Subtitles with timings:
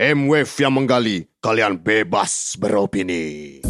[0.00, 3.60] M-Wave yang menggali, kalian bebas beropini.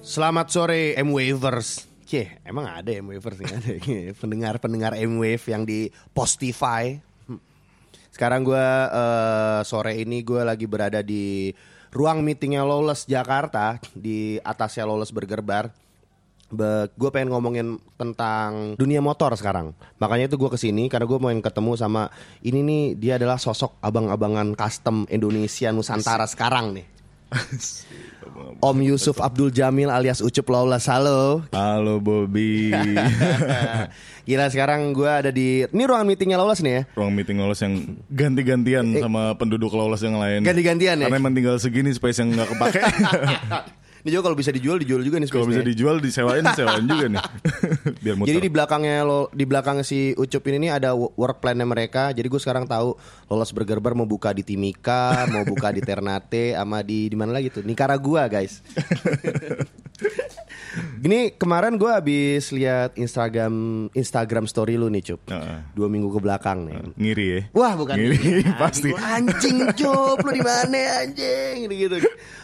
[0.00, 1.84] Selamat sore M-Wavers.
[2.08, 3.76] Cie, emang ada M-Wavers nggak ada
[4.16, 6.96] pendengar-pendengar M-Wave yang di Postify.
[7.28, 7.36] Hmm.
[8.08, 8.64] Sekarang gue
[8.96, 11.52] eh, sore ini gue lagi berada di
[11.92, 15.68] ruang meetingnya Lawless Jakarta di atasnya Lawless Burger Bar.
[15.68, 15.83] Be,
[16.94, 19.74] gue pengen ngomongin tentang dunia motor sekarang.
[19.98, 22.08] Makanya itu gue ke sini karena gue mau ketemu sama
[22.40, 26.86] ini nih dia adalah sosok abang-abangan custom Indonesia Nusantara sekarang nih.
[28.62, 30.86] Om Yusuf Abdul Jamil alias Ucup Lawless.
[30.88, 31.44] Halo.
[31.52, 32.72] Halo Bobby.
[34.28, 36.82] Gila sekarang gue ada di ini ruangan meetingnya Lawless nih ya.
[36.96, 40.40] Ruang meeting Lawless yang ganti-gantian sama penduduk Lawless yang lain.
[40.46, 41.06] Ganti-gantian ya?
[41.10, 42.80] Karena emang tinggal segini space yang nggak kepake.
[44.04, 47.24] Ini juga kalau bisa dijual dijual juga nih Kalau bisa dijual disewain disewain juga nih.
[48.04, 48.28] Biar muter.
[48.28, 52.12] Jadi di belakangnya lo di belakang si Ucup ini nih ada wo- work plan-nya mereka.
[52.12, 56.52] Jadi gue sekarang tahu Lolos Burger Bar mau buka di Timika, mau buka di Ternate,
[56.52, 57.64] sama di di mana lagi tuh?
[57.64, 58.60] Nicaragua guys.
[60.98, 63.52] Gini kemarin gue habis lihat Instagram
[63.92, 65.20] Instagram story lu nih Cup.
[65.28, 65.58] Heeh.
[65.72, 66.76] Dua minggu ke belakang nih.
[66.92, 67.40] ngiri ya.
[67.54, 68.90] Wah bukan Ngiri, Aduh, pasti.
[68.92, 71.96] Anjing Cup Lu di mana anjing gitu, gitu.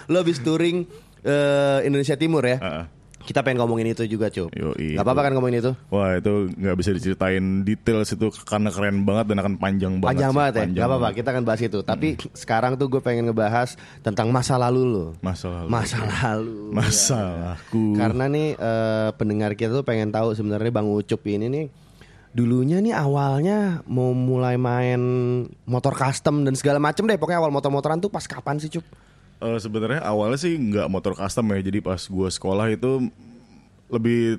[0.07, 0.87] Lu habis touring
[1.23, 2.87] eh, Indonesia Timur ya Heeh.
[3.21, 6.73] Kita pengen ngomongin itu juga Cup Yoi, Gak apa-apa kan ngomongin itu Wah itu nggak
[6.73, 10.17] bisa diceritain detail situ karena keren banget dan akan panjang banget.
[10.17, 13.01] Panjang sih, banget ya panjang Gak apa-apa kita akan bahas itu Tapi sekarang tuh gue
[13.05, 15.69] pengen ngebahas Tentang masa lalu lo Masa lalu.
[15.69, 17.85] Masa lalu Masalahku.
[17.93, 21.67] Karena nih eh, pendengar kita tuh pengen tahu sebenarnya Bang Ucup ini nih
[22.33, 25.03] Dulunya nih awalnya mau mulai main
[25.69, 28.87] motor custom dan segala macem deh Pokoknya awal motor-motoran tuh pas kapan sih Cup?
[29.41, 31.61] Eh, sebenarnya awalnya sih nggak motor custom ya.
[31.65, 33.09] Jadi pas gue sekolah itu
[33.89, 34.39] lebih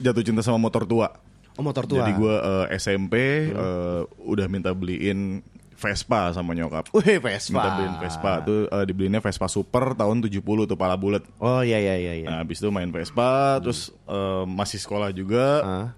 [0.00, 1.12] jatuh cinta sama motor tua.
[1.58, 2.34] Oh motor tua Jadi gue
[2.78, 3.14] SMP
[3.52, 5.44] eh, udah minta beliin
[5.78, 6.90] Vespa sama nyokap.
[6.90, 11.22] Wih Vespa Minta beliin Vespa tuh eh, dibeliinnya Vespa Super tahun 70 tuh pala bulat.
[11.38, 12.26] Oh iya iya iya, iya.
[12.26, 15.46] Nah, habis itu main Vespa terus eh, masih sekolah juga.
[15.62, 15.88] Ah.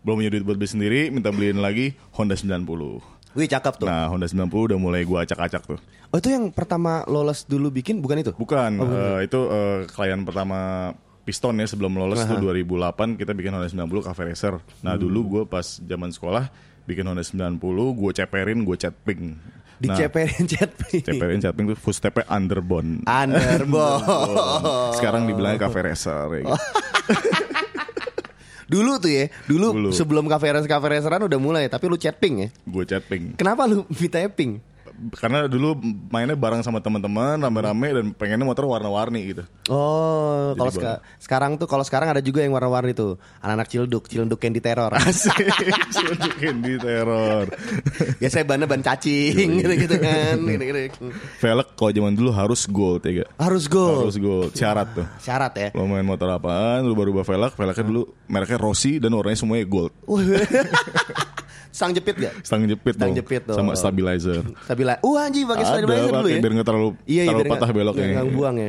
[0.00, 3.19] Belum punya duit buat beli sendiri, minta beliin lagi Honda 90.
[3.32, 5.78] Wih cakep tuh Nah, Honda 90 udah mulai gua acak-acak tuh.
[6.10, 8.32] Oh itu yang pertama lolos dulu bikin bukan itu?
[8.34, 13.70] Bukan, eh, itu eh, klien pertama Piston ya sebelum lolos tuh 2008 kita bikin Honda
[13.70, 14.54] 90 Cafe Racer.
[14.82, 15.02] Nah, Hmm.
[15.02, 16.50] dulu gue pas zaman sekolah
[16.82, 17.60] bikin Honda 90,
[17.94, 19.38] gue ceperin, gue cat pink.
[19.80, 23.00] Nah, Diceperin cat ceperin cat pink tuh footstepnya underbone.
[23.06, 24.04] Underbone
[24.98, 26.52] Sekarang dibilangnya Cafe Racer ya gitu.
[28.70, 29.88] Dulu tuh ya Dulu, Dulu.
[29.90, 33.34] sebelum cafe racer cafe raceran udah mulai Tapi lu chat pink ya Gue cat pink.
[33.34, 34.62] Kenapa lu minta pink?
[35.16, 39.42] Karena dulu mainnya bareng sama teman-teman rame-rame dan pengennya motor warna-warni gitu.
[39.66, 43.16] Oh, kalau seka- sekarang tuh kalau sekarang ada juga yang warna-warni tuh.
[43.40, 44.92] Anak-anak cilduk, cilduk yang di teror.
[45.00, 45.32] Asik,
[45.88, 47.48] Sunjukin di teror.
[48.20, 50.36] Biasanya bannya ban cacing gitu-gitu kan.
[50.50, 51.08] Gitu-gitu.
[51.40, 53.30] Velg kalau zaman dulu harus gold ya gak?
[53.40, 54.04] Harus go.
[54.04, 55.06] Harus gold, syarat tuh.
[55.18, 55.68] Syarat ya.
[55.72, 59.64] Lo main motor apaan, lu baru ubah velg, velgnya dulu mereknya Rossi dan warnanya semuanya
[59.64, 59.92] gold.
[61.70, 62.34] Sang jepit gak?
[62.42, 63.16] Stang jepit Stang dong.
[63.16, 63.54] jepit dong.
[63.54, 64.42] Sama stabilizer.
[64.60, 64.98] Stabila.
[65.00, 66.38] Uh anjing pakai stabilizer dulu ya.
[66.38, 68.06] biar nggak terlalu- iya, iya, terlalu biar patah beloknya.
[68.12, 68.68] nggak buang ya.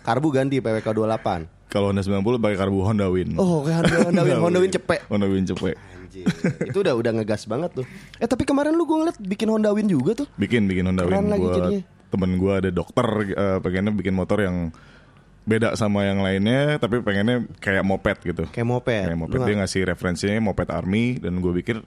[0.00, 1.70] Karbu ganti PWK 28.
[1.70, 3.38] Kalau Honda 90 pakai karbu Honda Win.
[3.38, 5.00] Oh, kayak Honda, Honda Win, Honda Win cepet.
[5.06, 5.74] Honda Win cepet.
[5.78, 6.26] Anjing.
[6.66, 7.86] Itu udah udah ngegas banget tuh.
[8.18, 10.26] Eh tapi kemarin lu gue ngeliat bikin Honda Win juga tuh.
[10.34, 11.80] Bikin bikin Honda Keren Win lagi buat jadinya.
[12.10, 14.74] temen gue ada dokter eh, pengennya bikin motor yang
[15.40, 18.42] beda sama yang lainnya tapi pengennya kayak moped gitu.
[18.50, 19.04] Kayak moped.
[19.06, 21.86] Kayak moped Lu dia ngasih referensinya moped army dan gue pikir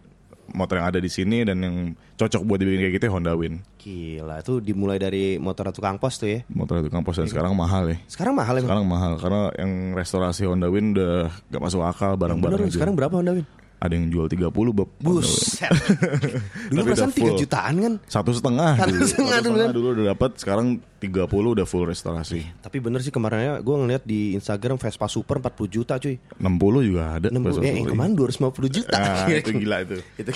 [0.51, 1.75] motor yang ada di sini dan yang
[2.19, 3.63] cocok buat dibikin kayak gitu ya Honda Win.
[3.79, 6.39] Gila, tuh dimulai dari motor tukang pos tuh ya.
[6.51, 7.97] Motor itu kampus dan sekarang mahal ya.
[8.11, 8.67] Sekarang mahal emang.
[8.67, 13.39] Sekarang mahal karena yang restorasi Honda Win udah gak masuk akal barang-barang sekarang berapa Honda
[13.39, 13.47] Win?
[13.83, 14.88] Ada yang jual 30 bab.
[14.95, 15.67] Buset.
[16.71, 17.35] Dulu perasaan udah full.
[17.35, 17.94] 3 jutaan kan.
[18.07, 19.03] Satu setengah Satu dulu.
[19.03, 19.69] setengah Satu kan.
[19.75, 20.67] dulu udah dapat sekarang
[21.03, 22.47] 30 udah full restorasi.
[22.63, 26.16] Tapi bener sih kemarinnya gue ngeliat di Instagram Vespa Super 40 juta cuy.
[26.16, 27.27] 60 juga ada.
[27.27, 28.96] 60, Vespa eh, yang kemarin 250 juta.
[28.96, 29.99] Ah, itu gila itu.
[30.23, 30.31] Itu.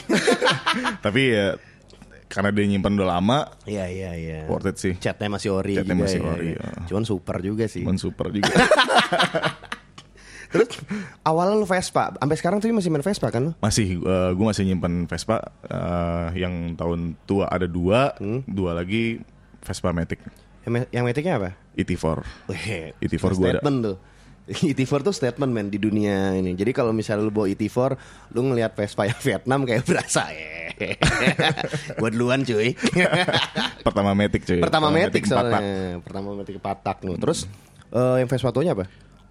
[0.99, 1.55] Tapi ya
[2.27, 4.39] karena dia nyimpan udah lama, Iya iya iya.
[4.51, 4.93] worth it sih.
[4.99, 6.59] Catnya masih ori Catnya juga masih ya, ori, ya.
[6.59, 6.83] ya.
[6.91, 7.87] Cuman super juga sih.
[7.87, 8.51] Men super juga.
[10.47, 10.69] Terus
[11.21, 13.51] awalnya lu Vespa, sampai sekarang tuh masih main Vespa kan lu?
[13.57, 13.99] masih
[14.33, 18.41] gue masih nyimpan Vespa eh, yang tahun tua ada dua, Hmm.
[18.43, 19.19] dua lagi
[19.59, 20.23] Vespa Matic
[20.63, 21.49] Yang, yang metiknya apa?
[21.73, 22.05] ET4.
[22.47, 23.59] Wih, ET4 gua ada.
[23.59, 23.97] statement tuh.
[24.71, 26.51] ET4 tuh statement men di dunia ini.
[26.51, 27.79] Jadi kalau misalnya lu bawa ET4,
[28.31, 30.95] lu ngelihat Vespa yang Vietnam kayak berasa eh.
[31.99, 32.75] Gua duluan cuy.
[33.79, 34.59] Pertama Matic cuy.
[34.59, 35.51] Pertama Matic empat tak.
[35.51, 35.99] soalnya.
[36.03, 37.15] Pertama Matic patak nu.
[37.15, 37.47] Terus
[37.89, 38.85] eh, yang Vespa tuanya apa?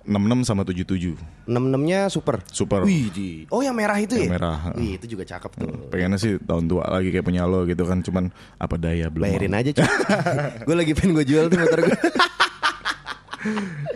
[0.07, 1.19] 66 sama 77.
[1.45, 2.41] 66-nya super.
[2.49, 2.81] Super.
[2.83, 3.29] Wih, di.
[3.51, 4.33] Oh, yang merah itu Yang ya?
[4.33, 4.59] merah.
[4.73, 5.69] Wih, itu juga cakep tuh.
[5.91, 9.27] Pengennya sih tahun tua lagi kayak punya lo gitu kan, cuman apa daya belum.
[9.27, 9.61] Bayarin mau.
[9.61, 9.87] aja, cuy.
[10.67, 11.99] gue lagi pengen gue jual tuh motor gue.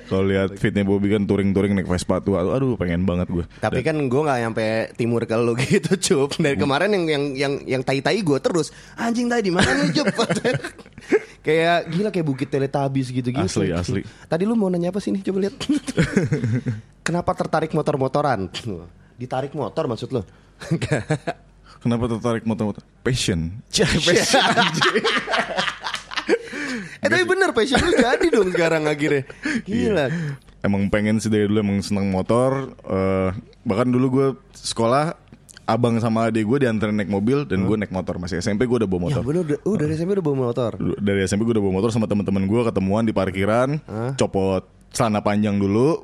[0.06, 3.42] Kalau lihat fitnya Bobby kan touring-touring naik Vespa tua, tuh, aduh pengen banget gue.
[3.58, 6.38] Tapi kan gue nggak nyampe timur ke lo gitu, cup.
[6.38, 6.62] Dari Hmm.
[6.62, 10.06] kemarin yang yang yang yang tai-tai gue terus anjing tadi di mana nih, cup?
[11.40, 13.40] kayak gila kayak bukit teletabis gitu-gitu.
[13.40, 14.00] Asli, asli.
[14.28, 15.24] Tadi lu mau nanya apa sih nih?
[15.24, 15.56] Coba lihat.
[17.06, 18.52] Kenapa tertarik motor-motoran?
[19.16, 20.22] Ditarik motor maksud lo?
[21.82, 22.84] Kenapa tertarik motor-motor?
[23.00, 23.64] Passion.
[27.00, 29.24] eh tapi bener passion lu jadi dong sekarang akhirnya.
[29.64, 30.06] Gila.
[30.60, 32.76] Emang pengen sih dari dulu emang seneng motor.
[32.84, 33.32] eh,
[33.64, 35.16] bahkan dulu gue sekolah
[35.70, 38.86] abang sama adik gue diantarin naik mobil dan gue naik motor masih SMP gue udah
[38.86, 39.22] bawa Ya motor.
[39.22, 40.70] bener udah, uh, dari SMP udah bawa motor.
[40.96, 43.78] Dari SMP gue udah bawa motor sama teman-teman gue ketemuan di parkiran,
[44.14, 46.02] copot celana panjang dulu,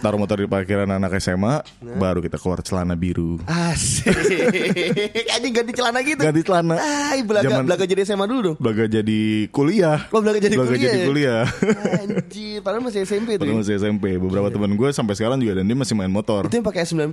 [0.00, 1.60] taruh motor di parkiran anak SMA,
[2.00, 3.36] baru kita keluar celana biru.
[3.44, 4.08] Asik.
[5.36, 6.24] Anjing ganti celana gitu.
[6.24, 6.80] Ganti celana.
[7.12, 8.56] Ay, belaga, Zaman- belaga jadi SMA dulu dong.
[8.56, 9.20] Belaga jadi
[9.52, 10.08] kuliah.
[10.08, 11.06] Oh, belaga jadi Belaga kuliah jadi ya?
[11.06, 11.42] kuliah.
[12.00, 13.44] Anjir, padahal masih SMP tuh.
[13.44, 13.60] Padahal ya.
[13.60, 14.04] masih SMP.
[14.16, 16.48] Beberapa teman gue sampai sekarang juga dan dia masih main motor.
[16.48, 17.12] Itu yang pakai 90.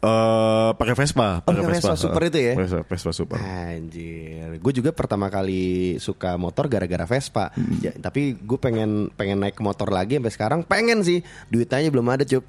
[0.00, 2.54] Eh, pakai Vespa, Oh, pakai pakai Vespa Super itu ya?
[2.56, 3.36] Vespa, Vespa Super.
[3.36, 7.52] Anjir, gue juga pertama kali suka motor gara-gara Vespa.
[7.52, 7.84] Hmm.
[7.84, 11.20] Ya, tapi gue pengen pengen naik motor lagi sampai sekarang pengen sih.
[11.52, 12.48] Duitnya belum ada cup.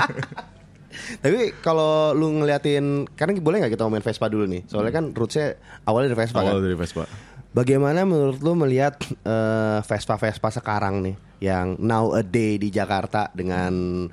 [1.24, 4.64] tapi kalau lu ngeliatin, karena boleh nggak kita ngomongin Vespa dulu nih?
[4.64, 6.64] Soalnya kan rootsnya awalnya dari Vespa Awal kan.
[6.64, 7.04] dari Vespa.
[7.50, 8.96] Bagaimana menurut lu melihat
[9.26, 14.06] eh, Vespa-Vespa sekarang nih yang now a day di Jakarta dengan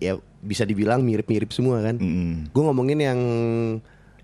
[0.00, 2.00] ya bisa dibilang mirip-mirip semua kan?
[2.00, 2.50] Mm-mm.
[2.50, 3.20] Gue ngomongin yang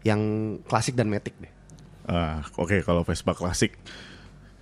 [0.03, 0.21] yang
[0.65, 1.53] klasik dan metik deh.
[2.09, 3.77] Ah, oke kalau Vespa klasik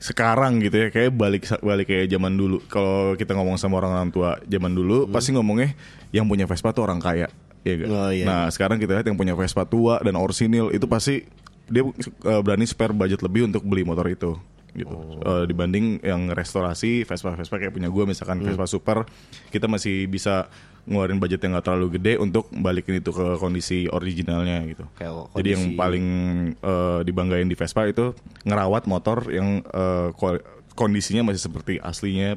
[0.02, 2.60] sekarang gitu ya kayak balik balik kayak zaman dulu.
[2.66, 5.72] Kalau kita ngomong sama orang orang tua zaman dulu pasti ngomongnya
[6.10, 7.30] yang punya Vespa tuh orang kaya.
[7.64, 7.88] Iya gak?
[7.88, 8.24] Oh, iya.
[8.28, 11.24] Nah sekarang kita lihat yang punya Vespa tua dan orsinil itu pasti
[11.64, 14.36] dia eh, berani spare budget lebih untuk beli motor itu
[14.74, 18.98] gitu Eh, dibanding yang restorasi Vespa Vespa kayak punya gue misalkan Vespa Super
[19.48, 20.50] kita masih bisa
[20.84, 25.48] ngeluarin budget yang gak terlalu gede untuk balikin itu ke kondisi originalnya gitu Kayak jadi
[25.50, 26.06] yang kondisi- paling
[26.54, 29.64] eh, dibanggain di Vespa itu ngerawat motor yang
[30.12, 32.36] kual- kondisinya masih seperti aslinya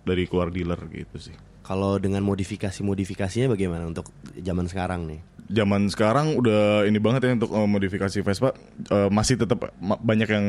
[0.00, 1.36] dari keluar dealer gitu sih.
[1.60, 5.20] Kalau dengan modifikasi-modifikasinya bagaimana untuk zaman sekarang nih?
[5.46, 8.50] Zaman sekarang udah ini banget ya untuk eh, modifikasi Vespa
[8.86, 10.46] Eh, masih tetap ma- banyak yang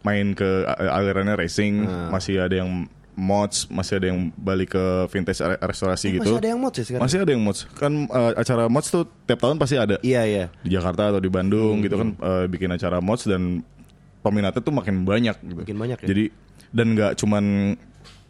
[0.00, 2.08] main ke alirannya racing, Hmm.
[2.08, 2.86] masih ada yang
[3.16, 6.28] mods, masih ada yang balik ke vintage re- restorasi Eh, gitu.
[6.28, 7.02] Masih ada yang mod sih sekarang?
[7.02, 7.60] Masih ada yang mods.
[7.72, 9.96] Kan eh, acara mods tuh tiap tahun pasti ada.
[10.00, 10.44] Iya iya.
[10.60, 13.64] di Jakarta atau di Bandung gitu kan eh, bikin acara mods dan
[14.20, 15.58] peminatnya tuh makin banyak gitu.
[15.58, 16.06] Makin banyak ya?
[16.06, 16.24] Jadi
[16.68, 17.44] dan nggak cuman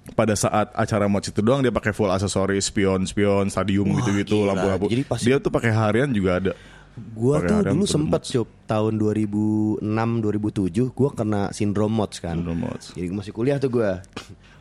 [0.08, 4.38] pada saat acara mods itu doang dia pakai full aksesoris, spion, spion, stadium Wah, gitu-gitu,
[4.38, 4.54] gila.
[4.54, 4.86] lampu-lampu.
[4.86, 6.52] Jadi pas- Dia tuh pakai harian juga ada.
[7.12, 8.30] Gua tuh dulu sempet mods.
[8.30, 12.38] cup tahun 2006 2007 gua kena sindrom mods kan.
[12.38, 12.94] Sindrom mods.
[12.94, 14.00] Jadi masih kuliah tuh gua.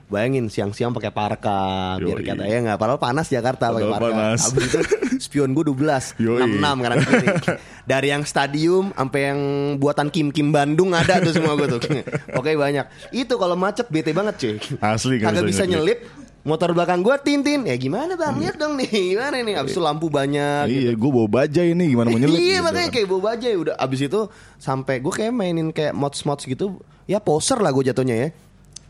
[0.05, 2.29] Bayangin siang-siang pakai parka biar Yoi.
[2.29, 4.05] kata ya nggak padahal panas Jakarta pakai parka.
[4.13, 4.39] panas.
[4.53, 4.79] Abis itu
[5.17, 6.61] spion gue 12 Yoi.
[6.61, 7.27] 66 kanan kiri.
[7.89, 9.39] Dari yang stadium sampai yang
[9.81, 11.81] buatan Kim Kim Bandung ada tuh semua gue tuh.
[12.39, 12.85] Oke banyak.
[13.09, 14.55] Itu kalau macet bete banget cuy.
[14.77, 15.99] Asli Kagak bisa bisa nyelip.
[16.45, 17.65] Motor belakang gua tintin.
[17.65, 18.37] Ya gimana bang?
[18.37, 19.17] Lihat dong nih.
[19.17, 19.57] Gimana nih?
[19.57, 20.69] Abis itu lampu banyak.
[20.69, 22.37] Iya, gue bawa bajai ini gimana mau nyelip?
[22.45, 22.93] Iya gitu makanya kan.
[22.93, 24.21] kayak bawa bajai udah abis itu
[24.61, 26.77] sampai gue kayak mainin kayak mods mods gitu
[27.09, 28.29] ya poser lah gue jatuhnya ya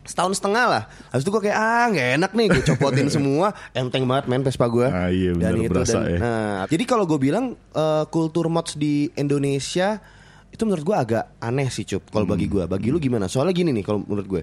[0.06, 0.82] setahun setengah lah.
[1.10, 3.52] Habis itu gue kayak ah nggak enak nih gue copotin semua.
[3.70, 6.18] Enteng banget main Vespa gue Ah, iya, bener, berasa ya.
[6.18, 9.98] nah jadi kalau gue bilang eh, kultur mods di Indonesia
[10.48, 13.26] itu menurut gue agak aneh sih cup kalau bagi gue bagi lu gimana?
[13.26, 14.42] Soalnya gini nih kalau menurut gue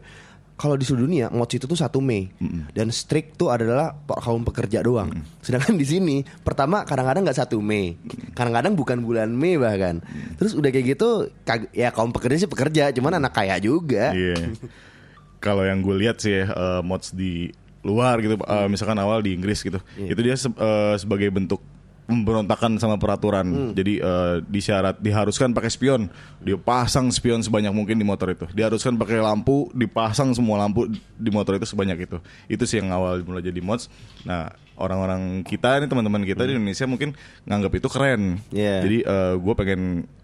[0.54, 2.30] kalau di seluruh dunia mods itu tuh satu Mei.
[2.70, 5.10] Dan strict tuh adalah kaum pekerja doang.
[5.42, 6.16] Sedangkan di sini
[6.46, 7.98] pertama kadang-kadang nggak satu Mei,
[8.38, 9.98] kadang-kadang bukan bulan Mei bahkan.
[10.38, 11.34] Terus udah kayak gitu
[11.74, 14.14] ya kaum pekerja sih pekerja, cuman anak kaya juga.
[14.14, 14.38] Iya.
[15.44, 19.60] Kalau yang gue lihat sih eh, mods di luar gitu, eh, misalkan awal di Inggris
[19.60, 21.60] gitu, itu dia se- eh, sebagai bentuk
[22.04, 23.44] pemberontakan sama peraturan.
[23.74, 26.08] Jadi eh, disyarat diharuskan pakai spion,
[26.40, 28.44] dia pasang spion sebanyak mungkin di motor itu.
[28.50, 32.18] Diharuskan pakai lampu, dipasang semua lampu di motor itu sebanyak itu.
[32.46, 33.88] Itu sih yang awal mulai jadi mods.
[34.24, 38.22] Nah orang-orang kita ini teman-teman kita di Indonesia mungkin nganggap itu keren.
[38.50, 38.76] Iya.
[38.80, 38.98] Jadi
[39.40, 39.82] gue pengen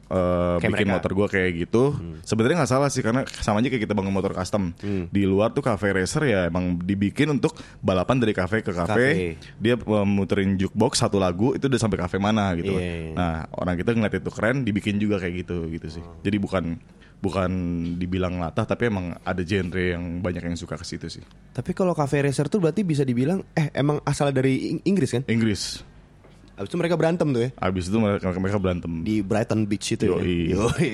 [0.10, 0.96] eh, Kayak bikin mereka.
[0.98, 1.84] motor gue kayak gitu.
[2.22, 4.74] Sebenarnya nggak salah sih karena sama aja kayak kita bangun motor custom.
[5.08, 8.90] Di luar tuh cafe racer ya emang dibikin untuk balapan dari cafe ke cafe.
[8.90, 9.08] Cafe.
[9.58, 12.74] Dia uh, muterin jukebox satu lagu itu udah sampai cafe mana gitu.
[12.74, 13.14] Iya, iya.
[13.14, 16.04] Nah orang kita ngeliat itu keren, dibikin juga kayak gitu gitu sih.
[16.22, 16.76] Jadi bukan
[17.20, 17.52] bukan
[18.00, 21.24] dibilang latah tapi emang ada genre yang banyak yang suka ke situ sih.
[21.52, 25.24] Tapi kalau cafe racer tuh berarti bisa dibilang eh emang asal dari Ing- Inggris kan?
[25.28, 25.84] Inggris.
[26.60, 28.92] Habis itu mereka berantem tuh ya Abis itu mereka, mereka berantem.
[29.00, 30.52] di Brighton Beach itu Yoi.
[30.52, 30.60] ya.
[30.60, 30.92] Yoi.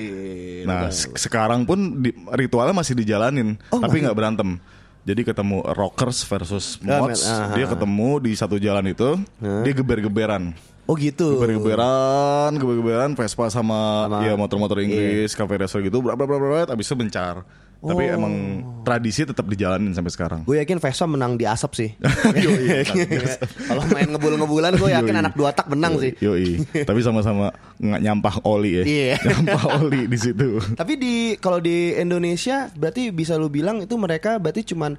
[0.62, 4.62] Nah, se- sekarang pun di- ritualnya masih dijalanin, Oh, tapi nggak berantem.
[5.02, 7.70] Jadi ketemu rockers versus Ah, mods, ah, dia ah.
[7.70, 10.54] ketemu di satu jalan itu, dia geber-geberan.
[10.86, 11.34] Oh gitu.
[11.36, 16.62] Geber-geberan, geber-geberan Vespa sama, Sama- ya motor-motor Inggris, cafe racer gitu, bla bla bla bla,
[16.64, 17.42] abis itu bencar.
[17.76, 18.16] Tapi Oh.
[18.16, 18.34] emang
[18.82, 20.40] tradisi tetap dijalanin sampai sekarang.
[20.42, 21.90] Gue yakin Vespa menang di asap sih.
[22.46, 22.86] Yoi,
[23.68, 25.20] Kalau main ngebul-ngebulan gue yakin Yoi.
[25.20, 26.16] anak dua tak menang sih.
[26.16, 28.82] Yoi, tapi sama-sama nggak nyampah oli ya.
[28.82, 29.14] Iya.
[29.20, 30.56] Nyampah oli di situ.
[30.72, 34.96] Tapi di kalau di Indonesia berarti bisa lu bilang itu mereka berarti cuman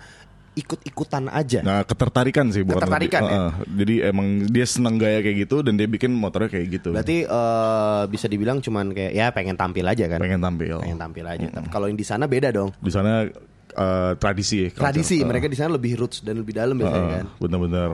[0.58, 1.62] ikut-ikutan aja.
[1.62, 3.38] Nah, ketertarikan sih bukan Ketertarikan, lebih- ya?
[3.38, 3.52] Heeh.
[3.78, 6.90] Jadi emang dia seneng gaya kayak gitu dan dia bikin motornya kayak gitu.
[6.92, 10.20] Berarti eh, bisa dibilang cuman kayak ya pengen tampil aja kan.
[10.20, 10.82] pengen tampil.
[10.82, 11.48] Pengen tampil aja.
[11.48, 12.74] Tapi kalau yang di sana beda dong.
[12.82, 13.30] Di sana
[13.78, 14.70] eh, tradisi ya.
[14.74, 17.18] Tradisi mereka di sana lebih roots dan lebih dalam biasanya Heeh.
[17.22, 17.26] kan.
[17.38, 17.90] Bener-bener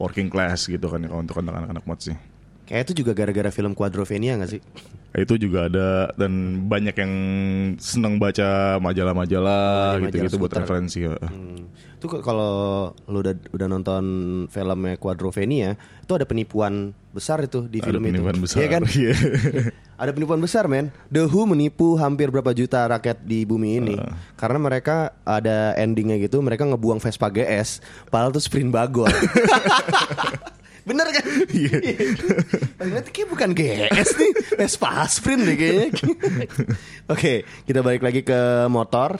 [0.00, 2.16] working class gitu kan kalau untuk anak-anak mod sih.
[2.66, 4.60] Kayak itu juga gara-gara film Quadrovenia gak sih?
[5.14, 7.12] Itu juga ada dan banyak yang
[7.78, 11.06] seneng baca majalah-majalah Majalah gitu-gitu buat referensi.
[11.06, 11.70] Hmm.
[11.96, 12.52] Itu kok kalau
[13.08, 14.04] lu udah udah nonton
[14.46, 18.08] filmnya Quadrovenia, itu ada penipuan besar itu di Ada film itu.
[18.12, 18.56] penipuan besar.
[18.60, 18.82] Iya kan?
[18.92, 19.12] Iya.
[19.96, 23.96] Ada penipuan besar men The Who menipu hampir berapa juta rakyat di bumi ini
[24.36, 27.80] Karena mereka ada endingnya gitu Mereka ngebuang Vespa GS
[28.12, 29.08] Padahal itu sprint bagol
[30.88, 31.24] Bener kan?
[31.48, 31.80] Iya
[32.76, 35.88] Berarti kayak bukan GS nih Vespa sprint deh kayaknya
[37.08, 39.16] Oke kita balik lagi ke motor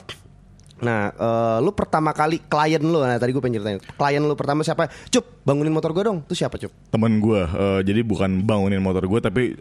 [0.83, 4.61] Nah, eh, lu pertama kali klien lu, nah tadi gue pengen ceritain, klien lu pertama
[4.61, 4.89] siapa?
[5.09, 6.21] Cup, bangunin motor gue dong.
[6.25, 6.69] Itu siapa Cup?
[6.87, 7.41] temen gue
[7.85, 9.53] jadi bukan bangunin motor gue tapi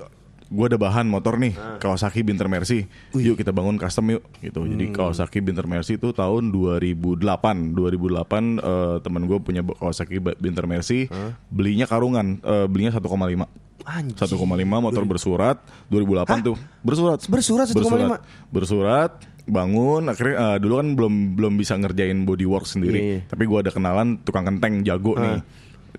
[0.47, 1.55] gue ada bahan motor nih.
[1.83, 2.87] Kawasaki Binter Mercy.
[3.15, 4.63] Yuk kita bangun custom yuk gitu.
[4.63, 11.11] Jadi Kawasaki Binter Mercy itu tahun 2008 2008 eh, temen gue punya Kawasaki Binter Mercy.
[11.51, 12.39] Belinya karungan.
[12.43, 13.47] Eh, belinya 1,5
[13.87, 14.19] Anjir.
[14.19, 15.57] 1,5 motor bersurat.
[15.91, 16.57] 2008 tuh.
[16.83, 17.19] Bersurat.
[17.27, 18.19] Bersurat 1,5?
[18.51, 19.11] bersurat
[19.47, 22.99] bangun akhirnya eh, dulu kan belum belum bisa ngerjain bodywork sendiri.
[22.99, 23.21] Iya, iya.
[23.31, 25.41] tapi gua ada kenalan tukang kenteng jago nih.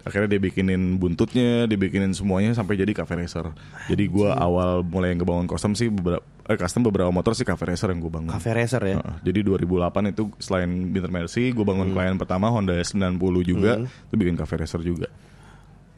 [0.05, 3.51] Akhirnya dia bikinin buntutnya dia bikinin semuanya sampai jadi cafe racer.
[3.87, 7.91] Jadi gua awal mulai ngebangun custom sih beberapa eh, custom beberapa motor sih cafe racer
[7.91, 8.31] yang gua bangun.
[8.35, 8.99] Cafe Racer ya.
[8.99, 13.83] Heeh, jadi 2008 itu selain Binter Mercy gue bangun klien pertama Honda S90 juga.
[13.83, 15.07] Itu bikin cafe racer juga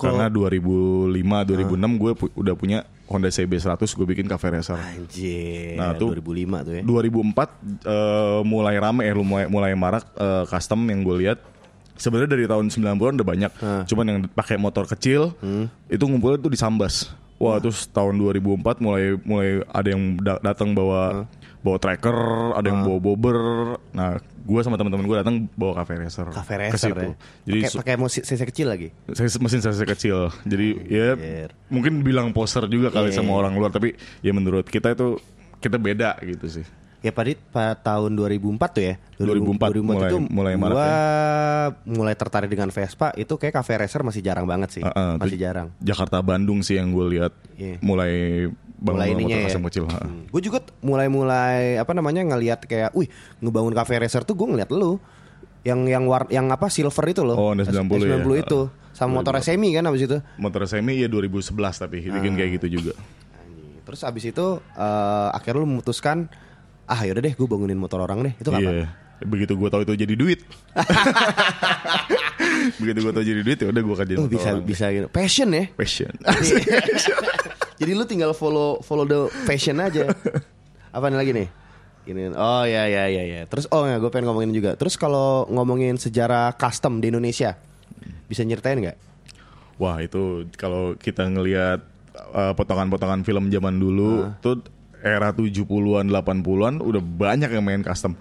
[0.01, 1.11] karena 2005
[1.45, 5.75] 2006 gue pu- udah punya Honda CB 100 gue bikin cafe racer Anjir.
[5.75, 6.81] Nah, tuh- 2005 tuh ya.
[6.81, 7.49] 2004
[7.83, 11.39] eh, mulai rame ya mulai mulai marak eh, custom yang gue lihat.
[11.93, 13.51] Sebenarnya dari tahun 90-an udah banyak.
[13.83, 15.35] Cuman yang pakai motor kecil
[15.85, 20.71] itu ngumpulnya tuh di Sambas wah terus tahun 2004 mulai mulai ada yang da- datang
[20.71, 21.23] bawa
[21.59, 22.15] bawa tracker
[22.53, 23.37] ada yang bawa bobber
[23.89, 26.99] nah gue sama teman-teman gue datang bawa cafe racer Cafe ke Racer situ.
[26.99, 27.13] ya.
[27.45, 28.89] jadi Pakai musik CC kecil lagi.
[29.09, 31.49] saya mesin saya kecil jadi ya Anjir.
[31.67, 33.19] mungkin bilang poser juga kali Iya.
[33.19, 35.19] sama orang luar tapi ya menurut kita itu
[35.59, 36.65] kita beda gitu sih
[36.99, 38.95] Ya pada pada tahun 2004 tuh ya.
[39.15, 40.99] 2004 mulai- itu mulai gua maraknya.
[41.87, 44.83] mulai tertarik dengan Vespa itu kayak Cafe Racer masih jarang banget sih.
[44.83, 45.67] Heeh, masih tuh jarang.
[45.79, 47.79] Jakarta Bandung sih yang gue lihat Iya.
[47.79, 48.13] mulai
[48.79, 49.63] bangun mulai ininya motor ya.
[49.65, 49.83] kecil.
[49.87, 49.99] ha.
[50.27, 53.07] Gue juga mulai-mulai apa namanya ngelihat kayak, wih
[53.39, 54.99] ngebangun cafe racer tuh gue ngeliat lu
[55.63, 57.35] yang yang war, yang apa silver itu loh.
[57.35, 58.19] Oh, S90 ya.
[58.39, 58.59] itu
[58.91, 60.17] sama motor semi kan abis itu.
[60.35, 62.93] Motor semi ya 2011 tapi bikin kayak gitu juga.
[63.83, 66.27] Terus abis itu eh, akhirnya lu memutuskan
[66.89, 68.73] ah yaudah deh gue bangunin motor orang deh itu kapan?
[68.75, 68.87] Iya.
[69.19, 70.39] Begitu gue tahu itu jadi duit.
[72.79, 74.65] Begitu gue tahu jadi duit ya udah gue kerjain Oh motor bisa orang.
[74.65, 75.07] bisa gitu.
[75.09, 75.63] Passion ya.
[75.73, 76.11] passion.
[77.79, 80.09] Jadi lu tinggal follow follow the fashion aja.
[80.89, 81.47] Apa nih lagi nih?
[82.05, 83.39] Ini oh ya ya ya ya.
[83.45, 84.75] Terus oh ya gue pengen ngomongin juga.
[84.75, 87.55] Terus kalau ngomongin sejarah custom di Indonesia,
[88.27, 88.97] bisa nyeritain nggak?
[89.79, 91.79] Wah itu kalau kita ngelihat
[92.35, 94.35] uh, potongan-potongan film zaman dulu Ah.
[94.39, 94.59] tuh
[95.03, 98.15] era 70-an 80-an udah banyak yang main custom.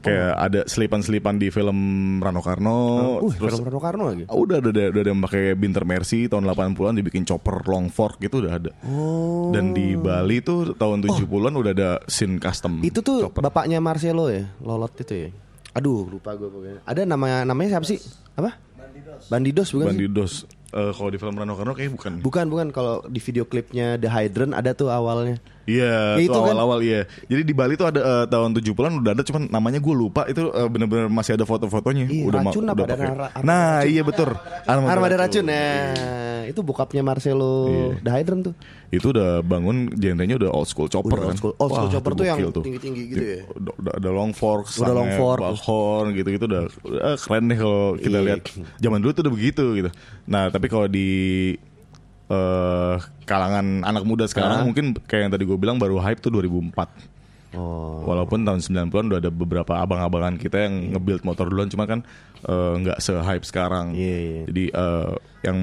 [0.00, 1.76] Kayak ada selipan-selipan di film
[2.24, 2.80] Rano Karno,
[3.20, 4.24] Uh, terus film Rano Karno lagi.
[4.32, 7.92] Ah, udah ada udah, udah ada yang pakai Binter Mercy tahun 80-an dibikin chopper long
[7.92, 8.72] fork gitu udah ada.
[8.88, 9.52] Oh.
[9.52, 12.80] Dan di Bali tuh tahun 70-an udah ada scene custom.
[12.80, 13.44] Itu tuh chopper.
[13.44, 15.28] bapaknya Marcelo ya, Lolot itu ya.
[15.76, 16.80] Aduh, lupa gue pokoknya.
[16.88, 18.00] Ada nama namanya siapa sih?
[18.40, 18.56] Apa?
[19.28, 19.84] Bandidos bukan?
[19.84, 19.90] sih?
[19.92, 20.32] Bandidos.
[20.70, 22.12] Eh, kalau di film Rano Karno kayaknya bukan.
[22.22, 22.68] Bukan, bukan.
[22.70, 25.42] Kalau di video klipnya The Hydrant ada tuh awalnya.
[25.62, 26.50] Iya, Ya, itu kan.
[26.50, 27.00] awal-awal iya.
[27.24, 30.48] Jadi di Bali tuh ada eh, tahun 70-an udah ada cuman namanya gue lupa itu
[30.48, 32.06] eh, bener-bener masih ada foto-fotonya.
[32.06, 32.74] Iya, udah ma- racun udah?
[32.80, 34.28] Ada ra- armada Nah, iya betul.
[34.66, 35.44] Armada racun.
[35.44, 35.92] Nah,
[36.44, 37.86] itu bokapnya Marcelo Iya.
[38.02, 38.54] Dahydron tuh.
[38.88, 41.36] Itu udah bangun genrenya udah old school chopper Udah old kan.
[41.36, 43.38] school- old school Wah, chopper tuh yang gokil tinggi-tinggi gitu ya?
[43.52, 45.38] Udah, udah ada long fork, Udah long fork.
[45.46, 48.26] buckhorn gitu-gitu udah, udah keren deh kalau kita Iya.
[48.26, 48.40] lihat.
[48.76, 49.90] Zaman dulu tuh udah begitu gitu.
[50.24, 51.08] Nah, tapi kalau di
[52.30, 52.96] eh
[53.26, 54.66] kalangan anak muda sekarang Ah.
[54.66, 57.18] mungkin kayak yang tadi gue bilang baru hype tuh 2004.
[57.50, 58.06] Oh.
[58.06, 62.06] Walaupun tahun 90-an udah ada beberapa abang-abangan kita yang nge-build motor duluan cuma kan
[62.40, 63.90] eh, nggak se-hype sekarang.
[63.92, 64.40] Iya, iya.
[64.46, 65.10] Jadi eh,
[65.42, 65.58] yang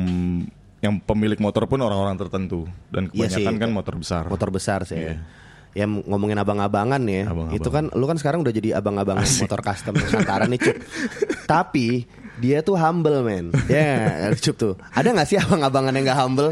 [0.77, 3.77] yang pemilik motor pun orang-orang tertentu dan Iya sih, kebanyakan kan itu.
[3.79, 4.23] motor besar.
[4.27, 4.99] Motor besar sih.
[4.99, 5.15] Iya.
[5.71, 7.23] Ya ngomongin abang-abangan ya.
[7.25, 7.55] Abang-abangan.
[7.55, 10.75] Itu kan lu kan sekarang udah jadi abang-abangan motor custom Nusantara nih, Cup.
[11.55, 12.03] Tapi
[12.37, 13.49] dia tuh humble, men.
[13.67, 14.73] Ya, Cup tuh.
[14.93, 16.51] Ada nggak sih abang-abangan yang nggak humble?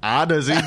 [0.00, 0.56] Ada sih.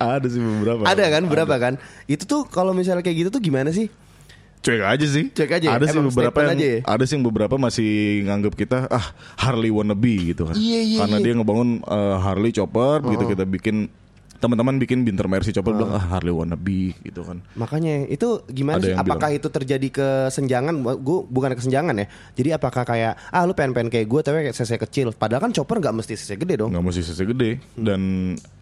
[0.00, 0.82] ada sih beberapa.
[0.88, 1.74] Ada kan, berapa kan?
[2.08, 3.92] Itu tuh kalau misalnya kayak gitu tuh gimana sih?
[4.66, 5.30] Cuek aja sih.
[5.30, 5.74] Cuek aja ya?
[5.78, 6.80] Ada sih beberapa yang aja ya?
[6.82, 7.90] ada sih yang beberapa masih
[8.26, 10.58] nganggap kita ah Harley wannabe gitu kan.
[10.58, 11.24] Iya, iya, Karena iya.
[11.24, 13.86] dia ngebangun eh, Harley chopper gitu kita bikin
[14.46, 17.42] teman-teman bikin binter Mercy chopper bilang ah Harley wannabe gitu kan.
[17.58, 18.94] Makanya itu gimana Ada sih?
[18.94, 20.78] Apakah itu terjadi kesenjangan?
[21.02, 22.06] Gue bukan kesenjangan ya.
[22.38, 25.06] Jadi apakah kayak ah lu pengen-pengen kayak gue tapi kayak cc kecil.
[25.10, 26.70] Padahal kan chopper nggak mesti cc gede dong.
[26.70, 28.00] nggak mesti cc gede dan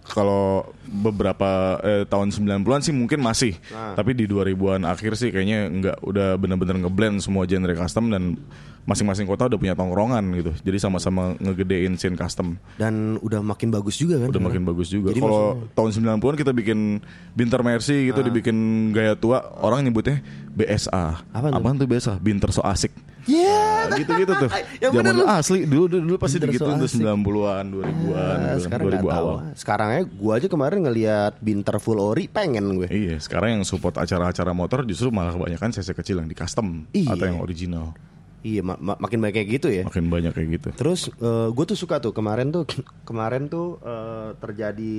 [0.05, 3.97] kalau beberapa eh, tahun 90-an sih mungkin masih Nah.
[3.97, 8.37] tapi di 2000-an akhir sih kayaknya nggak udah bener-bener ngeblend semua genre custom dan
[8.85, 13.97] masing-masing kota udah punya tongkrongan gitu jadi sama-sama ngegedein scene custom Dan udah makin bagus
[13.97, 14.29] juga kan?
[14.29, 17.01] udah makin bagus juga kalau tahun 90-an kita bikin
[17.33, 18.57] Binter Mercy gitu dibikin
[18.91, 21.59] gaya tua orang nyebutnya BSA Apaan tuh?
[21.59, 22.93] apaan tuh BSA Binter so asik
[23.25, 23.89] Iya.
[23.89, 24.51] Nah, gitu-gitu tuh.
[24.85, 25.33] Yang bener Zaman lu.
[25.33, 27.01] asli dulu dulu, dulu pasti Binter gitu tuh asik.
[27.01, 29.25] 90-an, 2000-an, Nah, gitu, sekarang 2000 nggak tahu.
[29.25, 29.37] awal.
[29.57, 32.85] Sekarang aja gue aja kemarin ngelihat Binter full ori pengen gue.
[32.85, 37.17] Iya, sekarang yang support acara-acara motor justru malah kebanyakan cc kecil yang di custom Iya.
[37.17, 37.97] atau yang original.
[38.45, 39.83] Iya, ma- ma- makin banyak kayak gitu ya.
[39.89, 40.69] Makin banyak kayak gitu.
[40.77, 41.09] Terus
[41.49, 42.69] gue tuh suka tuh kemarin tuh
[43.09, 44.97] kemarin tuh eh, terjadi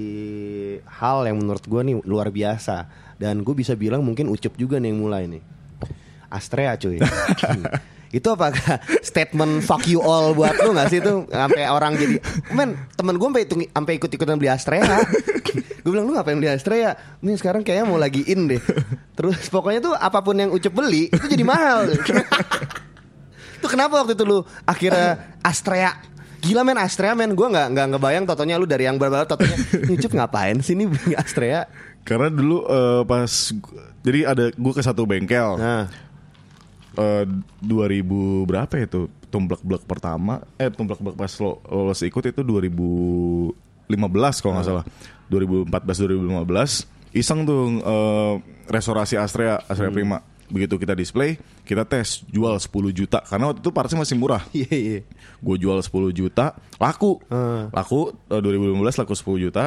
[0.90, 2.90] hal yang menurut gue nih luar biasa
[3.22, 5.46] dan gue bisa bilang mungkin Ucup juga nih yang mulai nih.
[6.34, 6.98] Astrea cuy.
[8.16, 8.80] itu apakah
[9.12, 12.16] statement fuck you all buat lu gak sih tuh sampai orang jadi
[12.56, 13.28] men temen gue
[13.68, 15.04] sampai ikut ikutan beli Astrea
[15.84, 18.62] gue bilang lu ngapain beli Astrea ini sekarang kayaknya mau lagi in deh
[19.20, 21.92] terus pokoknya tuh apa pun yang Ucup beli itu jadi mahal
[23.66, 25.98] itu kenapa waktu itu lu akhirnya Astrea?
[26.46, 27.34] Gila men Astrea men.
[27.34, 29.58] Gue gak, nggak ngebayang Totonya lu dari yang baru Totonya
[29.90, 30.86] Ini Cup ngapain sih ini
[31.18, 31.66] Astrea?
[32.06, 33.50] Karena dulu eh, pas
[34.06, 35.58] jadi ada gue ke satu bengkel.
[35.58, 35.90] Nah.
[36.96, 37.26] Eh,
[37.66, 39.10] 2000 berapa itu?
[39.34, 43.90] Tumblek-blek pertama eh tumblek-blek pas lo lolos ikut itu 2015
[44.46, 44.86] kalau nggak salah.
[45.34, 48.34] 2014 2015 iseng tuh eh,
[48.70, 53.20] restorasi Astrea Astrea Prima begitu kita display kita tes jual 10 juta.
[53.26, 54.42] Karena waktu itu partsnya masih murah.
[54.56, 55.00] Iya iya.
[55.42, 57.18] Gue jual 10 juta laku.
[57.28, 57.70] Hmm.
[57.74, 59.64] laku eh, 2015 laku 10 juta.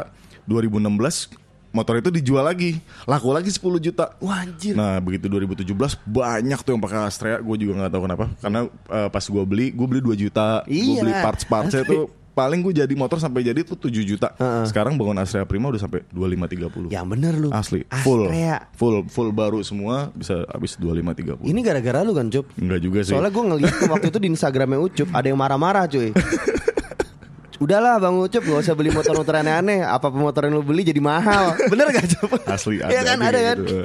[0.47, 1.35] 2016
[1.69, 2.81] motor itu dijual lagi.
[3.05, 4.17] Laku lagi 10 juta.
[4.23, 4.73] Wah anjir.
[4.73, 5.69] Nah begitu 2017
[6.07, 7.37] banyak tuh yang pakai Astrea.
[7.43, 8.25] Gue juga nggak tahu kenapa.
[8.41, 10.63] Karena eh, pas gue beli Gue beli 2 juta.
[10.65, 11.01] Gue Iya.
[11.05, 12.03] beli parts-partsnya tuh
[12.39, 14.31] Paling gue jadi motor sampai jadi tuh 7 juta.
[14.63, 17.51] Sekarang bangun Astrea Prima udah sampai 25-30 Yang bener lu.
[17.51, 17.83] Asli.
[18.07, 18.71] Full Astrea.
[18.79, 18.97] Full.
[19.11, 22.47] Full baru semua Bisa habis 25-30 Ini gara-gara lu kan Cup?
[22.55, 23.11] Enggak juga sih.
[23.11, 26.15] Soalnya gue ngeliat waktu itu di Instagramnya Ucup Ada yang marah-marah cuy.
[27.65, 31.59] Udahlah Bang Ucup gak usah beli motor-motor aneh-aneh Apa motor yang lu beli jadi mahal.
[31.75, 32.39] Bener gak Cup?
[32.47, 33.19] Asli, Iya ada kan?
[33.19, 33.57] aja ada kan?
[33.59, 33.77] gitu.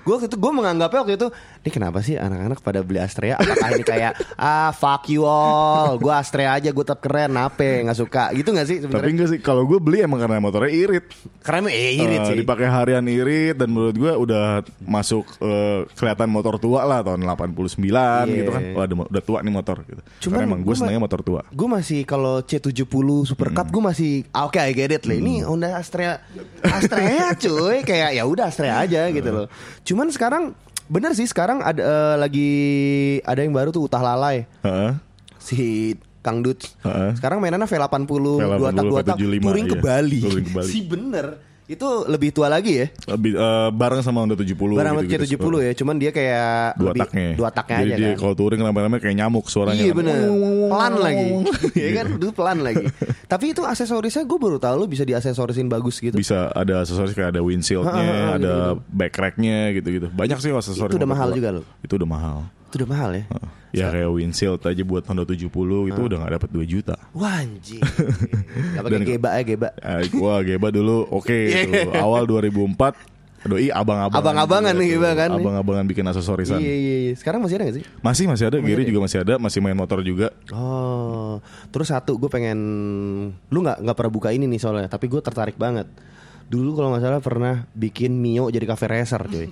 [0.00, 1.28] Gue waktu itu gue menganggapnya waktu itu
[1.60, 6.08] Ini kenapa sih anak-anak pada beli Astrea Apakah ini kayak Ah fuck you all Gue
[6.08, 9.40] Astrea aja gue tetap keren Nape gak suka Gitu gak sih Tapi sebenarnya enggak sih
[9.40, 11.04] Kalau gue beli emang karena motornya irit
[11.44, 16.28] Karena eh, irit Eh, sih dipakai harian irit dan menurut gue udah masuk eh, kelihatan
[16.28, 18.24] motor tua lah tahun 89 Iya.
[18.28, 18.62] gitu kan.
[18.72, 20.02] Wah, udah, udah tua nih motor gitu.
[20.26, 21.40] Cuman Karena emang gue senangnya motor tua.
[21.48, 22.84] Gue masih kalau C70
[23.24, 25.16] Super Cup gue masih ah, oke I get it lah.
[25.16, 26.20] Ini Honda Astrea
[26.60, 29.46] Astrea cuy kayak ya udah Astrea aja gitu loh.
[29.90, 30.54] Cuman sekarang
[30.86, 32.50] bener sih sekarang ada eh, lagi
[33.26, 34.94] ada yang baru tuh Utah Lalai Heeh.
[35.42, 35.58] si
[36.22, 36.62] Kang Dut.
[36.86, 37.18] Heeh.
[37.18, 38.22] Sekarang mainannya V80 V80,
[38.54, 39.82] dua tak dua tak V75, touring ke iya.
[39.82, 40.20] Bali.
[40.22, 40.70] Touring ke Bali.
[40.78, 41.26] Si bener
[41.70, 42.86] itu lebih tua lagi ya.
[43.06, 47.00] Lebih eh, bareng sama Honda 70 Barang gitu, C70 ya, cuman dia kayak Dua lebih
[47.06, 47.28] taknya.
[47.38, 48.16] dua taknya Jadi aja dia kan.
[48.18, 49.78] kalau touring lama-lama kayak nyamuk suaranya.
[49.78, 49.98] Iya kan.
[50.02, 50.16] bener
[50.66, 51.26] Pelan lagi
[51.80, 52.84] Iya kan Itu pelan lagi
[53.32, 57.38] Tapi itu aksesorisnya gue baru tahu lo bisa diaksesorisin bagus gitu Bisa ada aksesoris kayak
[57.38, 58.54] ada windshield-nya, Ha, ha, ha, ada
[58.90, 60.10] backtrack-nya gitu-gitu.
[60.10, 60.90] Banyak sih aksesoris.
[60.90, 61.64] Itu udah mahal juga loh.
[61.80, 62.36] Itu udah mahal.
[62.66, 63.24] Itu udah mahal ya.
[63.70, 65.46] Ya kayak windshield aja buat Honda 70
[65.86, 66.98] itu udah gak dapat 2 juta.
[67.14, 67.78] Wah anjing
[68.74, 71.86] Gak pakai geba ya geba Eh, wah Geba dulu oke Iya.
[71.86, 71.94] tuh.
[71.94, 74.20] awal 2004 Doi abang-abangan.
[74.20, 74.98] Abang-abangan juga nih.
[75.00, 75.30] Bang, kan?
[75.32, 76.60] Abang-abangan bikin aksesorisan.
[76.60, 77.12] Iya iya iya.
[77.16, 77.84] Sekarang masih ada gak sih?
[78.04, 80.28] Masih masih ada, Giri juga masih ada, masih main motor juga.
[80.52, 81.40] Oh,
[81.72, 82.58] terus satu gue pengen,
[83.48, 85.88] lu nggak nggak pernah buka ini nih soalnya, tapi gue tertarik banget.
[86.52, 89.48] Dulu kalau nggak salah pernah bikin Mio jadi cafe racer, cuy.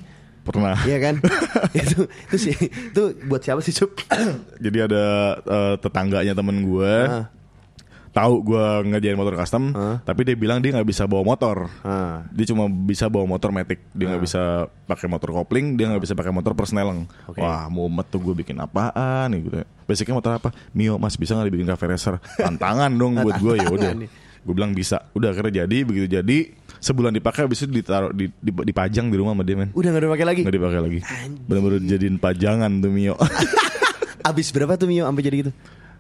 [0.49, 0.77] Pernah.
[0.89, 1.15] Iya kan?
[1.77, 3.93] itu itu sih itu buat siapa sih Cup?
[4.65, 5.05] Jadi ada
[5.45, 6.95] eh, tetangganya temen gue.
[7.05, 7.29] Ah.
[8.09, 9.71] Tahu gue ngerjain motor custom,
[10.03, 11.71] tapi dia bilang dia nggak bisa bawa motor.
[11.87, 12.25] Ah.
[12.35, 16.19] Dia cuma bisa bawa motor matic, dia nggak bisa pakai motor kopling, dia nggak bisa
[16.19, 17.07] pakai motor persneleng.
[17.31, 17.39] Oke.
[17.39, 19.57] Wah, mumet tuh gue bikin apaan nih gitu.
[19.87, 20.51] Basicnya motor apa?
[20.75, 22.19] Mio, Mas bisa nggak dibikin cafe racer?
[22.43, 23.93] Tantangan dong buat gue ya udah.
[24.43, 25.05] Gue bilang bisa.
[25.15, 26.39] Udah akhirnya jadi, begitu jadi
[26.79, 29.71] sebulan dipakai habis itu ditaruh di, di- dipajang di rumah sama dia men.
[29.73, 30.43] Udah nggak dipakai lagi.
[30.43, 30.99] Nggak dipakai lagi.
[31.45, 33.15] Bener-bener jadiin pajangan tuh Mio.
[34.29, 35.53] Abis berapa tuh Mio sampai jadi gitu?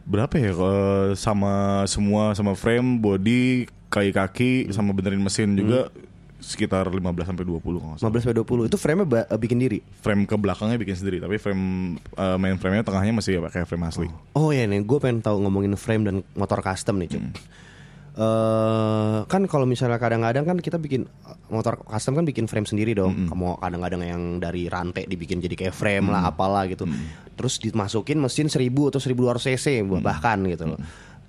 [0.04, 5.92] Berapa ya eh, sama semua sama frame, body, kaki-kaki sama benerin mesin juga
[6.38, 8.14] sekitar 15 sampai 20 kalau nggak salah.
[8.14, 9.78] 15 sampai 20 itu frame-nya ba- bikin diri.
[10.00, 11.64] Frame ke belakangnya bikin sendiri, tapi frame
[11.98, 14.08] eh, main frame-nya tengahnya masih pakai frame asli.
[14.32, 17.22] Oh ya nih, gue pengen tahu ngomongin frame dan motor custom nih, Cup.
[18.18, 22.90] Eh, kan kalau misalnya kadang-kadang kan kita bikin eh, motor custom kan bikin frame sendiri
[22.98, 23.30] dong.
[23.30, 26.82] Kamu kadang-kadang yang dari rantai dibikin jadi kayak frame lah apalah gitu.
[27.38, 30.78] Terus dimasukin mesin 1000 atau 1200 cc bahkan gitu loh.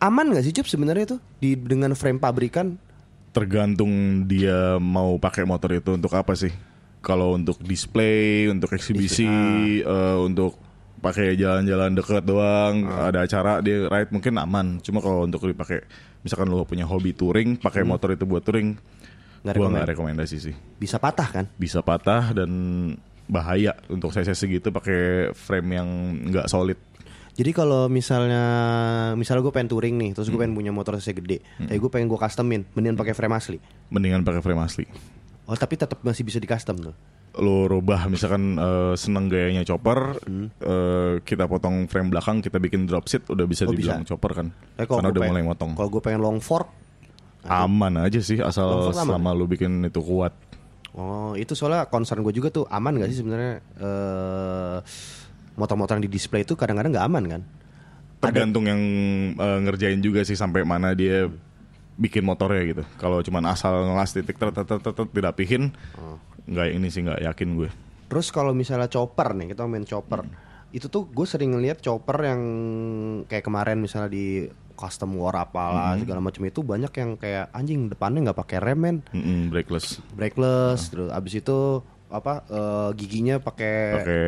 [0.02, 2.82] Aman gak sih Cup sebenarnya tuh di dengan frame pabrikan?
[3.38, 6.49] Tergantung dia mau pakai motor itu untuk apa sih?
[7.06, 9.30] Kalau untuk display, untuk eksibisi,
[9.86, 10.58] eh, untuk
[11.06, 14.84] pakai jalan-jalan deket doang, ada acara dia ride mungkin aman.
[14.84, 15.86] Cuma kalau untuk dipakai,
[16.23, 18.75] misalkan lu punya hobi touring, pakai motor itu buat touring,
[19.43, 19.71] gua rekomen.
[19.79, 20.55] nggak rekomendasi sih.
[20.77, 21.45] Bisa patah kan?
[21.55, 22.51] Bisa patah dan
[23.29, 25.88] bahaya untuk saya segitu pakai frame yang
[26.34, 26.79] nggak solid.
[27.39, 28.43] Jadi kalau misalnya
[29.15, 32.12] misalnya gue pengen touring nih, terus gue pengen punya motor cc gede, tapi gue pengen
[32.12, 33.58] gue customin, mendingan pakai frame asli.
[33.95, 34.86] Mendingan pakai frame asli.
[35.49, 36.95] Oh tapi tetap masih bisa di custom tuh.
[37.31, 40.17] lo rubah misalkan eh, seneng gayanya chopper
[40.59, 44.12] eh, kita potong frame belakang kita bikin drop seat udah bisa Oh, dibilang bisa.
[44.12, 44.47] chopper kan
[44.79, 46.67] kalau karena udah pengen- mulai motong Kalau gue pengen long fork,
[47.43, 48.93] aman aja sih asal aman?
[48.99, 50.33] selama lu bikin itu kuat
[50.91, 54.77] oh itu soalnya concern gue juga tuh aman gak sih sebenarnya eh,
[55.53, 57.41] motor-motor yang di display itu kadang-kadang nggak aman kan?
[58.19, 58.81] tergantung yang
[59.33, 61.29] eh, ngerjain juga sih sampai mana dia
[61.99, 66.15] bikin motornya gitu kalau cuman asal ngelas titik tet tet tet, dirapihin Oh.
[66.47, 67.69] nggak ini sih nggak yakin gue
[68.09, 70.25] Terus kalau misalnya chopper nih, kita main chopper.
[70.73, 72.41] Itu tuh gue sering ngeliat chopper yang
[73.29, 78.25] kayak kemarin misalnya di custom war apalah segala macam itu banyak yang kayak anjing depannya
[78.25, 84.25] nggak pakai rem men, Mm-mm, brakeless brakeless, terus abis itu apa eh, giginya pakai pakai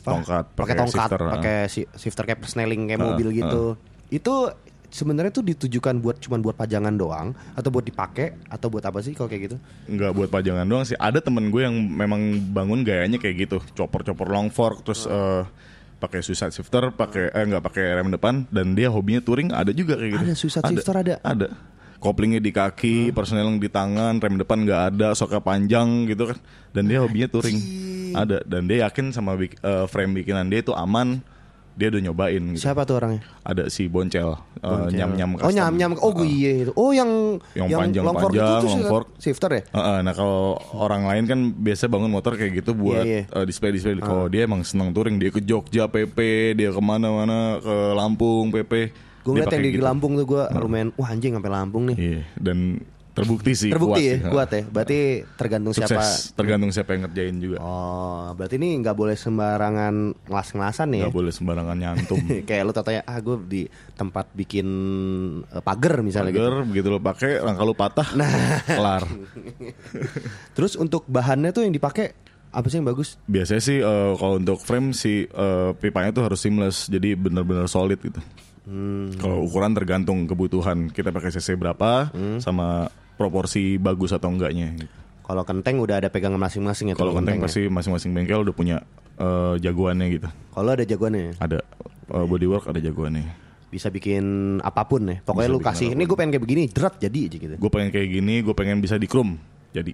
[0.00, 1.32] tongkat pakai tongkat, shifter, ah.
[1.36, 1.56] pakai
[2.00, 3.76] shifter kayak persneling kayak Ah, mobil gitu.
[4.08, 4.56] Itu
[4.88, 9.12] sebenarnya tuh ditujukan buat cuman buat pajangan doang atau buat dipakai atau buat apa sih
[9.12, 9.56] kalau kayak gitu?
[9.88, 10.96] nggak buat pajangan doang sih.
[10.96, 15.44] Ada temen gue yang memang bangun gayanya kayak gitu, chopper-chopper long fork, terus eh,
[15.98, 19.98] pakai suicide shifter, pakai eh nggak pakai rem depan, dan dia hobinya touring ada juga
[19.98, 20.24] kayak gitu.
[20.24, 21.14] Ada suicide shifter ada?
[21.20, 21.48] Ada.
[21.98, 26.38] Koplingnya di kaki, persneling di tangan, rem depan nggak ada, soknya panjang gitu kan.
[26.70, 27.58] Dan dia hobinya touring.
[28.14, 28.46] Ada.
[28.46, 31.18] Dan dia yakin sama eh, frame bikinan dia itu aman.
[31.78, 32.58] Dia udah nyobain gitu.
[32.58, 33.22] Siapa tuh orangnya?
[33.40, 35.54] Ada si Boncel, eh, nyam-nyam Oh custom.
[35.54, 35.90] nyam nyam.
[35.96, 36.72] Oh gue iya itu.
[36.74, 39.06] Oh yang Yang long fork itu panjang-panjang, tuh long fork.
[39.16, 39.62] shifter ya?
[39.70, 40.42] Heeh, nah kalau
[40.74, 43.22] orang lain kan biasa bangun motor kayak gitu buat Iya, iya.
[43.30, 43.94] eh, display-display.
[44.00, 46.18] Kalau dia emang senang touring, dia ke Jogja PP,
[46.52, 48.90] dia ke mana-mana ke Lampung PP.
[49.22, 49.84] Gue ngeliat yang di gitu.
[49.84, 50.90] Lampung tuh gue lumayan.
[50.94, 51.96] Wah anjing sampai Lampung nih.
[51.96, 52.82] Iya, dan
[53.18, 54.30] terbukti sih Terbukti kuat ya, sih.
[54.30, 54.62] kuat ya.
[54.64, 54.98] Berarti
[55.34, 56.06] tergantung Sukses, siapa.
[56.34, 57.56] tergantung siapa yang ngerjain juga.
[57.58, 61.06] Oh, berarti ini nggak boleh sembarangan ngelas-ngelasan nih ya?
[61.06, 62.18] Gak boleh sembarangan nyantum.
[62.48, 64.66] Kayak lu tatanya, ah gue di tempat bikin
[65.44, 66.40] eh, pagar misalnya gitu.
[66.40, 68.30] Pagar begitu lo pakai, rangka lo patah, Nah.
[68.64, 69.02] kelar.
[70.56, 72.14] Terus untuk bahannya tuh yang dipakai
[72.48, 73.20] apa sih yang bagus?
[73.24, 77.98] Biasanya sih eh, kalau untuk frame si eh, pipanya tuh harus seamless, jadi benar-benar solid
[77.98, 78.20] gitu.
[78.64, 79.08] Hmm.
[79.14, 82.36] Kalau ukuran tergantung kebutuhan kita pakai cc berapa, Hmm.
[82.38, 84.78] sama proporsi bagus atau enggaknya.
[84.78, 84.94] gitu.
[85.20, 86.94] Kalau kenteng udah ada pegangan masing-masing ya.
[86.94, 87.44] Kalau kenteng kentengnya.
[87.44, 88.76] pasti masing-masing bengkel udah punya
[89.18, 90.28] eh, jagoannya gitu.
[90.48, 91.58] Kalau ada jagoannya Ada
[92.08, 93.50] eh, bodywork ada jagoannya.
[93.68, 94.24] bisa bikin
[94.64, 95.20] apa pun ya.
[95.20, 97.54] Pokoknya Bisa lu kasih, ini gue pengen kayak begini, jerat jadi aja gitu.
[97.60, 99.36] Gue pengen kayak gini, gue pengen bisa di chrome.
[99.74, 99.92] Jadi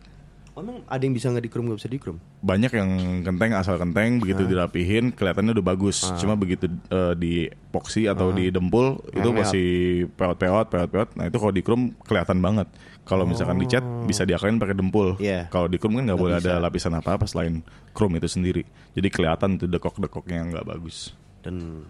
[0.55, 2.23] Oh, emang ada yang bisa nggak dikrum nggak bisa dikrum?
[2.39, 2.91] banyak yang
[3.27, 6.07] kenteng asal kenteng begitu dirapihin kelihatannya udah bagus.
[6.15, 9.67] Cuma begitu eh, di epoxy atau di dempul itu masih
[10.15, 11.19] peot-peot, peot-peot.
[11.19, 12.71] Nah itu kalau di chrome kelihatan banget.
[13.05, 15.21] Kalau misalkan dicat bisa diakalin pakai dempul.
[15.21, 15.53] Iya.
[15.53, 16.57] Kalau di chrome kan nggak boleh bisa.
[16.57, 17.61] ada lapisan apa-apa selain
[17.93, 18.65] chrome itu sendiri.
[18.97, 21.13] Jadi kelihatan tuh dekok-dekoknya nggak bagus.
[21.45, 21.85] Dan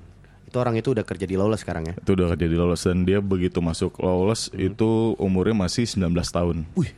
[0.44, 1.94] itu orang itu udah kerja di Lawless sekarang ya.
[1.98, 6.56] Itu udah jadi lolos dan dia begitu masuk lolos itu umurnya masih 19 tahun.
[6.78, 6.90] Wih.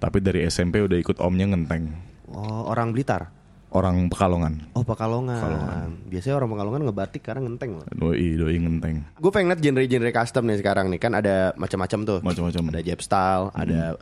[0.00, 1.92] Tapi dari SMP udah ikut omnya ngenteng.
[2.28, 3.32] Oh, orang Blitar.
[3.74, 4.70] Orang Pekalongan.
[4.70, 5.98] Oh, Pekalongan.
[6.06, 7.86] Biasanya orang Pekalongan ngebatik karena ngenteng loh.
[7.90, 9.02] Doi, doi ngenteng.
[9.18, 12.18] Gue pengen liat genre-genre custom nih sekarang nih kan ada macam-macam tuh.
[12.22, 12.62] Macam-macam.
[12.70, 13.98] Ada jab style, ada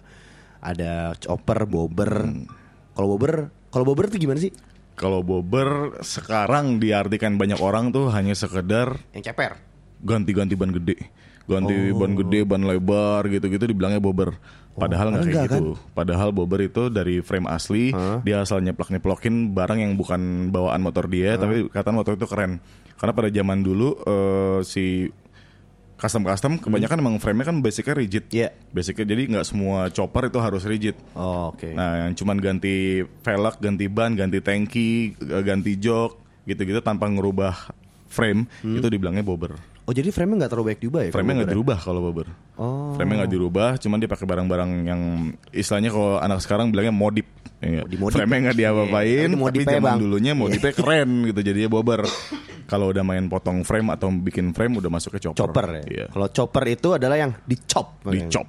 [0.60, 2.12] ada chopper, bobber.
[2.92, 4.52] Kalau bobber, kalau bobber tuh gimana sih?
[4.92, 9.56] Kalau bobber sekarang diartikan banyak orang tuh hanya sekedar Yang ceper.
[10.04, 11.00] ganti-ganti ban gede.
[11.48, 11.96] Ganti Oh.
[11.96, 14.36] ban gede, ban lebar gitu-gitu dibilangnya bobber.
[14.72, 15.62] Padahal nggak kayak enggak, kan?
[15.62, 15.72] gitu.
[15.92, 17.92] Padahal bobber itu dari frame asli,
[18.24, 22.58] dia asal nyeplak-nyeplokin barang yang bukan bawaan motor dia, tapi kata motor itu keren.
[22.96, 25.10] Karena pada zaman dulu eh, si
[26.02, 28.24] custom-custom kebanyakan emang frame-nya kan basicnya rigid.
[28.34, 28.50] Iya.
[28.74, 30.98] Basicnya jadi nggak semua chopper itu harus rigid.
[31.14, 31.70] Oh, oke.
[31.70, 37.54] Nah, yang cuman ganti velg, ganti ban, ganti tangki, eh, ganti jok, gitu-gitu tanpa ngerubah
[38.10, 39.71] frame, itu dibilangnya bobber.
[39.82, 41.10] Oh, jadi frame-nya nggak terlalu banyak diubah ya?
[41.10, 42.30] Frame-nya nggak dirubah kalau bobber.
[42.54, 42.94] Oh.
[42.94, 45.00] Frame-nya nggak dirubah, cuman dia pakai barang-barang yang
[45.50, 47.26] istilahnya kalau anak sekarang bilangnya modif.
[47.58, 47.82] Iya.
[47.84, 48.14] Dimodif.
[48.14, 49.98] Frame-nya nggak diapa-apain, Iya, tapi tapi zaman Bang.
[49.98, 52.06] dulunya modifnya keren gitu, jadinya bobber.
[52.62, 55.44] kalau udah main potong frame atau bikin frame udah masuknya chopper.
[55.44, 55.82] Chopper ya.
[55.84, 56.06] Iya.
[56.08, 58.00] Kalau chopper itu adalah yang dicop.
[58.06, 58.46] Dicop,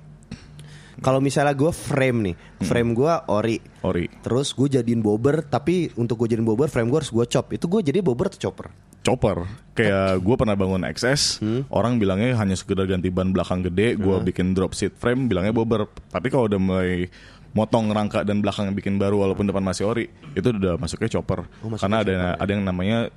[0.95, 3.57] Kalau misalnya gue frame nih, frame gue ori.
[3.81, 4.05] ori.
[4.21, 7.51] Terus gue jadiin bobber, tapi untuk gue jadiin bobber, frame gue harus gue chop.
[7.51, 8.69] Itu gue jadi bobber atau chopper?
[9.03, 9.45] Chopper.
[9.73, 11.41] Kayak gue pernah bangun XS
[11.73, 15.89] orang bilangnya hanya sekedar ganti ban belakang gede gue bikin drop seat frame bilangnya bobber.
[16.09, 17.11] Tapi kalau udah mulai
[17.53, 21.45] motong rangka dan belakang bikin baru walaupun depan masih ori itu udah masuknya chopper.
[21.77, 23.09] Karena ada ada yang namanya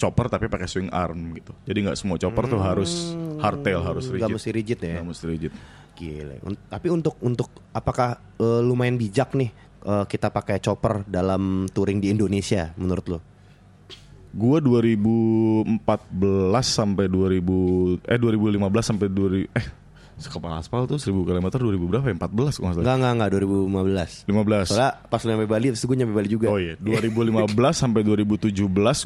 [0.00, 1.52] chopper tapi pakai swing arm gitu.
[1.68, 4.24] Jadi nggak semua chopper tuh harus hardtail harus rigid.
[4.24, 4.94] Gak mesti rigid ya.
[5.00, 5.52] Nggak mesti rigid.
[5.92, 6.36] Gile.
[6.72, 9.52] Tapi untuk untuk apakah eh, lumayan bijak nih
[9.84, 13.29] eh, kita pakai chopper dalam touring di Indonesia menurut lo?
[14.30, 15.82] Gue 2014
[16.62, 19.66] sampai 2000 eh 2015 sampai 2000 eh
[20.20, 23.30] sekepal aspal tuh 1000 km 2000 berapa ya 14 kalau nggak salah Enggak enggak enggak
[23.34, 24.28] 2015.
[24.28, 26.46] 15 Soalnya pas lu nyampe Bali, terus gue nyampe Bali juga.
[26.46, 27.48] Oh iya, 2015
[27.82, 28.52] sampai 2017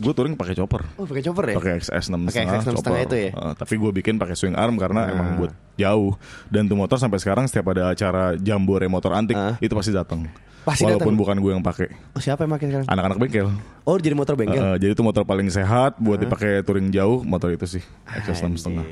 [0.03, 0.83] gue touring pakai chopper.
[0.94, 1.57] Oh, pakai chopper ya?
[1.57, 3.31] Pakai XS 6 Pakai XS 6 setengah itu ya?
[3.31, 6.18] Eh, tapi gue bikin pakai swing arm karena emang buat jauh.
[6.46, 9.55] Dan tuh motor sampai sekarang setiap ada acara jambore motor antik Ah.
[9.59, 10.27] itu pasti datang.
[10.64, 11.20] Pasti Walaupun datang?
[11.20, 11.88] bukan gue yang pakai.
[12.16, 12.87] Oh, siapa yang pakai sekarang?
[12.88, 13.48] Anak-anak bengkel.
[13.85, 14.57] Oh, jadi motor bengkel.
[14.57, 18.57] Eh, jadi itu motor paling sehat buat dipakai touring jauh motor itu sih XS 6
[18.57, 18.87] setengah.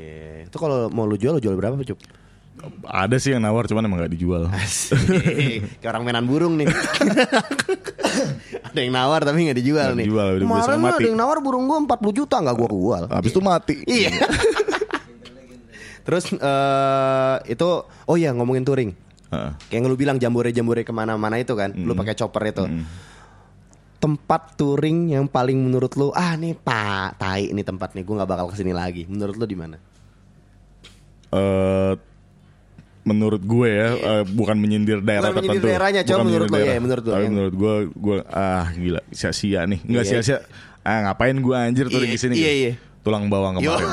[0.53, 1.97] Itu kalau mau lu jual, lu jual berapa, Cup?
[2.85, 4.45] Ada sih yang nawar cuman emang gak dijual.
[5.81, 6.69] Kayak orang mainan burung nih.
[8.69, 10.05] ada yang nawar tapi nggak dijual Nggak nih.
[10.05, 11.01] dijual, udah Kemarin mati.
[11.01, 13.03] ada yang nawar burung gua 40 juta nggak gua jual.
[13.09, 13.75] Habis itu mati.
[13.89, 14.13] Iya.
[16.05, 18.91] Terus eh itu oh ya ngomongin touring.
[19.33, 19.51] Heeh.
[19.73, 22.69] Kayak yang lu bilang jambore-jambore ke mana-mana itu kan, lu pakai chopper itu.
[22.69, 22.85] Mm.
[23.97, 28.29] Tempat touring yang paling menurut lu ah nih pak tai ini tempat nih gue nggak
[28.29, 29.09] bakal ke sini lagi.
[29.09, 29.81] Menurut lu di mana?
[31.33, 31.93] Eh
[33.03, 35.67] menurut gue ya eh, bukan menyindir daerah Bukan menyindir tertentu.
[35.67, 37.03] daerahnya, Bukan menurut lo, ya, menurut.
[37.03, 39.79] Tapi Yang- menurut gue gue ah gila sia-sia nih.
[39.83, 40.11] Enggak Iya.
[40.13, 40.37] sia-sia.
[40.81, 42.59] Ah ngapain gue anjir tuh Iya, di sini iya, gitu.
[42.61, 42.73] iya.
[43.01, 43.91] Tulang bawang kemarin.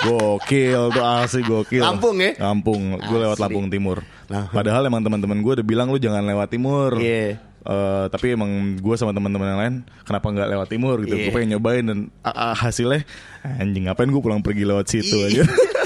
[0.00, 1.78] Gokil tuh asli gokil.
[1.78, 2.32] Lampung ya?
[2.40, 2.96] Lampung.
[2.98, 3.36] Gue lewat.
[3.38, 4.00] Lampung Timur.
[4.26, 4.48] Nah.
[4.48, 6.96] Padahal emang teman-teman gue udah bilang lu jangan lewat timur.
[6.96, 7.36] Iya.
[7.60, 11.28] Eh, tapi emang gue sama teman-teman yang lain kenapa nggak lewat timur gitu Iya.
[11.28, 13.04] gue pengen nyobain dan ah, ah, hasilnya
[13.44, 15.28] anjing ngapain gue pulang pergi lewat situ Iya.
[15.28, 15.42] aja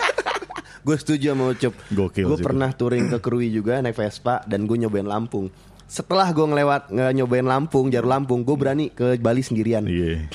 [0.85, 1.75] Gue setuju sama Ucup.
[1.91, 5.49] Gokil Gue pernah touring ke Krui juga naik Vespa dan gue nyobain Lampung.
[5.89, 9.85] Setelah gue ngelewat nge nyobain Lampung, jalur Lampung, gue berani ke Bali sendirian.
[9.89, 10.29] iya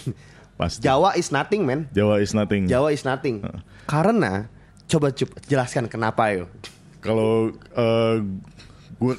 [0.59, 1.87] pasti Jawa is nothing, man.
[1.95, 2.67] Jawa is nothing.
[2.67, 3.45] Jawa is nothing.
[3.87, 4.49] Karena
[4.89, 6.49] coba Cup jelaskan kenapa yo.
[6.99, 7.53] Kalau
[8.99, 9.13] gue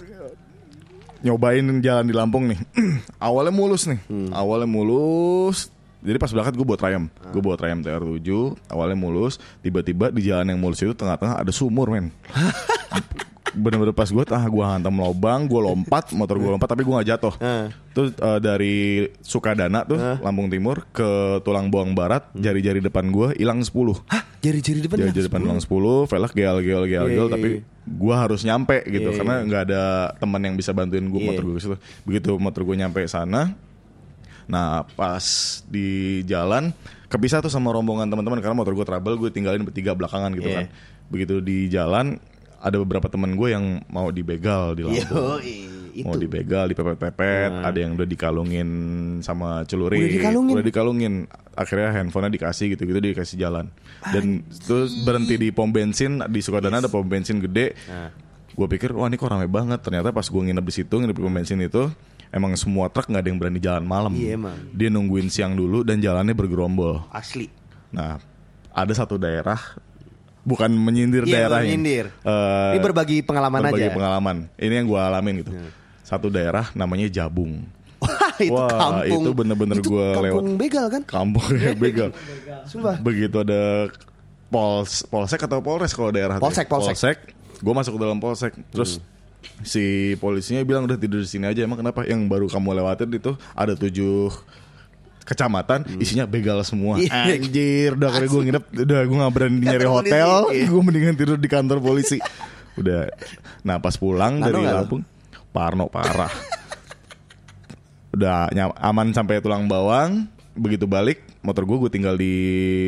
[1.24, 2.60] nyobain jalan di Lampung nih,
[3.26, 4.00] awalnya mulus nih,
[4.34, 5.70] awalnya mulus.
[6.00, 8.28] Jadi pas berangkat gue bawa Triumph, gue bawa Triumph TR7,
[8.72, 12.08] awalnya mulus, tiba-tiba di jalan yang mulus itu tengah-tengah ada sumur men.
[13.50, 17.08] Bener-bener pas gue tah gue hantam lobang, gue lompat, motor gue lompat tapi gue gak
[17.18, 17.34] jatuh.
[17.42, 17.66] Eh.
[17.90, 18.76] Terus eh, dari
[19.26, 23.74] Sukadana tuh, Lampung Timur ke Tulang Bawang Barat, jari-jari depan gue hilang 10
[24.06, 24.22] Hah?
[24.40, 25.26] Jari-jari depan Jadi ya?
[25.26, 25.66] depan ulang 10,
[26.06, 27.60] velg geol geol geol Iya, geol iya, tapi iya.
[27.84, 29.82] gua harus nyampe gitu Iya, karena nggak ada
[30.16, 31.28] teman yang bisa bantuin gua Iya.
[31.34, 31.76] motor gue situ.
[32.06, 33.52] Begitu motor gue nyampe sana,
[34.50, 35.22] nah pas
[35.70, 36.74] di jalan
[37.06, 40.56] kepisah tuh sama rombongan teman-teman karena motor gue trouble, gue tinggalin bertiga belakangan gitu Iya.
[40.62, 40.66] kan.
[41.10, 42.18] Begitu di jalan
[42.60, 45.40] ada beberapa teman gue yang mau dibegal di Lampung.
[45.90, 46.06] Itu.
[46.06, 48.68] Mau dibegal, dipepet-pepet, ada yang udah dikalungin
[49.26, 50.06] sama celurit.
[50.06, 50.52] Udah dikalungin?
[50.54, 51.12] Udah dikalungin.
[51.58, 53.74] Akhirnya handphonenya dikasih gitu-gitu dikasih jalan.
[54.14, 57.74] Dan terus berhenti di pom bensin di Sukadana ada pom bensin gede.
[57.90, 58.14] Nah.
[58.54, 59.82] Gue pikir wah ini kok rame banget.
[59.82, 61.90] Ternyata pas gue nginep di situ nginep di pom bensin itu
[62.30, 64.12] emang semua truk nggak ada yang berani jalan malam.
[64.12, 64.56] Iya, emang.
[64.70, 67.04] Dia nungguin siang dulu dan jalannya bergerombol.
[67.08, 67.50] Asli.
[67.90, 68.18] Nah
[68.70, 69.58] ada satu daerah
[70.40, 71.50] bukan menyindir Iya, daerahnya.
[71.50, 72.06] bukan menyindir.
[72.22, 73.92] Eh, Ini berbagi pengalaman berbagi aja.
[73.92, 74.36] pengalaman.
[74.54, 75.52] Ini yang gue alamin gitu.
[76.00, 77.66] Satu daerah namanya Jabung.
[78.40, 79.20] itu Wah, kampung.
[79.20, 80.56] itu bener-bener Itu gua kampung lewat.
[80.56, 81.02] begal kan?
[81.04, 82.08] Kampung ya begal.
[82.64, 82.96] Sumpah.
[82.96, 83.92] Begitu ada
[84.48, 87.18] pols polsek atau polres kalau daerah Polsek, polsek.
[87.60, 88.96] Gue masuk ke dalam polsek, terus
[89.60, 91.64] si polisinya bilang udah tidur di sini aja.
[91.64, 92.04] Emang kenapa?
[92.08, 94.32] Yang baru kamu lewatin itu ada tujuh
[95.20, 97.38] kecamatan isinya begal semua Iya.
[97.38, 100.66] anjir udah kali gue nginep udah gue gak berani nyari hotel polisi, iya.
[100.66, 102.18] gue mendingan tidur di kantor polisi
[102.74, 103.06] udah
[103.62, 104.74] nah pas pulang Nano dari nggak?
[104.74, 105.02] Lampung
[105.54, 106.34] Parno parah
[108.10, 108.50] udah
[108.82, 110.26] aman sampai tulang bawang
[110.58, 112.34] begitu balik motor gue gue tinggal di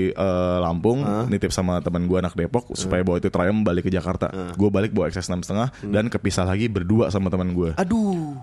[0.09, 4.29] eh, Lampung nitip sama teman gue anak Depok supaya bawa itu Triumph balik ke Jakarta.
[4.53, 5.89] Gue balik bawa XS 6 setengah Hmm.
[5.91, 8.37] dan kepisah lagi berdua sama teman gue Aduh.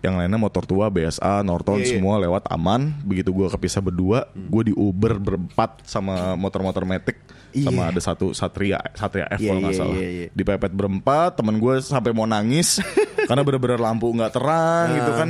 [0.00, 1.92] yang lainnya motor tua BSA Norton Iya, iya.
[1.92, 2.94] semua lewat aman.
[3.02, 7.20] Begitu gue kepisah berdua gue di Uber berempat sama motor-motor Matic
[7.52, 9.96] sama ada satu Satria Satria F Iya, kalau nggak iya, salah.
[9.96, 10.26] iya, iya.
[10.30, 12.78] dipepet berempat temen gue sampai mau nangis
[13.28, 15.28] karena bener-bener lampu nggak terang gitu kan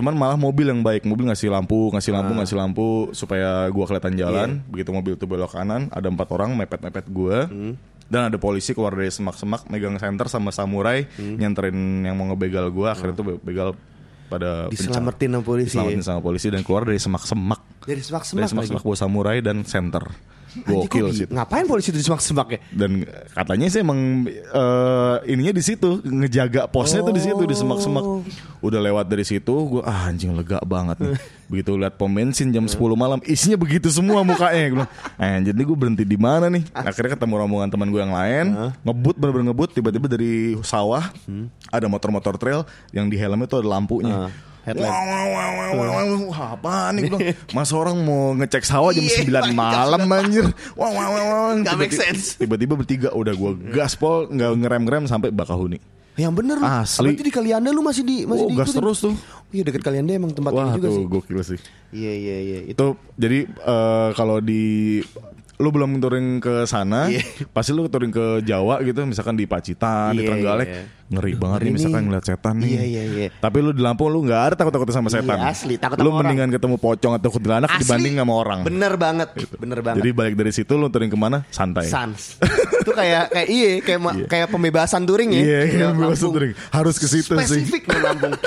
[0.00, 2.38] cuman malah mobil yang baik mobil ngasih lampu ngasih lampu Ah.
[2.40, 4.66] ngasih lampu supaya gua kelihatan jalan Iya.
[4.66, 7.76] begitu mobil itu belok kanan ada empat orang mepet-mepet gua Hmm.
[8.06, 11.36] dan ada polisi keluar dari semak-semak megang senter sama samurai Hmm.
[11.36, 13.76] nyenterin yang mau ngebegal gua akhirnya tuh be- begal
[14.26, 15.74] pada Diselamatin sama polisi.
[15.74, 20.06] diselamatin sama polisi dan keluar dari semak-semak Dari semak-semak dari semak-semak bawa samurai dan senter
[20.06, 21.26] Anjing, gokil sih?
[21.30, 22.58] Ngapain polisi itu di semak-semak ya?
[22.74, 28.04] dan katanya sih emang eh, ininya di situ ngejaga posnya tuh di situ di semak-semak
[28.60, 31.18] udah lewat dari situ gue ah anjing lega banget nih.
[31.50, 34.66] Begitu lihat pom bensin jam 10 malam isinya begitu semua mukanya.
[34.70, 36.62] Gue bilang eh jadi gue berhenti di mana nih?
[36.70, 38.46] Akhirnya ketemu rombongan teman gue yang lain
[38.86, 41.10] ngebut bener-bener ngebut tiba-tiba dari sawah
[41.70, 42.62] ada motor-motor trail
[42.94, 44.30] yang di helmnya tuh ada lampunya
[44.70, 44.88] headlamp.
[44.88, 47.20] Wah, wah, wah, wah, wah, wah, wah, apaan nih bilang,
[47.56, 50.46] Masa orang mau ngecek sawah jam Iya, 9 malam anjir
[50.78, 52.24] Wah wah wah wah Nggak make Tiba-tiba- sense.
[52.36, 55.78] Tiba-tiba bertiga udah gue gaspol nggak ngerem-ngerem sampai Bakahuni.
[56.14, 56.66] Yang bener lu.
[56.66, 57.06] Asli.
[57.06, 59.14] Berarti di Kalianda lu masih di masih Oh, gas terus tuh.
[59.50, 61.04] Iya deket Kalianda emang tempat Wah ini juga tuh sih.
[61.06, 61.58] gokil sih.
[61.90, 62.58] Iya iya iya.
[62.68, 65.00] Itu Itu jadi eh, kalau di
[65.60, 67.20] lu belum touring ke sana, Iya.
[67.52, 70.82] pasti lu touring ke Jawa gitu, misalkan di Pacitan, di Iya, Trenggalek, iya.
[71.06, 72.70] ngeri banget Ngeri nih misalkan ngeliat setan nih.
[72.70, 73.28] Iya, iya, iya.
[73.34, 75.36] Tapi lu di Lampung lu nggak ada takut-takutnya sama setan.
[75.36, 76.18] Iya, asli, takut Lu sama orang.
[76.24, 78.58] mendingan ketemu pocong atau kuntilanak dibanding sama orang.
[78.62, 79.28] Bener banget.
[79.54, 79.98] Bener banget.
[80.00, 81.44] Jadi balik dari situ lu touring ke mana?
[81.48, 81.84] Santai.
[81.86, 82.40] Sans.
[82.80, 85.38] itu kayak kayak iya kayak ma- kayak pembebasan touring ya.
[85.38, 86.52] Iya, Kayak iya, pembebasan touring.
[86.70, 87.60] Harus ke situ sih.
[87.60, 88.32] Spesifik Lampung.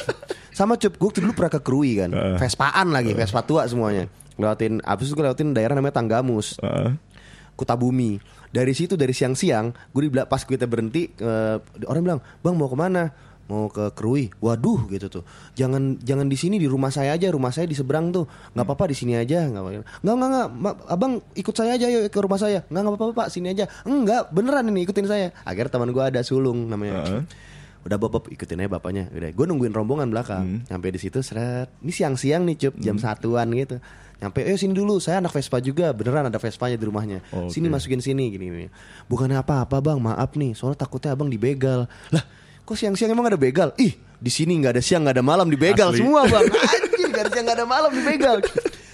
[0.53, 2.09] Sama cup, gue dulu pernah ke Krui kan.
[2.37, 4.05] Vespaan lagi, Vespa tua semuanya.
[4.37, 6.57] Lewatin, abis itu gue lewatin daerah namanya Tanggamus.
[6.61, 6.97] Heeh.
[7.53, 8.17] Kutabumi.
[8.53, 11.57] Dari situ dari siang-siang, gue dibilang pas kita berhenti, eh,
[11.89, 13.03] orang bilang, bang mau ke mana?
[13.43, 14.31] Mau ke Krui.
[14.39, 15.23] Waduh gitu tuh.
[15.59, 17.27] Jangan jangan di sini di rumah saya aja.
[17.27, 18.23] Rumah saya di seberang tuh.
[18.55, 19.43] Nggak apa-apa di sini aja.
[19.43, 19.83] Nggak apa-apa.
[19.99, 20.75] Nggak nggak nggak.
[20.87, 22.63] Abang ikut saya aja yuk ke rumah saya.
[22.71, 23.27] Nggak nggak apa-apa pak.
[23.35, 23.67] Sini aja.
[23.83, 25.35] Enggak beneran ini ikutin saya.
[25.43, 27.03] Akhirnya teman gue ada sulung namanya.
[27.03, 27.21] Heeh.
[27.83, 29.11] Udah bapak ikutin aja bapaknya.
[29.11, 30.63] Udah gue nungguin rombongan belakang.
[30.63, 31.67] Sampai di situ seret.
[31.83, 33.83] Ini siang-siang nih cup jam satuan gitu.
[34.21, 37.19] Nyampe, eh sini dulu, saya anak Vespa juga, beneran ada Vespanya di rumahnya.
[37.31, 37.51] Oke.
[37.51, 38.67] Sini masukin sini gini, gini.
[39.09, 41.91] Bukannya apa-apa bang, maaf nih, soalnya takutnya abang dibegal.
[42.13, 42.23] Lah,
[42.63, 43.75] kok siang-siang emang ada begal?
[43.75, 45.99] Ih, di sini nggak ada siang nggak ada malam dibegal Asli.
[45.99, 46.47] semua bang.
[46.71, 48.37] Anjir, nggak ada siang nggak ada malam dibegal.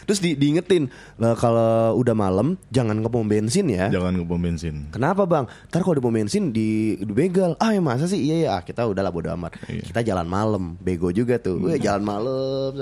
[0.10, 0.90] Terus di, diingetin,
[1.22, 3.94] lah kalau udah malam jangan ke pom bensin ya.
[3.94, 4.90] Jangan ke pom bensin.
[4.90, 5.46] Kenapa bang?
[5.70, 8.18] Ntar kalau di pom bensin di, dibegal Ah ya masa sih?
[8.18, 9.54] Iya ya kita udahlah bodo amat.
[9.70, 9.86] Iya.
[9.86, 10.74] Kita jalan malam.
[10.82, 11.62] Bego juga tuh.
[11.62, 12.74] Weh, Jalan malam.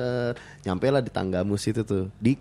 [0.63, 2.07] Nyampe lah di Tanggamus itu tuh.
[2.15, 2.39] Di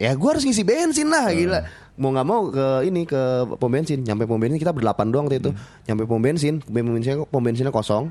[0.00, 1.28] Ya gue harus ngisi bensin lah.
[1.28, 1.60] Gila.
[2.00, 4.00] Mau nggak mau ke ini ke pom bensin.
[4.00, 5.50] Nyampe pom bensin kita berdelapan doang waktu itu.
[5.84, 8.08] Nyampe pom bensin Pom bensinnya, pom bensinnya kosong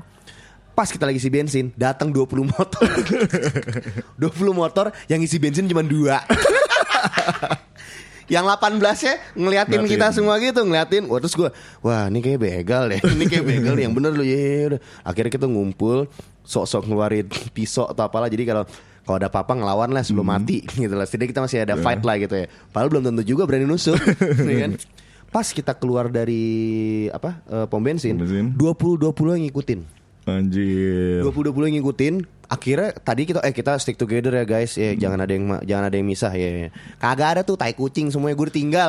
[0.76, 2.84] Pas kita lagi isi bensin Datang 20 motor.
[4.20, 6.20] 20 motor Yang isi bensin cuma dua.
[8.26, 9.86] Yang 18 ya ngeliatin Ngeliatin.
[9.86, 11.06] kita semua gitu ngeliatin.
[11.06, 11.46] Wah terus gue
[11.80, 12.98] wah ini kayak begal deh.
[12.98, 14.80] Ini kayak begal yang bener loh ya udah.
[15.00, 16.10] Akhirnya kita ngumpul
[16.42, 18.26] sok-sok ngeluarin pisau atau apalah.
[18.26, 18.66] Jadi kalau
[19.06, 21.06] kalau ada apa-apa ngelawan lah sebelum mati gitu lah.
[21.06, 22.46] Setidaknya kita masih ada fight lah gitu ya.
[22.74, 23.94] Padahal belum tentu juga berani nusuk
[24.50, 24.72] ya kan?
[25.30, 28.46] Pas kita keluar dari apa eh, pom bensin, Pom bensin.
[28.58, 29.80] 20 20 yang ngikutin
[30.26, 31.22] Anjir.
[31.22, 32.14] 20 20 yang ngikutin
[32.46, 35.96] akhirnya tadi kita eh kita stick together ya guys ya jangan ada yang jangan ada
[35.98, 36.70] yang misah ya, ya.
[36.98, 38.88] kagak ada tuh tai kucing semuanya gue ditinggal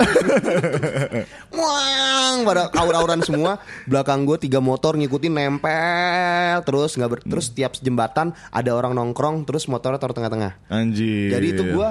[1.57, 3.57] Wang pada aur-auran semua
[3.89, 9.45] belakang gue tiga motor ngikutin nempel terus nggak ber- terus tiap jembatan ada orang nongkrong
[9.49, 11.33] terus motornya taruh tengah-tengah Anjir.
[11.33, 11.89] jadi itu gue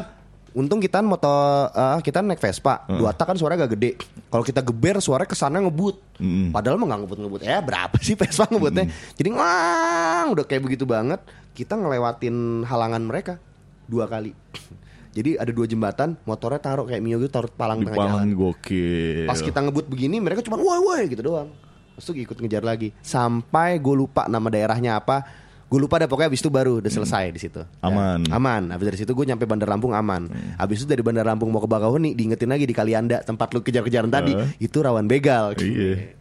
[0.56, 3.90] Untung kita motor eh, kita naik Vespa, dua tak kan suaranya agak gede.
[4.32, 6.00] Kalau kita geber suaranya ke sana ngebut.
[6.16, 6.48] Mm-mm.
[6.48, 7.40] Padahal mah nggak ngebut-ngebut.
[7.44, 8.88] Ya berapa sih Vespa ngebutnya?
[9.20, 11.20] Jadi wang udah kayak begitu banget.
[11.52, 13.36] Kita ngelewatin halangan mereka
[13.84, 14.32] dua kali.
[15.16, 18.32] Jadi ada dua jembatan, motornya taruh kayak Mio gitu taruh palang di tengah jalan.
[18.32, 19.28] gokil.
[19.28, 21.52] Pas kita ngebut begini mereka cuma woi woi gitu doang.
[21.96, 22.92] Terus tuh ikut ngejar lagi.
[23.04, 25.24] Sampai gue lupa nama daerahnya apa.
[25.66, 27.58] Gue lupa dah pokoknya abis itu baru udah selesai di situ.
[27.58, 28.22] Ya, Aman.
[28.28, 28.62] aman.
[28.70, 30.30] Abis dari situ gue nyampe Bandar Lampung aman.
[30.54, 34.06] Abis itu dari Bandar Lampung mau ke Bakauheni diingetin lagi di Kalianda tempat lu kejar-kejaran
[34.08, 34.46] tadi Eh.
[34.60, 35.58] itu rawan begal.
[35.58, 36.14] Iya.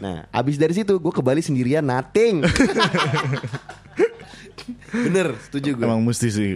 [0.00, 2.40] Nah, abis dari situ gue ke Bali sendirian nothing.
[4.90, 5.84] Bener, setuju gue.
[5.84, 6.50] Emang mesti sih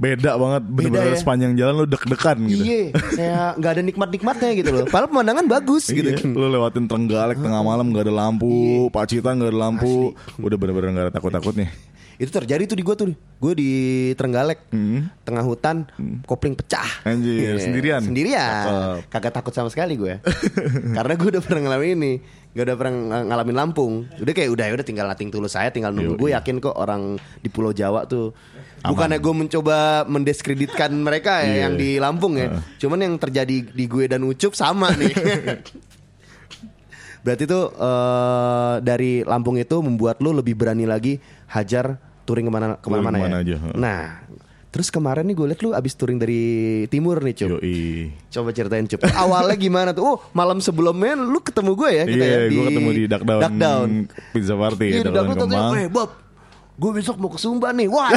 [0.00, 1.20] beda banget bener-bener ya.
[1.20, 2.62] sepanjang jalan lu deg-degan gitu.
[2.64, 4.84] Iya, kayak nggak ada nikmat-nikmatnya gitu loh.
[4.88, 6.08] Padahal pemandangan bagus gitu.
[6.08, 10.88] Iya, lu lewatin Trenggalek tengah malam gak ada lampu, Pacitan gak ada lampu, udah bener-bener
[10.90, 11.68] gak ada takut-takutnya.
[12.16, 13.08] Itu terjadi tuh di gue tuh.
[13.40, 13.70] Gue di
[14.12, 14.68] Trenggalek,
[15.22, 15.88] tengah hutan,
[16.24, 17.04] kopling pecah.
[17.04, 18.00] Anjir, Iya, sendirian?
[18.00, 18.44] Sendirian.
[18.44, 19.08] Cakep.
[19.08, 20.20] Kagak takut sama sekali gue.
[20.96, 22.12] Karena gue udah pernah ngalamin ini.
[22.52, 23.92] Gak udah pernah ng- ngalamin Lampung.
[24.16, 26.20] Udah kayak udah udah tinggal nating tulus saya, tinggal nunggu.
[26.20, 28.36] Gue yakin kok orang di Pulau Jawa tuh
[28.82, 31.56] Bukannya gue mencoba mendiskreditkan mereka ya Iya.
[31.62, 32.48] yang di Lampung ya.
[32.76, 35.12] Cuman yang terjadi di gue dan Ucup sama nih.
[37.20, 42.66] Berarti tuh eh, dari Lampung itu membuat lu lebih berani lagi hajar touring ke mana
[42.74, 43.44] ke mana-mana Ke mana ya.
[43.44, 43.56] aja.
[43.74, 44.02] Nah,
[44.70, 46.40] terus kemarin nih gue liat lu abis touring dari
[46.86, 47.48] timur nih cup.
[47.52, 48.08] Yoi.
[48.30, 49.04] Coba ceritain cup.
[49.04, 50.04] Awalnya gimana tuh?
[50.06, 53.40] Oh malam sebelumnya lu ketemu gue ya kita Iya, ya gue ketemu di Duck Down,
[53.42, 53.88] Duck Down.
[54.32, 55.76] Pizza Party Iya ya, di Duck Duck Down Down katanya, Kemang.
[55.76, 56.10] "Eh Bob,
[56.80, 58.08] gue besok mau ke Sumba nih." Wah,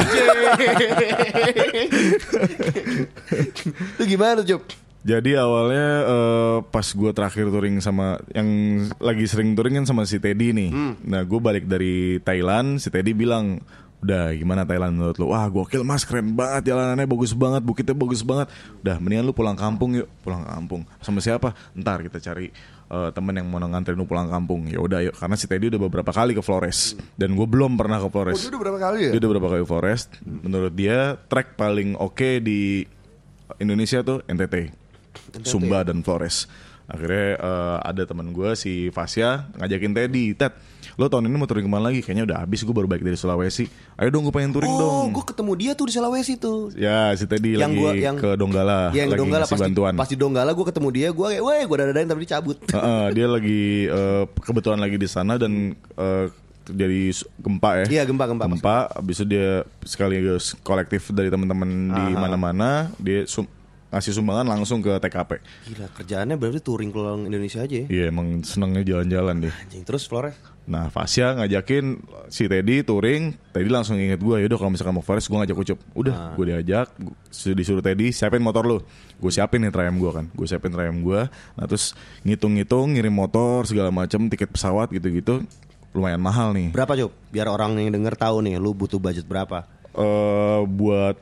[3.94, 4.64] Itu gimana cup?
[5.04, 8.48] Jadi awalnya eh, pas gue terakhir touring sama yang
[8.96, 10.70] lagi sering touring kan sama si Teddy nih.
[10.72, 10.96] Hmm.
[11.04, 13.60] Nah gue balik dari Thailand, si Teddy bilang,
[14.04, 15.32] udah gimana Thailand menurut lu?
[15.32, 18.52] Wah gokil mas, keren banget jalanannya bagus banget, bukitnya bagus banget.
[18.84, 20.84] Udah mendingan lu pulang kampung yuk, pulang kampung.
[21.00, 21.56] Sama siapa?
[21.72, 22.52] Ntar kita cari
[22.92, 24.68] eh, temen yang mau nganterin lu pulang kampung.
[24.68, 27.96] Ya udah yuk, karena si Teddy udah beberapa kali ke Flores dan gue belum pernah
[27.98, 28.36] ke Flores.
[28.44, 29.10] Oh, udah berapa kali ya?
[29.16, 30.00] Dia udah berapa kali ke Flores.
[30.22, 32.84] Menurut dia track paling oke di
[33.56, 34.72] Indonesia tuh NTT,
[35.48, 36.44] Sumba dan Flores.
[36.86, 40.52] Akhirnya eh, ada teman gue si Fasya ngajakin Teddy, Ted,
[40.94, 42.00] lo tahun ini mau touring ke mana lagi?
[42.00, 43.64] Kayaknya udah habis gue baru balik dari Sulawesi.
[43.94, 45.06] Ayo dong gue pengen touring Oh, dong.
[45.10, 46.68] gue ketemu dia tuh di Sulawesi tuh.
[46.74, 49.92] Ya si Teddy yang lagi gua yang ke Donggala, yang lagi Donggala ngasih pas bantuan.
[49.92, 52.56] Di, pas di Donggala gue ketemu dia, gue kayak, weh gue dadain tapi dicabut.
[52.76, 56.26] Heeh, dia lagi eh, kebetulan lagi di sana dan eh,
[56.64, 57.86] terjadi s- gempa ya.
[57.90, 58.44] Iya, gempa, gempa.
[58.46, 63.24] Gempa, habis itu dia sekaligus kolektif dari teman-teman di mana-mana, dia
[63.94, 65.38] ngasih sumbangan langsung ke TKP.
[65.70, 67.86] Gila kerjaannya berarti touring keliling Indonesia aja ya.
[67.86, 69.54] Iya emang senengnya jalan-jalan deh.
[69.54, 70.34] Anjing terus Flores.
[70.64, 75.28] Nah Fasya ngajakin si Teddy touring, Teddy langsung inget gue, yaudah kalau misalkan mau Forest
[75.28, 75.78] gue ngajak Ucup.
[75.92, 77.14] Udah, gue diajak, gua-
[77.54, 78.80] disuruh Teddy siapin motor lu.
[79.14, 81.20] Gue siapin nih trayam gue kan, gue siapin trayam gue.
[81.28, 81.92] Nah terus
[82.24, 85.44] ngitung-ngitung, ngirim motor segala macem, tiket pesawat gitu-gitu,
[85.92, 86.72] lumayan mahal nih.
[86.72, 87.12] Berapa Cup?
[87.28, 89.68] Biar orang yang denger tahu nih, lu butuh budget berapa?
[89.94, 91.14] eh buat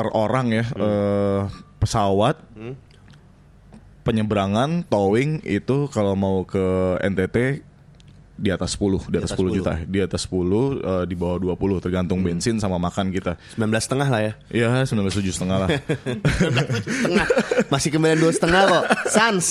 [0.00, 1.40] per orang ya eh,
[1.76, 2.40] pesawat
[4.00, 7.68] penyeberangan towing itu kalau mau ke NTT
[8.40, 12.24] di atas 10 di atas 10 juta di atas 10 eh, di bawah 20 tergantung
[12.24, 14.32] bensin sama makan kita 19 setengah lah ya.
[14.48, 15.68] Iya 19 tujuh setengah lah
[17.04, 17.26] setengah.
[17.68, 18.84] Masih kembalian dua setengah kok.
[19.12, 19.44] Sans.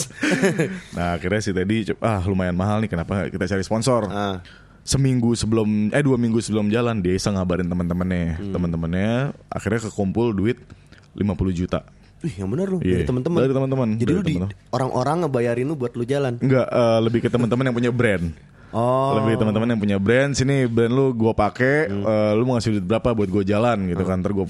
[0.98, 4.42] Nah akhirnya si Teddy "Cep, ah lumayan mahal nih kenapa kita cari sponsor Ah.
[4.82, 9.10] Seminggu sebelum eh dua minggu sebelum jalan dia iseng ngabarin teman-temannya teman-temannya
[9.48, 10.58] akhirnya kekumpul duit
[11.14, 11.86] 50 juta
[12.20, 13.40] Wih, yang bener lu Iya, dari teman-teman.
[13.40, 14.74] dari teman-teman, Jadi dari lu di teman-teman.
[14.76, 16.36] orang-orang ngebayarin lu buat lu jalan.
[16.36, 18.26] Enggak, eh, lebih ke teman-teman yang punya brand.
[18.76, 19.16] Oh.
[19.16, 22.86] Lebih teman-teman yang punya brand sini brand lu gua pakai, eh, lu mau ngasih duit
[22.86, 24.20] berapa buat gue jalan gitu kan.
[24.20, 24.46] Ntar gue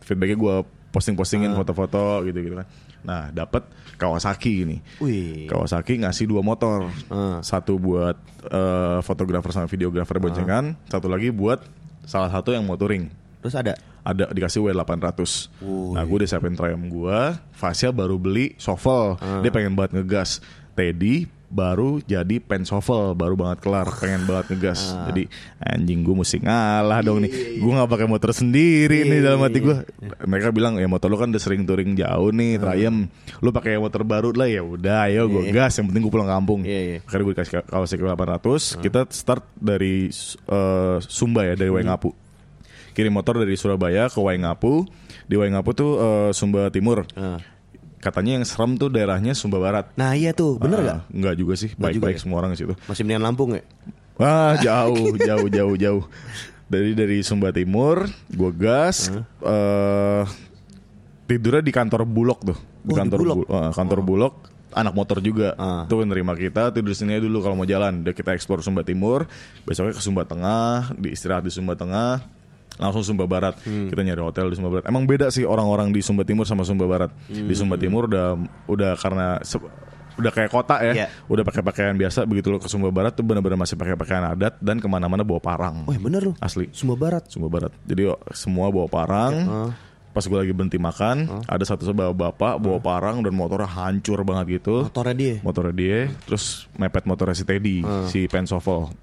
[0.00, 0.54] feedbacknya gue
[0.94, 2.66] posting-postingin foto-foto gitu gitu kan.
[3.04, 4.76] Nah, dapat Kawasaki ini.
[4.98, 5.46] Wih.
[5.46, 7.38] Kawasaki ngasih dua motor, Ah.
[7.40, 11.62] satu buat eh, fotografer sama videografer boncengan, satu lagi buat
[12.02, 13.08] salah satu yang mau touring.
[13.40, 15.48] Terus ada Ada dikasih W800
[15.92, 17.20] Nah gue udah siapin triumph gue
[17.52, 21.24] Fasya baru beli shovel Dia pengen banget ngegas Teddy
[21.54, 24.90] baru jadi pen shovel Baru banget kelar Pengen banget ngegas.
[25.08, 25.30] Jadi
[25.62, 27.62] anjing gue mesti ngalah dong nih.
[27.62, 29.76] Gue gak pakai motor sendiri nih dalam hati gue
[30.26, 34.02] Mereka bilang ya motor lu kan udah sering touring jauh nih Triumph Lu pakai motor
[34.02, 36.66] baru lah ya udah ayo gue gas Yang penting gue pulang kampung.
[36.66, 36.98] Iya, iya.
[37.06, 40.10] Akhirnya gue dikasih Kawasaki 800 Kita start dari
[40.50, 42.10] eh, Sumba ya Dari Waingapu.
[42.94, 44.86] Kirim motor dari Surabaya ke Waingapu.
[45.26, 47.02] Di Waingapu tuh eh, Sumba Timur.
[47.18, 47.42] Ah.
[48.04, 49.88] Katanya yang serem tuh daerahnya Sumba Barat.
[49.94, 51.00] Nah iya tuh, bener Ah, gak?
[51.08, 52.20] Enggak juga sih, baik-baik ya?
[52.20, 52.76] semua orang di situ.
[52.84, 53.64] Masih mendingan Lampung ya?
[54.14, 56.04] Wah, jauh, jauh, jauh, jauh.
[56.64, 59.08] Dari dari Sumba Timur, gue gas.
[59.40, 60.24] eh
[61.24, 63.36] tidurnya di kantor Bulog tuh, di Oh, di kantor Bulog?
[63.38, 64.34] Bu- eh, kantor Bulog.
[64.70, 65.86] Anak motor juga Ah.
[65.86, 68.02] tuh nerima kita tidur sini aja dulu kalau mau jalan.
[68.02, 69.24] Udah kita eksplor Sumba Timur,
[69.62, 72.26] besoknya ke Sumba Tengah, di istirahat di Sumba Tengah,
[72.76, 73.54] langsung Sumba Barat.
[73.62, 73.90] Hmm.
[73.90, 74.84] Kita nyari hotel di Sumba Barat.
[74.88, 77.10] Emang beda sih orang-orang di Sumba Timur sama Sumba Barat.
[77.30, 77.46] Hmm.
[77.46, 78.34] Di Sumba Timur udah
[78.66, 79.38] udah karena
[80.14, 81.06] udah kayak kota ya, Iya.
[81.26, 82.22] udah pakai pakaian biasa.
[82.22, 85.42] Begitu lo ke Sumba Barat tuh benar-benar masih pakai pakaian adat dan ke mana-mana bawa
[85.42, 85.82] parang.
[85.90, 86.34] Wah bener loh.
[86.38, 86.70] Asli.
[86.70, 87.26] Sumba Barat.
[87.26, 87.74] Sumba Barat.
[87.82, 89.32] Jadi oh, semua bawa parang.
[90.14, 94.62] Pas gue lagi berhenti makan, ada satu bawa bapak bawa parang dan motornya hancur banget
[94.62, 94.86] gitu.
[94.86, 95.34] Motornya dia.
[95.42, 98.94] Motornya dia, terus mepet motornya si Teddy, si Pensovel.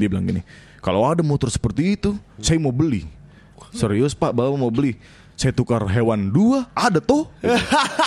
[0.00, 0.40] Dia bilang gini,
[0.80, 3.06] kalau ada motor seperti itu, saya mau beli.
[3.74, 4.96] Serius pak, bawa mau beli.
[5.36, 7.28] Saya tukar hewan dua, ada tuh.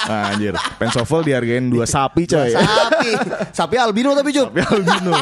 [0.09, 2.49] Nah, anjir, Pensovel dihargain dua sapi coy.
[2.49, 3.09] Sapi.
[3.53, 4.49] Sapi albino tapi Jun.
[4.49, 5.13] Sapi albino.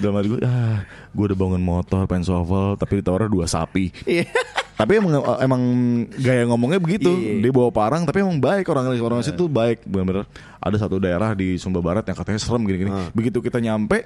[0.00, 0.80] Dalam hati gue, ah,
[1.12, 3.92] gue udah bangun motor Pensovel, tapi ditawarin dua sapi.
[4.08, 4.24] Iya.
[4.74, 5.62] Tapi emang emang
[6.18, 7.12] gaya ngomongnya begitu.
[7.14, 7.46] Iya.
[7.46, 10.26] Dia bawa parang tapi emang baik orang orang situ baik benar-benar.
[10.58, 12.90] Ada satu daerah di Sumba Barat yang katanya serem gini-gini.
[13.14, 14.02] Begitu kita nyampe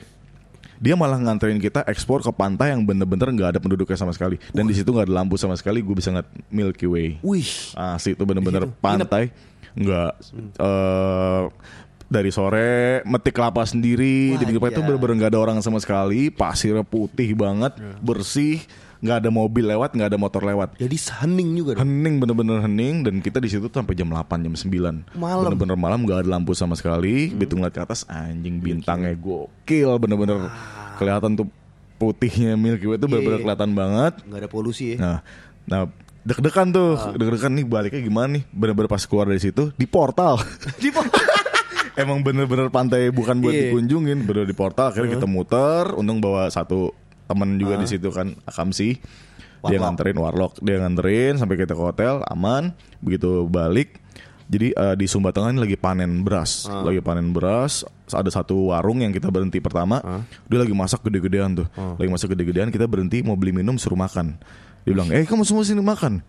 [0.78, 4.38] dia malah nganterin kita ekspor ke pantai yang bener-bener nggak ada penduduknya sama sekali.
[4.54, 7.08] Dan di situ nggak ada lampu sama sekali gue bisa ngeliat Milky Way.
[7.22, 7.50] Wih.
[7.74, 9.34] asli itu bener-bener pantai.
[9.78, 10.10] Nggak
[10.58, 11.44] eh,
[12.08, 14.88] dari sore metik kelapa sendiri di pinggir pantai itu Wajar.
[14.96, 18.64] bener-bener nggak ada orang sama sekali pasirnya putih banget bersih
[18.98, 20.74] nggak ada mobil lewat nggak ada motor lewat.
[20.74, 21.80] Jadi hening juga dong.
[21.82, 22.94] hening bener-bener hening.
[23.02, 25.44] Dan kita di situ sampai jam 8 jam 9 Malam.
[25.46, 27.30] bener-bener malam nggak ada lampu sama sekali.
[27.30, 29.96] Begitu ngeliat ke atas anjing bintangnya gokil.
[29.96, 30.50] Bener-bener
[30.94, 31.46] kelihatan tuh
[31.94, 33.44] putihnya Milky Way tuh bener-bener Iya.
[33.46, 34.12] kelihatan banget.
[34.22, 34.96] Gak ada polusi ya.
[34.98, 35.16] nah
[35.64, 35.80] nah
[36.22, 36.98] deg-degan tuh.
[37.12, 38.42] Deg-degan nih baliknya gimana nih?
[38.50, 40.38] Bener-bener pas keluar dari situ di portal.
[40.82, 41.06] Di po-
[41.94, 43.70] Emang bener-bener pantai bukan buat Iya.
[43.70, 44.94] dikunjungin, bener di portal.
[44.94, 46.94] Akhirnya kita muter, untung bawa satu
[47.28, 48.96] temen juga di situ kan, Akamsi.
[49.58, 49.82] Dia Warlock.
[49.82, 52.70] nganterin warlock, dia nganterin sampai kita ke hotel aman.
[53.02, 53.98] Begitu balik,
[54.48, 57.84] jadi eh, di Sumba Tengah ini lagi panen beras, lagi panen beras.
[58.08, 60.00] Ada satu warung yang kita berhenti pertama,
[60.48, 62.72] dia lagi masak gede-gedean tuh, lagi masak gede-gedean.
[62.72, 64.40] Kita berhenti mau beli minum suruh makan.
[64.88, 66.24] Dia bilang, eh kamu semua sini makan.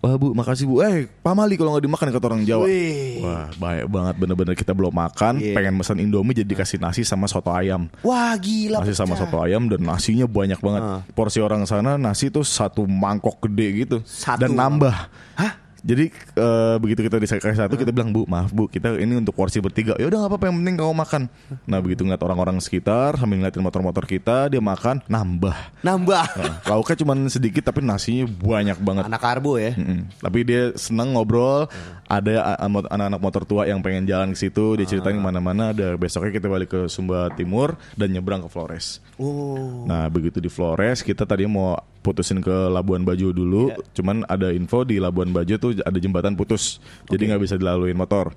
[0.00, 0.80] Wah bu, makasih bu.
[0.80, 2.64] Eh, pamali kalau nggak dimakan kata orang Jawa.
[2.64, 3.20] Wih.
[3.20, 5.52] Wah, baik banget bener-bener kita belum makan, Iya.
[5.52, 7.92] pengen pesan Indomie jadi dikasih nasi sama soto ayam.
[8.00, 8.80] Wah gila.
[8.80, 10.80] Nasi sama soto ayam dan nasinya banyak banget.
[11.12, 14.96] Porsi orang sana nasi tuh satu mangkok gede gitu Satu dan nambah.
[15.36, 15.65] Hah?
[15.86, 19.62] Jadi eh, begitu kita dikasih satu kita bilang bu maaf bu kita ini untuk porsi
[19.62, 21.22] bertiga ya udah nggak apa-apa yang penting kamu makan.
[21.70, 25.54] Nah begitu ngeliat orang-orang sekitar sambil ngeliatin motor-motor kita dia makan nambah.
[25.86, 26.24] Nambah.
[26.34, 29.04] Nah, lauknya cuma sedikit tapi nasinya banyak banget.
[29.06, 29.78] Anak karbo ya.
[29.78, 30.10] Mm-mm.
[30.18, 31.70] Tapi dia seneng ngobrol.
[32.06, 34.74] Ada a- a- mot- anak-anak motor tua yang pengen jalan ke situ.
[34.74, 35.70] Dia ceritain ke mana-mana.
[35.70, 38.98] Ada besoknya kita balik ke Sumba Timur dan nyebrang ke Flores.
[39.22, 39.86] Oh.
[39.86, 43.74] Nah begitu di Flores kita tadi mau putusin ke Labuan Bajo dulu.
[43.90, 46.78] Cuman ada info di Labuan Bajo tuh ada jembatan putus.
[47.10, 48.30] Jadi nggak bisa dilaluin motor.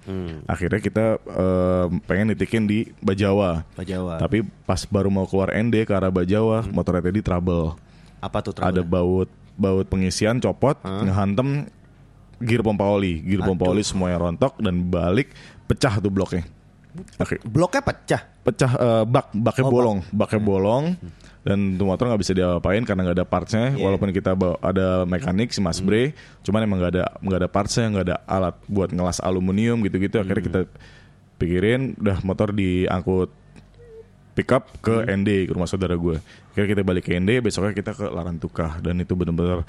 [0.50, 3.62] Akhirnya kita eh, pengen nitikin di Bajawa.
[3.78, 4.18] Bajawa.
[4.18, 7.78] Tapi pas baru mau keluar ND ke arah Bajawa, motornya tadi trouble.
[8.18, 11.68] Apa tuh ada baut baut pengisian copot ngehantem
[12.40, 15.36] gear pompa oli gear pompa oli semuanya rontok dan balik
[15.68, 16.48] pecah tuh bloknya.
[17.22, 18.22] Oke Bloknya pecah.
[18.42, 20.98] pecah eh, bak baknya Oh, bolong baknya bolong
[21.40, 23.74] dan tuh motor nggak bisa diapain karena nggak ada partsnya.
[23.74, 23.84] Iya.
[23.84, 26.12] walaupun kita bawa, ada mekanik si Mas Bre.
[26.44, 30.20] Cuman emang nggak ada nggak ada partsnya nggak ada alat buat ngelas aluminium gitu-gitu.
[30.20, 30.62] Akhirnya kita
[31.40, 33.32] pikirin udah motor diangkut
[34.36, 36.20] pick up ke ND ke rumah saudara gue.
[36.52, 38.80] Akhirnya kita balik ke ND, besoknya kita ke Larantuka.
[38.80, 39.68] Dan itu benar-benar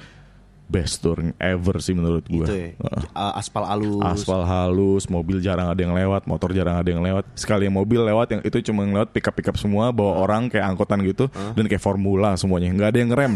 [0.71, 2.47] best touring ever sih menurut gue.
[2.47, 2.69] Gitu ya.
[3.11, 3.99] A- Aspal halus.
[4.01, 7.27] Aspal halus, mobil jarang ada yang lewat, motor jarang ada yang lewat.
[7.35, 10.23] Sekali yang mobil lewat yang itu cuma yang lewat pick up pick up semua, bawa
[10.23, 13.33] orang kayak angkutan gitu dan kayak formula semuanya, nggak ada yang ngerem.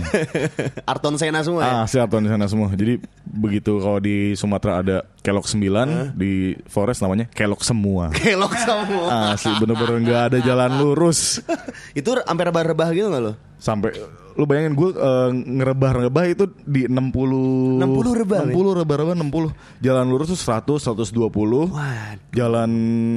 [0.95, 1.73] Arton Sena semua ya.
[1.83, 2.71] ah, siap di sana semua.
[2.71, 8.13] Jadi begitu kalau di Sumatera ada kelok 9, di Forest namanya kelok semua.
[8.25, 9.35] Kelok semua.
[9.35, 11.43] Asli bener-bener nggak ada jalan lurus.
[11.99, 13.33] Itu hampir rebah-rebah gitu gak lo?
[13.65, 13.97] Sampai
[14.35, 20.29] lu bayangin gue eh, ngerebah-rebah itu di 60 60 rebah, 60 rebah-rebah 60 jalan lurus
[20.29, 22.19] tuh 100 120 Wah.
[22.31, 22.71] jalan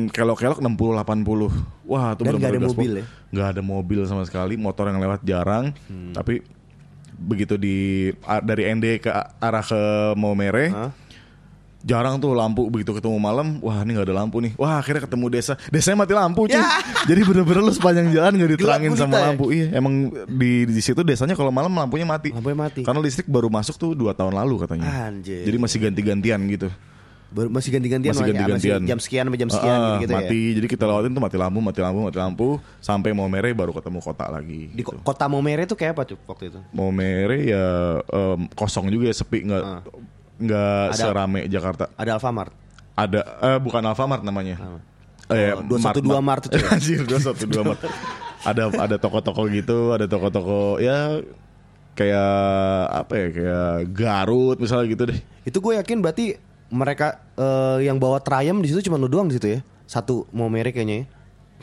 [0.08, 3.06] kelok-kelok 60 80 wah tuh Dan nggak ada mobil ya?
[3.28, 6.14] nggak ada mobil sama sekali motor yang lewat jarang Hmm.
[6.14, 6.39] tapi
[7.18, 8.08] begitu di
[8.45, 9.10] dari ND ke
[9.41, 9.82] arah ke
[10.14, 10.91] Maumere Hah?
[11.88, 15.26] Jarang tuh lampu begitu ketemu malam wah ini nggak ada lampu nih wah akhirnya ketemu
[15.30, 16.68] desa desanya mati lampu cuy Ya.
[17.10, 19.24] jadi bener-bener lu sepanjang jalan nggak diterangin sama ya?
[19.26, 19.94] lampu iya emang
[20.28, 22.84] di di situ desanya kalau malam lampunya mati Lampunya mati.
[22.84, 25.42] karena listrik baru masuk tuh dua tahun lalu katanya Anjir.
[25.42, 26.68] jadi masih ganti-gantian gitu
[27.28, 30.18] Baru- Masih ganti-gantian masih ya, ganti-gantian jam sekian sampai jam sekian Ah, gitu, ya.
[30.18, 32.48] mati jadi kita lewatin tuh mati lampu mati lampu mati lampu
[32.80, 34.92] sampai mau mere baru ketemu kota lagi Di gitu.
[34.92, 36.60] ko- kota Momere itu kayak apa tuh waktu itu?
[36.72, 37.64] mau mere ya
[38.02, 39.64] em, kosong juga ya sepi nggak
[40.38, 42.54] nggak serame Jakarta Ada Alfamart.
[42.94, 44.58] ada eh, bukan Alfamart namanya
[45.28, 46.68] Eh, Oh, 212 Mart itu ya?
[46.78, 47.82] Anjir 212 Mart
[48.42, 51.20] ada ada toko-toko gitu ada toko-toko ya
[51.94, 52.32] kayak
[52.96, 56.38] apa ya kayak Garut misalnya gitu deh Itu gue yakin berarti
[56.70, 59.60] mereka eh, yang bawa Triumph di situ cuma lu doang di situ ya.
[59.84, 61.06] Satu mau merek kayaknya ya.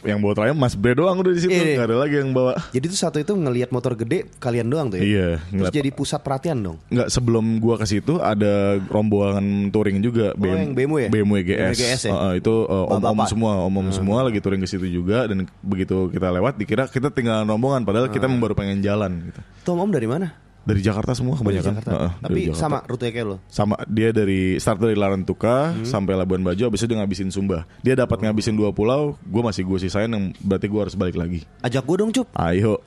[0.05, 1.75] Yang bawa terakhir Mas Bre doang udah di situ, Iya, iya.
[1.75, 2.53] nggak ada lagi yang bawa.
[2.71, 5.05] Jadi tuh satu itu ngelihat motor gede kalian doang tuh ya.
[5.05, 6.77] Iya, Terus jadi pusat perhatian dong.
[6.93, 11.11] Nggak sebelum gua ke situ ada rombongan touring juga Oh, yang BMW ya?
[11.11, 11.57] BMW GS.
[11.57, 12.13] BMW GS ya?
[12.13, 13.29] Heeh, itu uh, om-om Bapak-bapak.
[13.33, 17.43] semua, om-om semua lagi touring ke situ juga dan begitu kita lewat dikira kita tinggal
[17.43, 19.41] rombongan padahal kita baru pengen jalan gitu.
[19.65, 20.37] Tuh om dari mana?
[20.65, 21.73] Dari Jakarta semua Dari kebanyakan.
[21.77, 21.91] Jakarta.
[21.93, 22.63] Heeh, Tapi dari Jakarta.
[22.63, 23.37] sama rute kayak lo.
[23.47, 25.85] sama dia dari start dari Larantuka Hmm.
[25.85, 27.69] sampai Labuan Bajo habis itu dia ngabisin Sumba.
[27.81, 31.45] Dia dapat ngabisin dua pulau, gue masih gue sisain yang berarti gue harus balik lagi.
[31.61, 32.33] Ajak gue dong cup.
[32.35, 32.81] Ayo.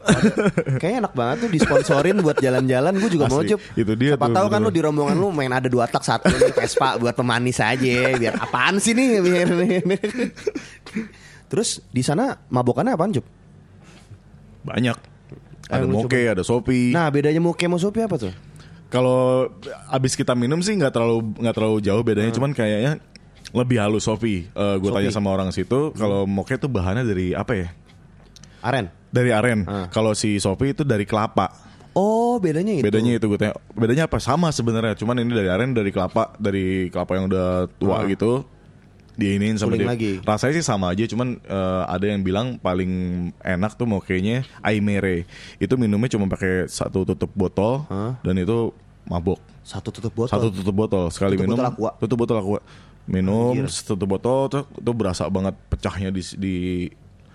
[0.75, 2.93] Kayaknya enak banget tuh disponsorin buat jalan-jalan.
[2.95, 3.53] Gue juga mau Asli.
[3.53, 3.59] cup.
[3.75, 6.27] Itu dia Siapa tuh, tahu kan lu di rombongan lu main ada dua tak satu
[6.29, 7.77] nih Vespa buat pemanis aja.
[8.11, 9.21] Biar apaan sih nih?
[9.21, 9.47] Biar
[11.47, 13.25] Terus di sana mabokannya apaan cup?
[14.63, 14.97] Banyak.
[15.67, 16.95] Ada Ayo, Moke, ada Sopi.
[16.95, 18.31] Nah bedanya mau kemo sopi apa tuh?
[18.87, 19.51] Kalau
[19.91, 23.03] abis kita minum sih nggak terlalu nggak terlalu jauh bedanya, cuman kayaknya
[23.51, 24.47] lebih halus Sopi.
[24.47, 24.95] gue Sopi.
[24.95, 27.67] tanya sama orang situ, kalau Moke tuh bahannya dari apa ya?
[28.63, 28.87] Aren.
[29.11, 29.63] Dari aren.
[29.67, 29.87] Ah.
[29.91, 31.51] Kalau si Sopi itu dari kelapa.
[31.91, 32.83] Oh bedanya itu.
[32.85, 34.21] Bedanya itu gue tanya, bedanya apa?
[34.23, 38.07] Sama sebenarnya, cuman ini dari aren dari kelapa, dari kelapa yang udah tua Ah.
[38.07, 38.45] gitu.
[39.17, 39.89] Diinin sama dia.
[39.89, 40.21] lagi.
[40.21, 42.91] Rasanya sih sama aja, cuman eh, ada yang bilang paling
[43.39, 45.25] enak tuh mokenya Aimere.
[45.57, 48.21] Itu minumnya cuma pakai satu tutup botol Hah?
[48.21, 48.69] dan itu
[49.03, 49.41] mabok.
[49.61, 50.31] Satu tutup botol.
[50.31, 51.57] Satu tutup botol sekali Tutup minum.
[51.57, 51.91] botol Aqua.
[51.97, 52.59] Tutup botol aqua.
[53.03, 53.71] Minum Anjir.
[53.83, 56.55] tutup botol tuh, tuh berasa banget pecahnya di di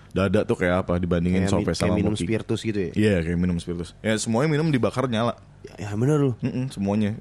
[0.09, 2.23] dada tuh kayak apa dibandingin Kayak, sope kayak sama minum moki.
[2.23, 2.91] spiritus gitu ya.
[2.93, 3.97] Iya kayak minum spiritus.
[3.99, 5.33] Ya semuanya minum dibakar nyala.
[5.65, 6.31] Ya, ya bener lu.
[6.39, 7.17] Mm-mm, semuanya.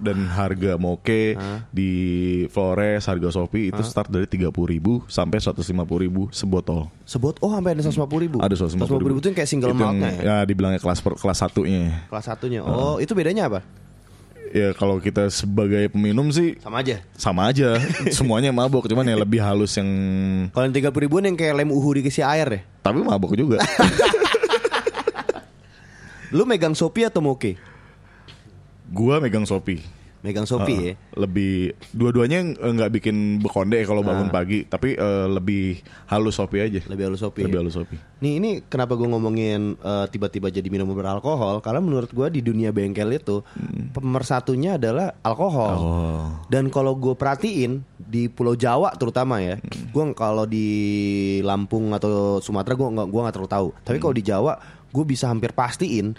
[0.00, 1.36] Dan harga moke
[1.68, 1.90] di
[2.48, 5.60] Flores, harga Shopee itu start dari 30.000 ribu sampai 150.000
[6.00, 6.88] ribu sebotol.
[7.04, 8.36] Sebut oh sampai ada 150 ribu.
[8.40, 10.22] Ada 150 ribu itu yang kayak single yang- maltnya ya.
[10.24, 12.08] Ya dibilangnya kelas per, kelas satunya.
[12.08, 12.64] Kelas satunya.
[12.64, 13.60] Oh itu bedanya apa?
[14.50, 16.96] Ya kalau kita sebagai peminum sih Sama aja.
[17.14, 17.78] sama aja.
[18.16, 19.86] Semuanya mabok, cuman ya lebih halus yang
[20.50, 22.62] Kalau yang 30 ribuan yang kayak lem uhu dikasih air deh.
[22.80, 23.62] tapi mabok juga.
[26.30, 27.58] Lu megang Shopee atau Moke?
[28.90, 29.80] Gua megang Shopee.
[30.20, 30.94] Megang Shopee Uh, ya.
[31.16, 34.34] Lebih dua-duanya nggak bikin bekonde kalau bangun Ah.
[34.34, 36.80] pagi, tapi eh, lebih halus Shopee aja.
[36.84, 37.48] Lebih halus Shopee.
[37.48, 37.60] Lebih ya?
[37.64, 37.96] halus Shopee.
[38.20, 41.64] Nih ini kenapa gue ngomongin eh, tiba-tiba jadi minum beralkohol?
[41.64, 43.40] Karena menurut gue di dunia bengkel itu
[43.90, 45.72] pemersatunya adalah alkohol.
[45.72, 45.80] Hmm.
[45.80, 46.26] Oh.
[46.46, 49.88] Dan kalau gue perhatiin di Pulau Jawa terutama ya, Hmm.
[49.88, 50.68] gue kalau di
[51.40, 53.68] Lampung atau Sumatera gue nggak gua nggak terlalu tahu.
[53.80, 54.04] Tapi Hmm.
[54.04, 54.52] kalau di Jawa
[54.84, 56.12] gue bisa hampir pastiin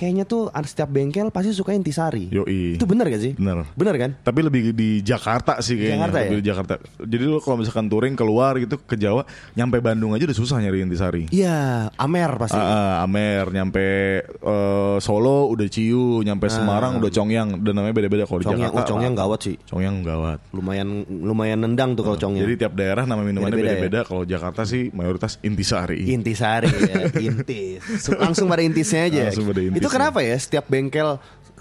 [0.00, 2.32] kayaknya tuh setiap bengkel pasti suka intisari.
[2.32, 2.80] Yoi.
[2.80, 3.32] Itu benar gak sih?
[3.36, 3.68] Bener.
[3.76, 4.10] Bener kan?
[4.24, 5.96] Tapi lebih di Jakarta sih kayaknya.
[6.00, 6.28] Jakarta ya?
[6.32, 6.72] Di Jakarta.
[7.04, 10.80] Jadi lu kalau misalkan touring keluar gitu ke Jawa, nyampe Bandung aja udah susah nyari
[10.80, 11.28] intisari.
[11.28, 12.56] Iya, Amer pasti.
[12.56, 13.84] Ah, Amer, nyampe
[14.24, 18.46] eh, Solo udah Ciu, nyampe Semarang udah Congyang dan namanya beda-beda kalau di.
[18.48, 18.80] Congyang, Jakarta.
[18.80, 19.56] oh Congyang gawat sih.
[19.68, 20.38] Congyang gawat.
[20.56, 22.48] Lumayan lumayan nendang tuh kalau Congyang.
[22.48, 24.08] Jadi tiap daerah nama minumannya Beda-beda ya?
[24.08, 26.08] Kalau Jakarta sih mayoritas intisari.
[26.08, 27.82] Intisari ya, intis.
[28.00, 29.28] Su- Langsung pada intisnya aja.
[29.28, 29.89] Langsung pada Itu intisnya.
[29.90, 31.18] Kenapa ya setiap bengkel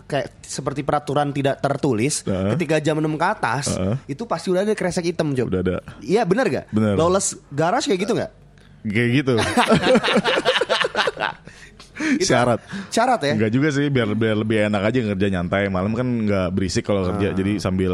[0.10, 2.58] kayak seperti peraturan tidak tertulis Heeh.
[2.58, 3.96] ketika jam 6 ke atas Heeh.
[4.18, 5.54] itu pasti udah ada kresek hitam Job.
[5.54, 5.78] Udah ada.
[6.02, 6.66] Iya benar gak?
[6.74, 6.98] Bener.
[6.98, 8.34] Lawless garage kayak gitu gak?
[8.90, 9.34] Kayak gitu.
[12.24, 12.60] Syarat.
[12.90, 13.34] Syarat ya?
[13.36, 17.04] Enggak juga sih biar biar lebih enak aja ngerja nyantai malam kan nggak berisik kalau
[17.04, 17.14] Ah.
[17.14, 17.94] kerja jadi sambil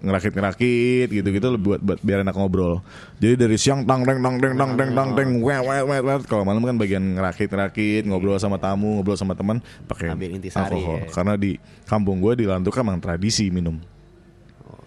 [0.00, 2.80] ngerakit ngerakit gitu gitu buat buat biar enak ngobrol
[3.18, 6.22] jadi dari siang tang teng tang teng tang teng tang teng wet wet wet wet
[6.28, 10.12] kalau malam kan bagian ngerakit ngerakit ngobrol sama tamu ngobrol sama teman pakai
[10.54, 11.10] alkohol ya.
[11.10, 11.56] karena di
[11.88, 13.78] kampung gue di Lantuk kan emang tradisi minum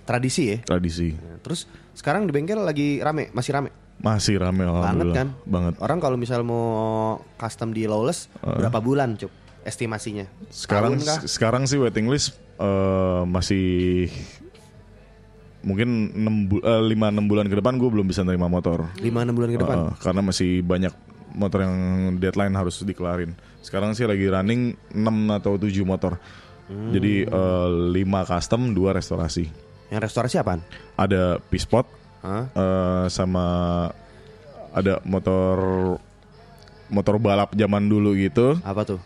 [0.10, 0.58] Tradisi ya.
[0.66, 1.14] tradisi
[1.46, 3.70] Terus sekarang di bengkel lagi rame, masih rame.
[4.00, 5.28] Masih rame Banget kan?
[5.44, 9.32] banget Orang kalau misal mau custom di Lawless berapa bulan, Cuk?
[9.68, 10.24] Estimasinya.
[10.50, 10.98] sekarang
[11.28, 14.08] sekarang sih waiting list eh, masih
[15.60, 18.88] mungkin 6 5 6 bulan ke depan gue belum bisa nerima motor.
[18.96, 19.78] 5 6 bulan ke depan.
[19.78, 20.94] Eh, karena masih banyak
[21.36, 21.76] motor yang
[22.18, 23.36] deadline harus dikelarin.
[23.60, 26.16] Sekarang sih lagi running 6 atau 7 motor.
[26.72, 26.96] Hmm.
[26.96, 28.00] Jadi 5
[28.32, 29.46] custom, 2 restorasi.
[29.92, 30.64] Yang restorasi apaan?
[30.96, 32.46] Ada P-Spot Hah?
[32.52, 33.46] eh, sama
[34.70, 35.56] ada motor
[36.90, 38.58] motor balap zaman dulu gitu.
[38.66, 39.00] Apa tuh?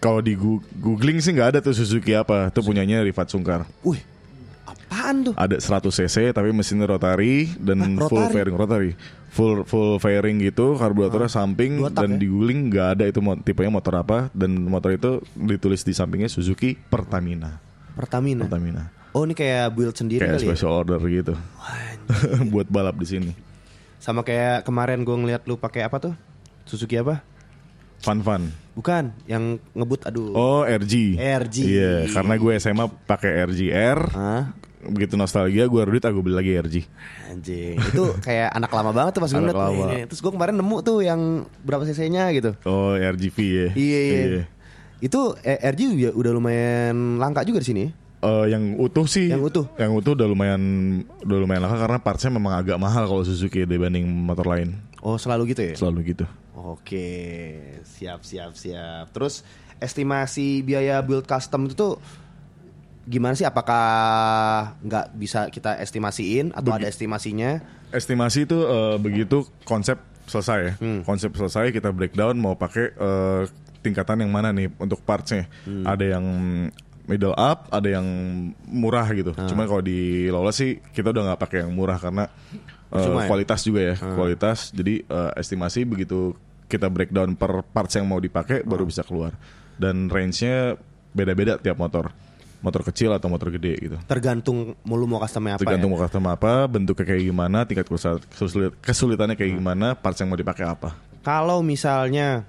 [0.00, 2.52] Kalau di googling sih nggak ada tuh Suzuki apa.
[2.52, 3.64] Itu punyanya Rifat Sungkar.
[3.80, 4.04] Wih,
[4.68, 5.34] apaan tuh?
[5.36, 8.34] Ada 100 cc tapi mesinnya rotary dan Hah, full rotary?
[8.36, 8.92] fairing rotary.
[9.34, 12.18] Full full fairing gitu, karburatornya samping dan ya?
[12.22, 16.76] di googling nggak ada itu tipenya motor apa dan motor itu ditulis di sampingnya Suzuki
[16.78, 17.58] Pertamina.
[17.96, 18.46] Pertamina.
[18.46, 18.84] Pertamina.
[19.14, 20.48] Oh, ini kayak build sendiri Kayak kali ya?
[20.50, 21.38] special order gitu.
[22.52, 23.30] Buat balap di sini.
[24.02, 26.12] Sama kayak kemarin gue ngeliat lu pakai apa tuh?
[26.66, 27.22] Suzuki apa?
[28.02, 28.50] Fun fun.
[28.74, 30.34] Bukan, yang ngebut aduh.
[30.34, 31.14] Oh RG.
[31.14, 31.56] RG.
[31.62, 34.00] Iya, karena gue SMA pakai RGR.
[34.12, 34.44] Hah?
[34.84, 36.76] begitu nostalgia gue duit aku beli lagi RG.
[37.32, 39.84] Anjing, itu kayak anak lama banget tuh pas gue ngeliat lama.
[39.88, 39.98] ini.
[40.12, 41.20] Terus gue kemarin nemu tuh yang
[41.64, 42.52] berapa cc-nya gitu.
[42.68, 43.68] Oh RGV ya.
[43.72, 44.44] Iya, iya.
[45.00, 47.84] Itu eh, RG ya udah lumayan langka juga di sini.
[48.24, 49.28] Eh, yang utuh sih.
[49.28, 49.64] Yang utuh.
[49.76, 50.62] Yang utuh udah lumayan
[51.20, 54.80] udah lumayan langka karena partsnya memang agak mahal kalau Suzuki dibanding motor lain.
[55.04, 55.74] Oh, selalu gitu ya?
[55.76, 56.24] Selalu gitu.
[56.56, 57.08] Oke,
[57.84, 59.12] siap siap siap.
[59.12, 59.44] Terus
[59.76, 61.92] estimasi biaya build custom itu tuh
[63.04, 63.44] gimana sih?
[63.44, 63.84] Apakah
[64.80, 67.60] nggak bisa kita estimasiin atau ada estimasinya?
[67.92, 70.72] Estimasi itu eh, begitu konsep selesai ya.
[70.80, 71.04] Hmm.
[71.04, 73.42] Konsep selesai kita breakdown mau pakai eh,
[73.84, 75.44] tingkatan yang mana nih untuk partsnya.
[75.68, 75.84] Hmm.
[75.84, 76.24] Ada yang
[77.04, 78.06] middle up, ada yang
[78.64, 79.32] murah gitu.
[79.34, 79.44] Ah.
[79.44, 82.26] Cuma kalau di Lola sih kita udah nggak pakai yang murah karena
[82.88, 83.28] Cuma ya?
[83.28, 84.70] kualitas juga ya, kualitas.
[84.70, 86.32] Jadi eh, estimasi begitu
[86.64, 88.66] kita breakdown per parts yang mau dipakai Ah.
[88.66, 89.34] baru bisa keluar.
[89.74, 90.78] Dan range-nya
[91.10, 92.14] beda-beda tiap motor.
[92.62, 93.96] Motor kecil atau motor gede gitu.
[94.08, 95.94] Tergantung mau lu mau customnya apa Tergantung ya?
[95.94, 100.38] mau custom apa, bentuknya kayak gimana, tingkat kesulit- kesulit- kesulitannya kayak gimana, parts yang mau
[100.38, 100.96] dipakai apa.
[101.20, 102.48] Kalau misalnya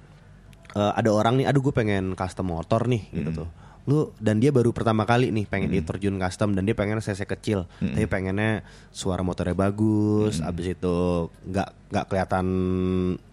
[0.72, 3.48] eh, ada orang nih, aduh gue pengen custom motor nih gitu tuh.
[3.86, 7.70] Lu dan dia baru pertama kali nih pengen diterjun custom dan dia pengen cc kecil,
[7.78, 12.46] tapi pengennya suara motornya bagus, abis itu nggak nggak kelihatan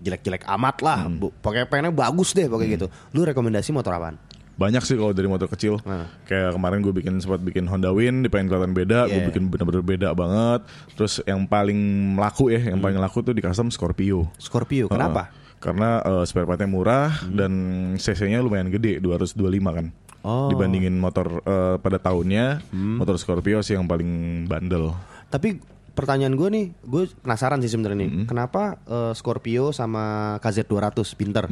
[0.05, 2.87] jelek-jelek amat lah, bu, pokoknya pengennya bagus deh pokoknya gitu.
[3.17, 4.21] Lu rekomendasi motor apaan?
[4.53, 5.81] Banyak sih kalau dari motor kecil.
[5.81, 6.05] Nah.
[6.29, 9.25] Kayak kemarin gue bikin sempat bikin Honda Win, dipengen kelihatan beda, gue Yeah.
[9.33, 10.61] bikin bener-bener beda banget.
[10.93, 14.29] Terus yang paling laku ya, yang paling laku tuh di custom Scorpio.
[14.37, 15.33] Scorpio, kenapa?
[15.33, 15.41] Heeh.
[15.63, 17.51] Karena eh, spare partnya murah dan
[17.95, 19.39] cc-nya lumayan gede, 225
[19.71, 19.87] kan.
[20.23, 20.51] Oh.
[20.51, 24.91] Dibandingin motor eh, pada tahunnya, motor Scorpio sih yang paling bandel.
[25.31, 25.63] Tapi
[25.95, 31.47] pertanyaan gue nih, gue penasaran sih sebenarnya nih, kenapa eh, Scorpio sama KZ 200 pinter?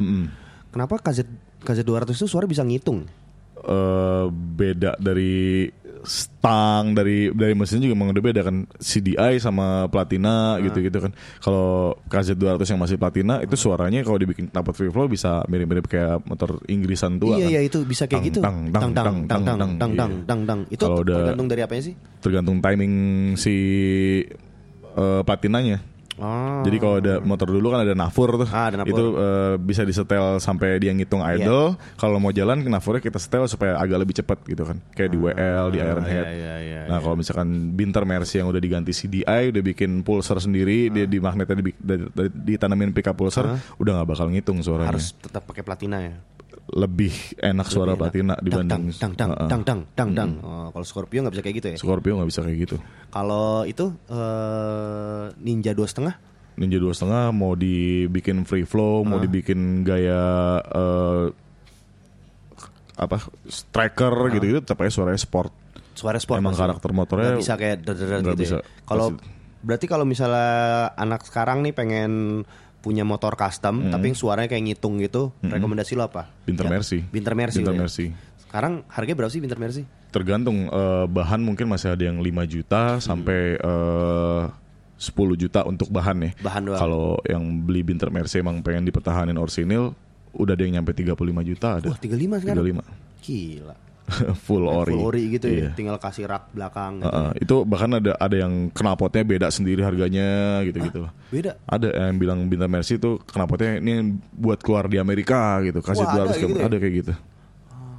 [0.68, 1.24] Kenapa KZ
[1.64, 3.08] KZ 200 itu suara bisa ngitung?
[3.62, 5.70] eh beda dari
[6.02, 11.94] stang dari dari mesin juga emang udah beda kan CDI sama platina gitu-gitu kan kalau
[12.10, 16.58] KZ200 yang masih platina itu suaranya kalau dibikin knalpot free flow bisa mirip-mirip kayak motor
[16.66, 18.40] Inggrisan tua iya kan iya itu bisa kayak Tang, gitu.
[18.42, 20.26] tang, tang, tang, tang, tang tang, tang tang iya.
[20.26, 20.60] tang tang.
[20.70, 21.94] Itu tergantung dari apanya sih?
[22.22, 22.94] tergantung timing
[23.34, 23.54] si
[24.94, 26.60] eh, platinanya Oh.
[26.60, 28.44] Jadi kalau ada motor dulu kan ada nafur tuh.
[28.46, 28.92] Ah, ada nafur.
[28.92, 31.40] Itu eh, bisa disetel sampai dia ngitung Iya.
[31.40, 31.72] idle.
[31.96, 34.76] Kalau mau jalan nafurnya kita setel supaya agak lebih cepat gitu kan.
[34.92, 36.24] Kayak di WL, di Ironhead.
[36.24, 40.36] iya, iya, iya, nah, kalau misalkan Binter Mercy yang udah diganti CDI, udah bikin pulser
[40.36, 44.92] sendiri, dia di magnetnya dibi- di- di- ditanamin pickup pulser, udah nggak bakal ngitung suaranya.
[44.92, 46.12] harus tetap pakai platina ya.
[46.68, 48.00] Lebih enak suara Lebih enak.
[48.00, 49.48] platina Dang, dibanding dang dang Heeh.
[49.48, 50.30] dang dang dang dang.
[50.40, 51.76] Oh, kalau Scorpio nggak bisa kayak gitu ya.
[51.76, 52.76] Scorpio nggak bisa kayak gitu.
[53.08, 56.14] Kalau itu eh, Ninja dua setengah
[56.54, 60.22] Ninja dua setengah mau dibikin free flow, mau dibikin gaya
[60.62, 61.26] eh,
[62.94, 65.50] apa striker gitu-gitu, tapi suaranya sport.
[65.92, 66.72] suara sport Emang maksudnya.
[66.72, 67.96] karakter motornya Nggak bisa kayak nggak
[68.32, 68.58] gitu bisa.
[68.58, 68.62] ya.
[68.84, 69.06] Kalau
[69.60, 70.48] berarti kalau misalnya
[70.94, 72.12] anak sekarang nih pengen
[72.82, 76.28] punya motor custom tapi yang suaranya kayak ngitung gitu, rekomendasi lo apa?
[76.42, 76.98] Binter Ya, Mercy.
[77.06, 77.62] Binter Mercy.
[77.62, 78.10] Binter ya?
[78.42, 79.86] Sekarang harganya berapa sih Binter Mercy?
[80.12, 84.42] Tergantung eh, bahan mungkin masih ada yang 5 juta sampai eh,
[84.98, 86.30] 10 juta untuk bahan ya.
[86.42, 86.80] Bahan doang.
[86.82, 89.94] Kalau yang beli Binter Mercy emang pengen dipertahanin orsinil,
[90.34, 91.16] udah ada yang nyampe 35
[91.48, 91.86] juta ada.
[91.86, 92.82] Wah, 35 sekarang.
[92.82, 93.22] 35.
[93.22, 93.76] Gila.
[94.44, 94.92] Full ori.
[94.92, 95.70] Full ori gitu Iya.
[95.70, 95.70] ya.
[95.72, 97.08] Tinggal kasih rak belakang gitu.
[97.08, 101.06] Heeh, itu bahkan ada ada yang knalpotnya beda sendiri harganya gitu-gitu.
[101.28, 101.56] Beda.
[101.64, 105.80] Ada yang bilang Bintar Mercy itu knalpotnya ini buat keluar di Amerika gitu.
[105.80, 106.58] Kasih Wah, ada 200 gitu km.
[106.58, 106.64] ya?
[106.68, 107.12] Ada kayak gitu.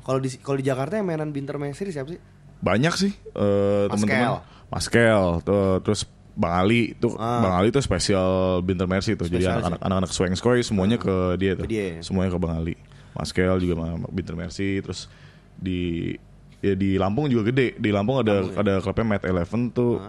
[0.04, 2.20] Kalau di kalau di Jakarta yang mainan Binter Mercy siapa sih?
[2.60, 4.44] Banyak sih eh, teman-teman.
[4.68, 7.46] Maskel, tuh, terus Bang Ali tuh Ah.
[7.46, 9.30] Bang Ali tuh spesial Binter Mercy tuh.
[9.30, 11.64] Jadi Spesial anak-anak anak-anak swing skoy semuanya ke dia tuh.
[11.64, 11.98] Ke dia ya?
[12.02, 12.74] Semuanya ke Bang Ali.
[13.14, 13.74] Maskel juga
[14.10, 15.06] Binter Mercy terus
[15.56, 16.12] di
[16.60, 17.76] ya di Lampung juga gede.
[17.76, 18.60] Di Lampung ada ya?
[18.60, 20.00] ada klubnya Mad Eleven tuh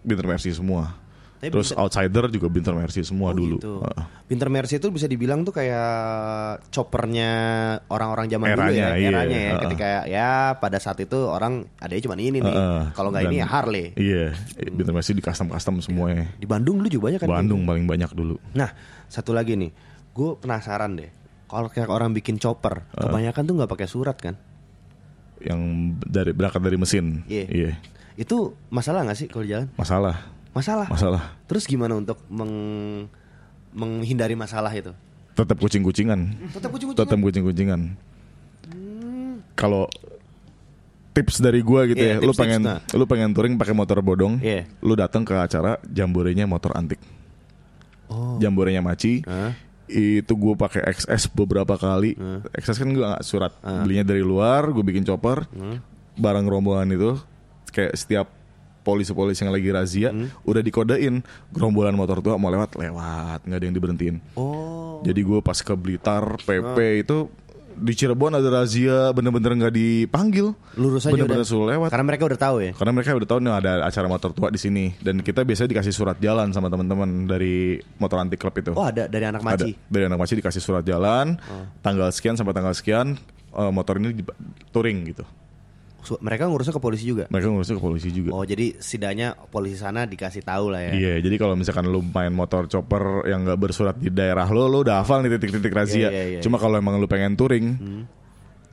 [0.00, 1.02] Binter Mercy semua.
[1.34, 3.56] Tapi Terus outsider juga Binter Mercy semua Oh, dulu.
[3.60, 3.72] gitu.
[3.84, 4.04] Heeh.
[4.24, 5.84] Binter Mercy itu bisa dibilang tuh kayak
[6.72, 7.30] choppernya
[7.86, 9.08] orang-orang zaman dulu ya, Eranya, iya.
[9.12, 9.44] eranya ya.
[9.44, 9.60] Heeh.
[9.60, 12.48] Ketika ya pada saat itu orang adanya cuma ini nih.
[12.48, 12.82] Heeh.
[12.92, 13.86] Kalau nggak ini ya Harley.
[13.92, 14.32] Iya,
[14.72, 16.32] Binter Mercy di custom-custom semuanya.
[16.34, 17.28] Di Bandung dulu juga banyak kan.
[17.28, 18.40] Bandung paling banyak dulu.
[18.56, 18.72] Nah,
[19.04, 19.68] satu lagi nih,
[20.10, 21.10] gue penasaran deh.
[21.44, 23.04] Kalau kayak orang bikin chopper, Ah.
[23.04, 24.34] kebanyakan tuh nggak pakai surat kan?
[25.44, 25.60] Yang
[26.02, 27.20] dari berangkat dari mesin.
[27.28, 27.44] Iya.
[27.46, 27.70] Iya.
[28.16, 29.68] Itu masalah nggak sih kalau jalan?
[29.76, 30.16] Masalah.
[30.54, 30.86] Masalah.
[30.86, 31.22] Masalah.
[31.44, 33.10] Terus gimana untuk meng-
[33.70, 34.94] menghindari masalah itu?
[35.34, 36.30] Tetap kucing-kucingan.
[36.48, 37.80] Tetap kucing Tetap kucing-kucingan.
[39.54, 39.86] Kalau
[41.14, 42.82] tips dari gua gitu Iya, ya, lu pengen nah.
[42.90, 44.66] lu pengen touring pakai motor bodong, Iya.
[44.82, 46.98] lu datang ke acara jamborenya motor antik.
[48.10, 48.36] Oh.
[48.38, 49.22] Jamborenya Maci.
[49.26, 49.54] Hah?
[49.86, 52.16] Itu gue pakai XS beberapa kali.
[52.52, 55.44] XS kan gue nggak surat, belinya dari luar, gue bikin chopper,
[56.14, 57.10] barang rombongan itu
[57.68, 58.26] kayak setiap
[58.84, 60.28] polisi-polisi yang lagi razia Hmm.
[60.44, 64.16] udah dikodein gerombolan motor tua mau lewat lewat nggak ada yang diberhentiin.
[64.36, 65.00] Oh.
[65.00, 67.32] Jadi gue pas ke Blitar PP itu
[67.74, 70.54] di Cirebon ada razia bener-bener nggak dipanggil.
[70.78, 71.90] Lurus aja bener-bener suruh lewat.
[71.90, 72.72] Karena mereka udah tahu ya.
[72.72, 75.94] Karena mereka udah tahu nih ada acara motor tua di sini dan kita biasanya dikasih
[75.94, 78.72] surat jalan sama teman-teman dari motor anti club itu.
[78.72, 79.70] Oh ada dari anak Ada maci.
[79.90, 81.36] dari anak maci dikasih surat jalan
[81.82, 83.18] tanggal sekian sampai tanggal sekian
[83.52, 84.22] eh, motor ini
[84.70, 85.24] touring gitu.
[86.20, 87.24] Mereka ngurusnya ke polisi juga.
[87.32, 88.30] Mereka ngurusnya ke polisi juga.
[88.36, 90.92] Oh jadi setidaknya polisi sana dikasih tahu lah ya.
[90.92, 94.84] Iya, jadi kalau misalkan lu main motor chopper yang nggak bersurat di daerah lo, lo
[94.84, 96.08] udah hafal nih titik-titik razia.
[96.08, 97.76] Iya, iya, iya, Cuma kalau emang lu pengen touring,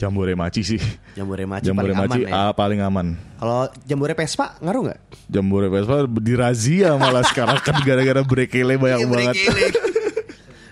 [0.02, 0.82] Jambore Maci sih.
[1.14, 2.32] Jambore maci Jambore paling aman Maci ya.
[2.34, 3.08] ah, paling aman.
[3.38, 5.00] Kalau jambore Vespa ngaruh nggak?
[5.30, 9.36] Jambore Vespa dirazia malah sekarang kan gara-gara brekele banyak banget.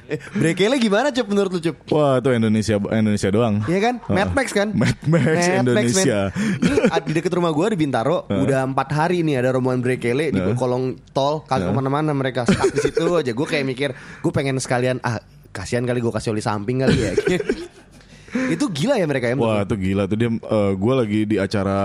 [0.09, 1.77] eh, brekele gimana Cup menurut lu Cup?
[1.89, 3.61] Wah, itu Indonesia Indonesia doang.
[3.63, 3.95] Iya kan?
[4.03, 4.13] Ah.
[4.17, 4.67] Mad Max kan?
[4.73, 6.19] Mad Max Indonesia.
[6.33, 6.59] men.
[6.65, 10.41] Ini di deket rumah gue di Bintaro udah empat hari nih ada rombongan brekele di
[10.57, 13.31] kolong tol kagak ke mana-mana mereka stuck di situ aja.
[13.31, 17.13] Gue kayak mikir gue pengen sekalian ah kasihan kali gue kasih oli samping kali ya.
[18.53, 19.35] itu gila ya mereka ya.
[19.37, 20.29] Wah, itu gila tuh dia
[20.73, 21.79] gue lagi di acara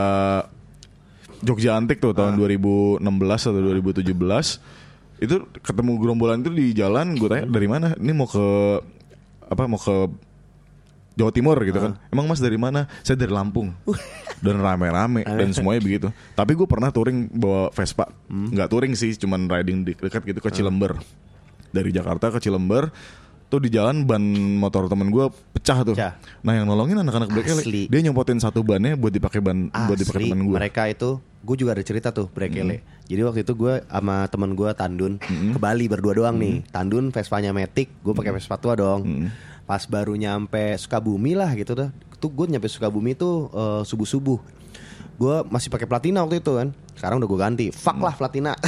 [1.45, 2.25] Jogja Antik tuh Ah.
[2.25, 3.01] tahun 2016
[3.45, 4.84] atau 2017.
[5.17, 7.95] Itu ketemu gerombolan itu di jalan, gue tanya dari mana?
[7.95, 8.45] Ini mau ke
[9.45, 9.65] apa?
[9.65, 10.11] Mau ke
[11.15, 11.95] Jawa Timur gitu kan.
[11.95, 12.11] Ah.
[12.11, 12.91] Emang Mas dari mana?
[13.01, 13.71] Saya dari Lampung.
[14.45, 16.09] dan rame-rame dan semuanya begitu.
[16.35, 18.11] Tapi gue pernah touring bawa Vespa.
[18.27, 18.51] Hmm.
[18.51, 20.55] Nggak touring sih, cuman riding di- dekat gitu ke Ah.
[20.55, 20.99] Cilember.
[21.71, 22.91] Dari Jakarta ke Cilember
[23.49, 24.23] tuh di jalan ban
[24.59, 25.95] motor temen gue pecah tuh.
[25.95, 26.19] Pecah.
[26.43, 27.83] Nah yang nolongin anak-anak brekele Asli.
[27.87, 30.57] dia nyempotin satu bannya buat dipakai ban buat dipakai Asli, teman gue.
[30.59, 32.81] mereka itu gue juga ada cerita tuh brekele.
[33.05, 36.65] Jadi waktu itu gue sama temen gue Tandun ke Bali berdua doang nih.
[36.73, 39.29] Tandun Vespanya Matic, gue pakai Vespa tua dong.
[39.69, 41.93] Pas baru nyampe Sukabumi lah gitu dah.
[42.17, 44.41] Tuh gue nyampe Sukabumi tuh eh, subuh-subuh.
[45.15, 46.73] Gue masih pakai platina waktu itu kan.
[46.97, 47.67] Sekarang udah gue ganti.
[47.71, 48.57] Fuck lah platina.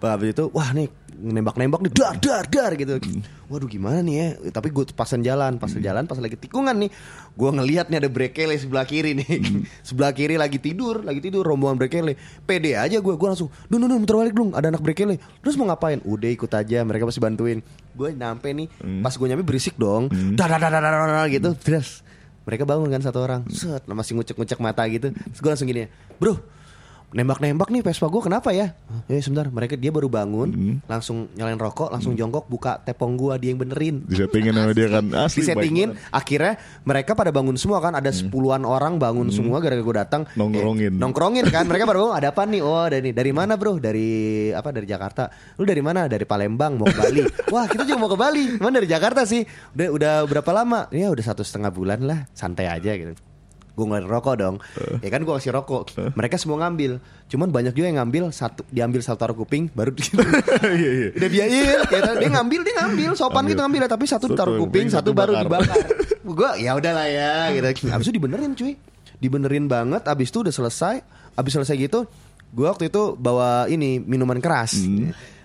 [0.00, 3.02] Pas habis itu wah nih nembak-nembak nih dar dar dar gitu.
[3.50, 4.26] Waduh gimana nih ya?
[4.54, 6.90] Tapi gue pasan jalan, pasan jalan pas lagi tikungan nih.
[7.34, 9.26] Gue ngelihat nih ada brekele sebelah kiri nih.
[9.88, 12.14] sebelah kiri lagi tidur, lagi tidur rombongan brekele.
[12.46, 15.58] Pede aja gue, gue langsung, "Dun, dun, dun, muter balik dong, ada anak brekele." Terus
[15.58, 15.98] mau ngapain?
[16.06, 17.58] Udah ikut aja, mereka pasti bantuin.
[17.98, 18.70] Gue nyampe nih,
[19.02, 20.06] pas gue nyampe berisik dong.
[20.38, 21.50] Dar dar dar dar dar, dar, gitu.
[21.58, 22.06] Terus
[22.46, 25.12] mereka bangun kan satu orang, set, masih ngucek-ngucek mata gitu.
[25.12, 26.40] Terus gue langsung gini ya, bro,
[27.08, 28.76] nembak-nembak nih Vespa gue kenapa ya?
[29.08, 33.56] Eh sebentar, mereka dia baru bangun, langsung nyalain rokok, langsung jongkok buka tepong gua dia
[33.56, 34.04] yang benerin.
[34.04, 35.40] Disettingin sama dia kan asli.
[35.40, 40.22] Disettingin, akhirnya mereka pada bangun semua kan, ada sepuluhan orang bangun semua gara-gara gue datang.
[40.36, 40.92] Nongkrongin.
[40.92, 42.60] Eh, nongkrongin kan, mereka baru bangun, ada apa nih?
[42.60, 43.80] Oh dari dari mana bro?
[43.80, 44.08] Dari
[44.52, 44.68] apa?
[44.68, 45.32] Dari Jakarta.
[45.56, 46.04] Lu dari mana?
[46.12, 47.22] Dari Palembang mau ke Bali.
[47.54, 48.60] Wah kita juga mau ke Bali.
[48.60, 49.44] Mana dari Jakarta sih?
[49.72, 50.92] Udah udah berapa lama?
[50.92, 53.16] Ya udah satu setengah bulan lah, santai aja gitu
[53.78, 54.56] gue ngeluarin rokok dong.
[54.98, 55.94] Ya kan gue kasih rokok.
[56.18, 56.98] Mereka semua ngambil.
[57.30, 61.08] Cuman banyak juga yang ngambil satu diambil satu taruh kuping baru di Iya, iya.
[61.14, 63.10] udah biayain ya, dia ngambil dia ngambil.
[63.14, 63.50] Sopan Ambil.
[63.54, 63.80] gitu ngambil.
[63.86, 65.46] Tapi satu taruh kuping, satu satu, baru bakar.
[65.46, 65.78] dibakar.
[66.26, 67.86] Gue ya udahlah ya gitu.
[67.94, 68.74] Abis itu dibenerin cuy.
[69.22, 70.02] Dibenerin banget.
[70.10, 70.96] Abis itu udah selesai.
[71.38, 72.10] Abis selesai gitu
[72.48, 74.74] gue waktu itu bawa ini minuman keras.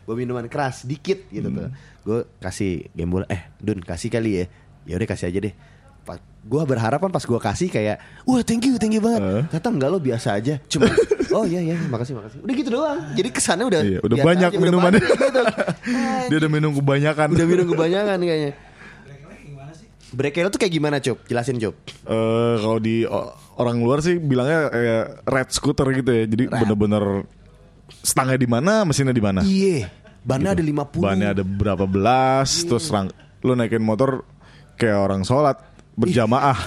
[0.08, 1.70] Bawa minuman keras dikit gitu tuh.
[2.04, 4.46] Gue kasih gembul eh dun kasih kali ya.
[4.84, 5.54] Ya udah kasih aja deh
[6.04, 9.44] Pa- gue berharap kan pas gue kasih kayak wah thank you thank you banget Eh.
[9.50, 10.92] kata enggak lo biasa aja cuma
[11.36, 14.54] oh iya iya makasih makasih udah gitu doang jadi kesannya udah Iya, udah banyak aja,
[14.54, 15.00] udah minumannya.
[15.00, 15.42] banyak gitu.
[16.30, 17.28] Dia udah minum kebanyakan.
[17.32, 18.52] udah minum kebanyakan kayaknya
[20.14, 21.18] Brekele tuh kayak gimana Cup?
[21.26, 21.74] Jelasin Cup
[22.06, 26.24] Eh, kalau di o- orang luar sih bilangnya kayak red scooter gitu ya.
[26.28, 27.26] Jadi bener-bener
[27.96, 29.42] stangnya di mana, mesinnya di mana.
[29.42, 29.90] Iya
[30.22, 33.10] Bannya ada 50 Bannya ada berapa belas, terus rang,
[33.42, 34.22] lu naikin motor
[34.76, 35.58] kayak orang sholat
[35.94, 36.58] berjamaah.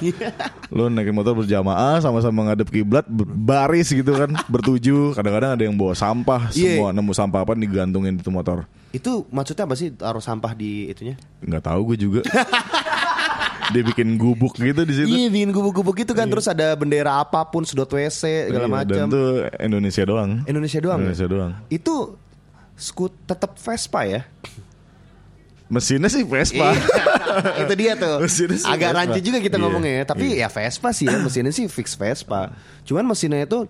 [0.69, 3.07] lu naikin motor berjamaah sama-sama ngadep kiblat
[3.37, 5.13] baris gitu kan bertuju.
[5.13, 6.79] Kadang-kadang ada yang bawa sampah, Iya.
[6.79, 8.67] semua nemu sampah apa digantungin itu motor.
[8.91, 11.19] Itu maksudnya apa sih taruh sampah di itunya?
[11.41, 12.21] nggak tahu gue juga.
[13.67, 15.11] Dia bikin gubuk gitu di situ.
[15.11, 18.95] Iya bikin gubuk-gubuk gitu kan Terus ada bendera apa pun Sedot WC segala Iya, macam
[18.95, 19.27] Dan tuh
[19.59, 20.31] Indonesia doang.
[20.47, 21.05] Indonesia doang ya?
[21.11, 21.53] Indonesia doang.
[21.67, 22.15] Itu
[22.79, 24.23] skut tetap Vespa ya
[25.67, 26.71] Mesinnya sih Vespa.
[26.71, 26.79] Iya.
[27.67, 28.23] itu dia tuh.
[28.23, 28.99] Mesinnya sih agak Vespa.
[29.03, 30.05] rancu juga kita Iya, ngomongnya ya.
[30.05, 31.19] tapi ya Vespa sih ya.
[31.19, 32.55] Mesinnya sih fix Vespa.
[32.83, 33.67] Cuman mesinnya itu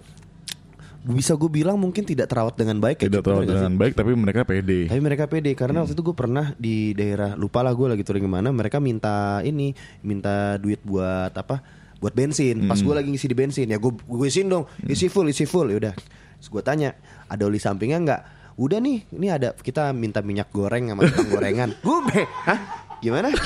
[1.03, 3.79] bisa gue bilang mungkin tidak terawat dengan baik ya, Tidak nggak dengan sih?
[3.79, 4.91] baik tapi mereka pede.
[4.91, 8.27] tapi mereka pede karena waktu itu gue pernah di daerah lupa lah gue lagi touring
[8.27, 9.71] ke mana mereka minta ini
[10.03, 11.63] minta duit buat apa
[11.97, 12.67] buat bensin.
[12.67, 15.71] Pas gue lagi ngisi di bensin ya gue gue isiin dong isi full isi full.
[15.71, 15.95] Ya udah.
[15.95, 18.21] Terus gue tanya ada oli sampingnya nggak
[18.57, 21.71] udah nih ini ada kita minta minyak goreng sama tukang gorengan.
[21.85, 23.29] Gue be hah Gimana?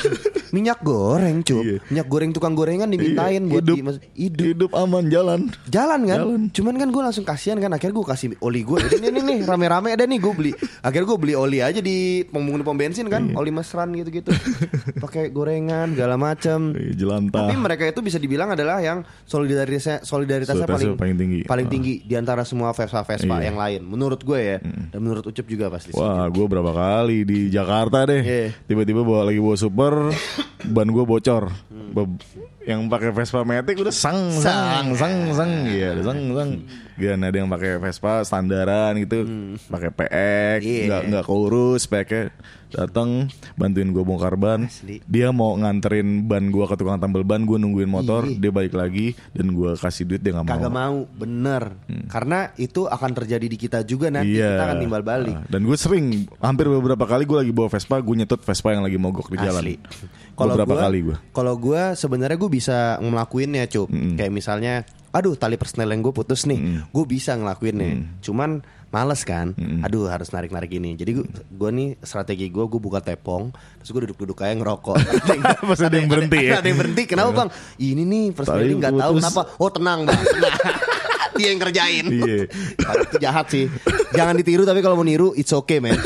[0.51, 1.63] Minyak goreng, Cup.
[1.63, 1.79] Iya.
[1.87, 3.85] Minyak goreng tukang gorengan dimintain buat hidup, di-
[4.19, 4.47] hidup.
[4.49, 5.47] hidup aman jalan.
[5.67, 6.19] Jalan kan?
[6.21, 6.41] Jalan.
[6.51, 9.89] Cuman kan gue langsung kasihan kan Akhirnya gue kasih oli gue Ini nih nih rame-rame
[9.91, 13.37] ada nih gue beli Akhirnya gue beli oli aja di pom pom bensin kan Iya.
[13.37, 14.35] Oli mesran gitu-gitu
[14.97, 17.47] pakai gorengan segala macam Iya, jelantah.
[17.47, 21.41] Tapi mereka itu bisa dibilang adalah yang solidaritasnya solidaritasnya paling paling tinggi.
[21.45, 21.73] paling Ah.
[21.73, 23.49] tinggi di antara semua Vespa Vespa Iya.
[23.49, 23.81] yang lain.
[23.85, 25.95] Menurut gue ya dan menurut Ucup juga pasti.
[25.95, 28.21] Wah, gue berapa kali di Jakarta deh.
[28.21, 28.47] Iya.
[28.65, 29.95] Tiba-tiba bawa lagi bawa super,
[30.68, 31.51] ban gue bocor.
[31.72, 31.91] Hmm.
[31.97, 32.20] Be-
[32.68, 36.51] yang pakai Vespa Matic udah sang sang sang sang, iya, udah sang sang.
[37.01, 39.25] Gak ada yang pakai Vespa standaran gitu,
[39.67, 40.69] pakai PX, Hmm.
[40.69, 40.85] Iya.
[40.87, 42.13] nggak nggak keurus, PX
[42.71, 43.27] datang
[43.59, 44.71] bantuin gue bongkar ban.
[44.71, 45.03] Asli.
[45.03, 48.39] Dia mau nganterin ban gue ke tukang tambal ban, gue nungguin motor, Iya.
[48.39, 50.55] dia balik lagi dan gue kasih duit dia nggak mau.
[50.55, 51.63] Kagak mau, bener.
[52.07, 54.55] Karena itu akan terjadi di kita juga nanti Iya.
[54.55, 55.35] kita akan timbal balik.
[55.35, 56.07] Ah, Dan gue sering
[56.39, 59.63] hampir beberapa kali gue lagi bawa Vespa, gue nyetut Vespa yang lagi mogok di jalan.
[59.67, 59.75] Asli.
[60.33, 61.17] Kalau beberapa gua, kali gue.
[61.35, 63.91] Kalau gue sebenarnya gue bisa ngelakuinnya, cup.
[63.91, 64.75] Kayak misalnya,
[65.11, 68.21] aduh tali persnel yang gue putus nih, gue bisa ngelakuinnya.
[68.21, 70.95] Cuman males kan, aduh harus narik narik ini.
[70.95, 74.97] Jadi gue, gue nih strategi gue, gue buka tepong, terus gue duduk duduk kayak ngerokok.
[75.71, 76.59] Pas ada yang berhenti ya?
[76.59, 77.03] Ada yang berhenti.
[77.07, 77.49] Kenapa bang?
[77.77, 79.23] Ini nih persnel Tali ini nggak tahu putus.
[79.23, 79.43] kenapa.
[79.59, 80.21] Oh tenang bang.
[80.35, 80.55] Tenang.
[81.41, 82.05] Dia yang kerjain.
[82.11, 82.39] Iya.
[82.77, 83.65] Itu jahat sih.
[84.13, 85.97] Jangan ditiru tapi kalau mau niru it's okay man.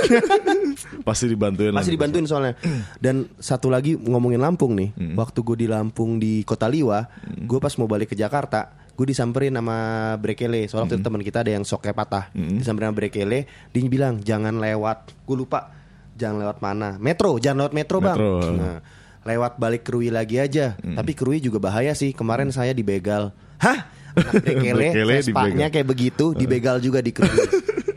[1.02, 1.72] Pasti dibantuin.
[1.72, 1.80] lah.
[1.80, 2.54] Masih dibantuin soalnya.
[3.00, 4.92] Dan satu lagi ngomongin Lampung nih.
[5.16, 7.02] Waktu gue di Lampung di Kota Liwa,
[7.40, 9.76] gue pas mau balik ke Jakarta, gue disamperin sama
[10.16, 10.64] Brekele.
[10.64, 12.30] Soalnya waktu itu teman kita ada yang soknya patah.
[12.32, 13.38] Disamperin sama Brekele,
[13.68, 15.12] dia bilang jangan lewat.
[15.22, 15.74] Gue lupa
[16.14, 16.94] jangan lewat mana.
[16.96, 18.14] Metro, jangan lewat metro, bang.
[18.14, 18.32] Metro.
[18.52, 18.78] Nah,
[19.24, 20.74] lewat balik Krui lagi aja.
[20.74, 22.10] Tapi Krui juga bahaya sih.
[22.10, 23.34] Kemarin saya dibegal.
[23.58, 23.90] Hah?
[24.14, 25.70] Anak Brekele, Brekele Vespanya dibegal.
[25.72, 27.34] kayak begitu, dibegal juga di Krui.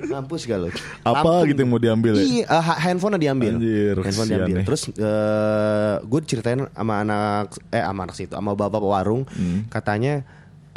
[0.08, 0.72] Mampus gak lo?
[1.04, 2.24] Apa gitu yang mau diambil ya?
[2.24, 3.54] Iya, eh, ha- handphone diambil.
[3.54, 4.56] Anjir, handphone diambil.
[4.56, 4.66] nih.
[4.66, 4.82] Terus
[6.02, 9.68] gue ceritain sama anak eh sama anak situ, sama bapak warung, Hmm.
[9.68, 10.24] katanya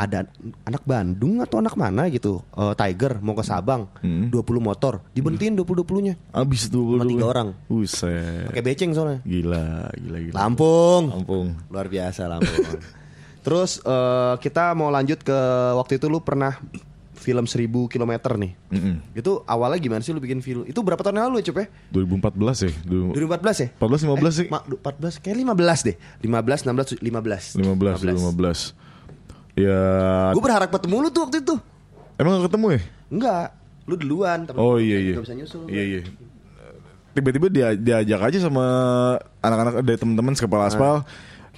[0.00, 0.24] ada
[0.64, 4.32] anak Bandung atau anak mana gitu, eh, Tiger mau ke Sabang, Hmm.
[4.32, 6.16] 20 motor, dibentiin 20-20-nya.
[6.32, 7.48] Abis tuh Sama tiga orang.
[7.66, 8.48] Buset.
[8.48, 9.20] Pakai beceng soalnya.
[9.22, 10.34] Gila, gila, gila.
[10.34, 11.02] Lampung.
[11.12, 11.46] Lampung.
[11.68, 12.80] Luar biasa Lampung.
[13.44, 15.38] Terus eh, kita mau lanjut ke
[15.74, 16.56] waktu itu lu pernah
[17.14, 18.52] film 1000 km nih.
[18.70, 18.94] Mm-mm.
[19.12, 20.64] Itu awalnya gimana sih lu bikin film?
[20.64, 21.66] Itu berapa tahun yang lalu ya, Cup ya?
[21.92, 22.72] 2014 ya?
[22.80, 23.68] Du- 2014 ya?
[23.76, 24.46] 14 15 sih?
[24.48, 25.96] Ma, 14 kayak 15 deh.
[26.18, 27.60] 15 16 15.
[27.60, 28.72] 15, 15.
[29.58, 29.80] Ya,
[30.32, 31.54] Gue berharap ketemu lu tuh waktu itu.
[32.20, 32.80] emang gak ketemu ya?
[33.10, 33.46] Enggak.
[33.88, 35.24] Lu duluan tapi Oh iya nggak iya.
[35.26, 35.62] bisa nyusul.
[35.66, 36.00] Iya iya.
[37.10, 38.64] Tiba-tiba dia diajak aja sama
[39.42, 41.02] anak-anak dari teman-teman sekepala aspal,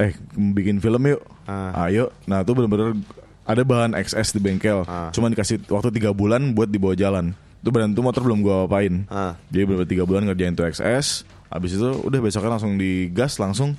[0.01, 1.21] eh bikin film yuk.
[1.45, 1.85] Ah.
[1.85, 2.09] Ayo.
[2.25, 2.97] Nah, itu bener-bener
[3.45, 4.87] ada bahan XS di bengkel.
[4.89, 5.13] Ah.
[5.13, 7.37] Cuman dikasih waktu tiga bulan buat dibawa jalan.
[7.61, 9.05] Itu badan itu motor belum gua apain.
[9.13, 9.37] Ah.
[9.53, 11.29] Jadi bener tiga bulan ngerjain tuh XS.
[11.53, 13.77] Habis itu udah besoknya langsung digas langsung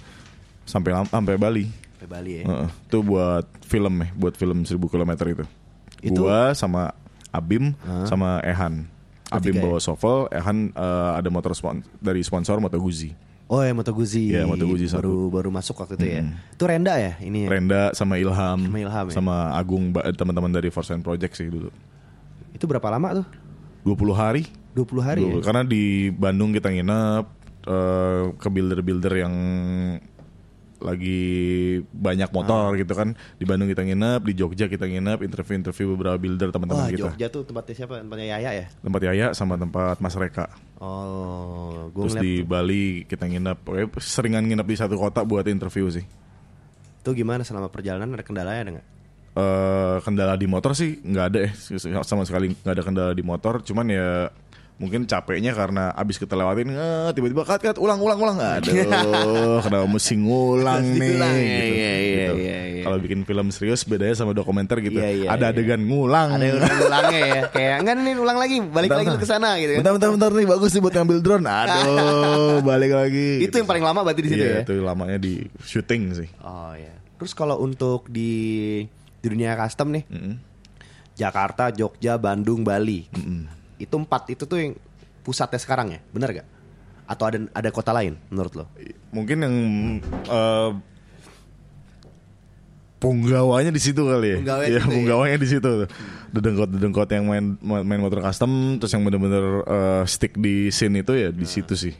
[0.69, 1.65] sampai sampai Bali.
[2.03, 2.43] Sampai Bali ya.
[2.43, 2.69] Heeh.
[2.83, 5.45] Itu buat film ya, buat film 1000 km itu.
[6.03, 6.91] Itu- Gua sama
[7.31, 7.71] Abim
[8.03, 8.91] sama Ehan.
[9.31, 9.63] Abim Bertiga ya?
[9.65, 13.15] bawa Sovel, Ehan eh, ada motor spon dari sponsor Moto Guzzi.
[13.47, 14.29] Oh ya Moto Guzzi.
[14.29, 14.99] Iya, Moto Guzzi satu.
[14.99, 16.21] baru baru masuk waktu itu ya.
[16.51, 17.47] Itu Renda ya ini.
[17.47, 17.49] ya?
[17.49, 19.13] Renda sama Ilham, Sama Ilham ya?
[19.15, 21.71] sama Agung teman-teman dari Force and Project sih dulu.
[22.51, 23.27] Itu berapa lama tuh?
[23.87, 24.43] 20 hari.
[24.75, 25.33] 20 hari ya.
[25.39, 27.25] 20 Karena di Bandung kita nginep
[27.63, 29.35] eh, ke builder-builder yang
[30.83, 31.19] lagi
[31.89, 32.35] banyak Ah.
[32.35, 33.15] motor gitu kan.
[33.35, 37.15] Di Bandung kita nginep, di Jogja kita nginep, interview-interview beberapa builder teman-teman kita.
[37.15, 38.03] Jogja tuh tempatnya siapa?
[38.03, 38.65] Tempatnya Yaya ya?
[38.83, 40.45] tempat Yaya sama tempat Mas Reka.
[40.77, 43.63] Oh, gue Terus di Bali kita nginep,
[43.97, 46.03] seringan nginep di satu kota buat interview sih.
[46.99, 48.87] tuh gimana selama perjalanan ada kendalanya ada nggak?
[49.33, 51.51] eh kendala di motor sih nggak ada eh
[52.05, 54.29] sama sekali nggak ada kendala di motor, cuman ya
[54.83, 58.69] mungkin capeknya karena abis kita lewatin eh, tiba-tiba kat kat ulang ulang ulang aduh
[59.63, 61.47] kenapa mesti ngulang nih ulang, gitu.
[61.47, 62.33] iya, iya, Gitu.
[62.37, 62.83] iya, iya.
[62.83, 65.55] kalau bikin film serius bedanya sama dokumenter gitu Iya, iya, ada iya.
[65.55, 67.41] adegan ngulang Ada yang ulang-ulangnya ya.
[67.55, 69.79] Kayak enggak nih ulang lagi, balik Bentar, lagi ke sana gitu kan.
[69.79, 73.81] bentar bentar bentar nih bagus nih buat ngambil drone aduh balik lagi Itu yang paling
[73.81, 74.61] lama berarti di situ Iya, ya.
[74.61, 76.91] itu lamanya di syuting sih Oh ya.
[77.15, 78.31] Terus kalau untuk di
[79.17, 80.35] di dunia custom nih, Mm-mm.
[81.13, 83.07] Jakarta, Jogja, Bandung, Bali.
[83.77, 84.73] Itu empat itu tuh yang
[85.21, 86.47] pusatnya sekarang ya, benar gak?
[87.03, 88.65] Atau ada ada kota lain menurut lo?
[89.11, 89.55] mungkin yang
[90.25, 90.71] eh,
[92.97, 94.37] punggawanya di situ kali ya.
[94.39, 94.95] Punggawanya Iya, gitu ya.
[94.95, 95.89] punggawanya di situ tuh.
[96.31, 101.29] Dedengkot-dedengkot yang main main motor custom terus yang bener-bener eh, stick di scene itu ya
[101.29, 101.93] di situ sih.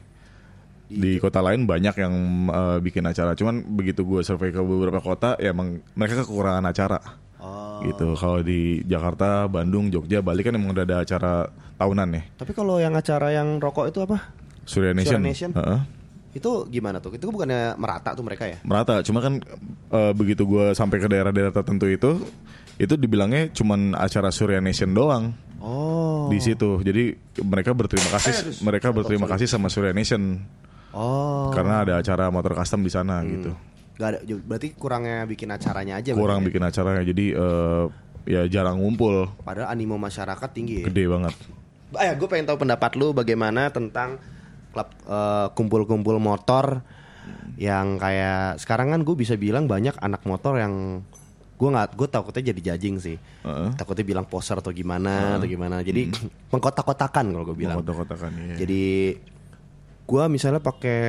[0.88, 2.14] Di kota lain banyak yang
[2.50, 3.36] eh, bikin acara.
[3.36, 7.00] Cuman begitu gue survei ke beberapa kota ya emang mereka kekurangan acara.
[7.44, 7.84] Oh.
[7.84, 8.08] Gitu.
[8.16, 11.34] Kalau di Jakarta, Bandung, Jogja, Bali kan emang udah ada acara
[11.76, 12.24] tahunan ya.
[12.40, 14.32] Tapi kalau yang acara yang rokok itu apa?
[14.64, 15.20] Surya Nation.
[15.20, 15.52] Surya Nation?
[15.52, 15.80] Heeh.
[16.34, 17.14] Itu gimana tuh?
[17.14, 18.58] Itu bukannya merata tuh mereka ya?
[18.64, 19.38] merata cuma kan
[19.92, 22.24] eh, begitu gue sampai ke daerah-daerah tertentu itu
[22.80, 26.28] itu dibilangnya cuman acara Surya Nation doang Oh.
[26.28, 30.44] di situ jadi mereka berterima kasih mereka berterima kasih sama Surya Nation
[30.92, 31.54] Oh.
[31.56, 33.54] karena ada acara motor custom di sana gitu
[33.94, 36.12] Gak ada, berarti kurangnya bikin acaranya aja.
[36.12, 36.48] kurang berarti ya?
[36.50, 37.84] bikin acaranya jadi eh,
[38.24, 40.86] ya jarang ngumpul Padahal animo masyarakat tinggi ya.
[40.90, 41.36] gede banget
[41.94, 44.18] Eh, gue pengen tahu pendapat lu bagaimana tentang
[44.74, 46.82] klub eh, kumpul-kumpul motor
[47.56, 51.06] yang kayak sekarang kan gue bisa bilang banyak anak motor yang
[51.54, 53.16] gue nggak gue takutnya jadi judging sih
[53.46, 53.70] Heeh.
[53.78, 56.10] takutnya bilang poser atau gimana atau gimana jadi
[56.52, 58.82] mengkotak-kotakan kalau gue bilang kotak-kotakan ya jadi
[60.14, 61.02] gue misalnya pakai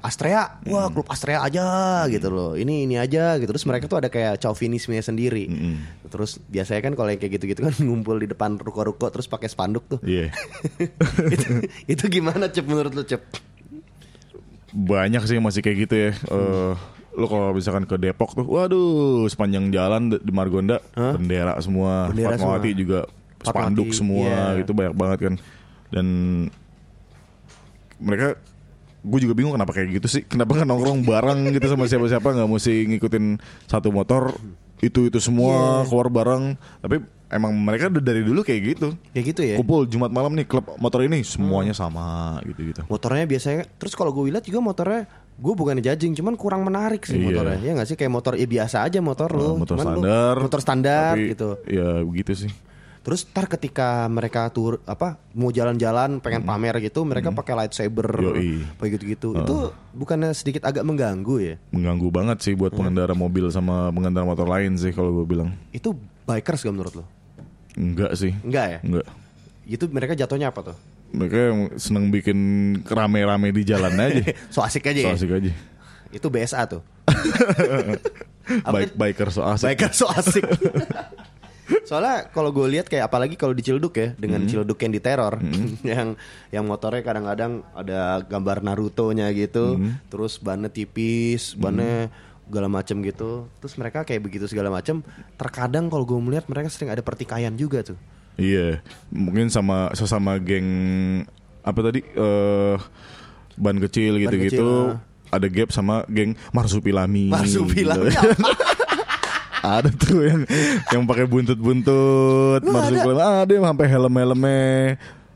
[0.00, 0.94] Astrea, wah Hmm.
[0.96, 1.66] klub Astrea aja
[2.08, 2.56] gitu loh.
[2.56, 3.52] Ini ini aja gitu.
[3.52, 5.44] Terus mereka tuh ada kayak chauvinisme sendiri.
[5.44, 5.84] Hmm.
[6.08, 9.84] Terus biasanya kan kalau yang kayak gitu-gitu kan ngumpul di depan ruko-ruko terus pakai spanduk
[9.84, 10.00] tuh.
[10.00, 10.32] Iya.
[11.36, 13.20] itu, itu gimana cep menurut lu cep?
[14.68, 16.10] banyak sih masih kayak gitu ya.
[16.28, 16.72] Eh
[17.18, 22.70] lo kalau misalkan ke Depok tuh, waduh sepanjang jalan di Margonda bendera semua, Bendera Fatmawati
[22.70, 22.78] semua.
[22.78, 23.00] juga
[23.42, 24.58] spanduk Fatmawati, semua, iya.
[24.62, 25.34] gitu banyak banget kan.
[25.90, 26.06] Dan
[27.98, 28.38] mereka
[28.98, 30.22] gue juga bingung kenapa kayak gitu sih.
[30.24, 33.24] Kenapa kan nongkrong bareng gitu sama siapa-siapa nggak mesti ngikutin
[33.66, 34.34] satu motor
[34.78, 36.58] itu itu semua keluar bareng.
[36.82, 38.88] Tapi emang mereka udah dari dulu kayak gitu.
[39.14, 39.54] Ya gitu ya.
[39.56, 44.10] kumpul Jumat malam nih klub motor ini semuanya sama gitu gitu Motornya biasanya terus kalau
[44.10, 45.06] gue lihat juga motornya
[45.38, 47.26] gue bukan judging cuman kurang menarik sih Iya.
[47.30, 47.58] motornya.
[47.62, 47.94] Ya nggak sih?
[47.94, 49.62] Kayak motor ya biasa aja motor lu.
[49.62, 51.48] motor Cuman standar motor standar tapi gitu.
[51.70, 52.50] ya begitu sih
[53.08, 58.68] Terus ntar ketika mereka tur apa mau jalan-jalan pengen pamer gitu, mereka pakai lightsaber, Hmm.
[58.76, 59.32] Kayak gitu-gitu.
[59.32, 59.56] Itu
[59.90, 61.54] bukannya sedikit agak mengganggu ya?
[61.70, 65.96] mengganggu banget sih buat pengendara mobil sama pengendara motor lain sih kalau gue bilang Itu
[66.22, 67.04] bikers gak menurut lo?
[67.74, 68.78] enggak sih Enggak ya?
[68.82, 69.06] enggak
[69.64, 70.76] Itu mereka jatuhnya apa tuh?
[71.08, 71.40] mereka
[71.74, 72.36] seneng bikin
[72.84, 74.20] rame-rame di jalan aja
[74.52, 75.14] so asik aja so ya?
[75.16, 75.52] asik aja
[76.10, 76.82] Itu BSA tuh.
[78.68, 80.44] Baik biker so asik Biker so asik.
[81.84, 84.48] Soalnya kalau gue lihat kayak apalagi kalau di Ciledug ya dengan Hmm.
[84.48, 85.34] Ciledug yang diteror
[85.84, 86.08] yang
[86.48, 90.00] yang motornya kadang-kadang ada gambar Naruto-nya gitu, Hmm.
[90.06, 92.08] terus bannya tipis, bannya
[92.44, 93.44] segala macem gitu.
[93.58, 95.04] Terus mereka kayak begitu segala macem.
[95.34, 97.98] Terkadang kalau gue melihat mereka sering ada pertikaian juga tuh.
[98.34, 98.78] iya
[99.10, 100.64] mungkin sama sesama geng
[101.60, 102.76] apa tadi eh
[103.58, 105.02] ban kecil gitu-gitu ah.
[105.28, 108.22] ada gap sama geng marsupilami Marsupilami gitu.
[109.60, 110.40] ada tuh yang
[110.88, 114.62] yang pakai buntut-buntut Lu marsupilami ada yang sampai helm-helmnya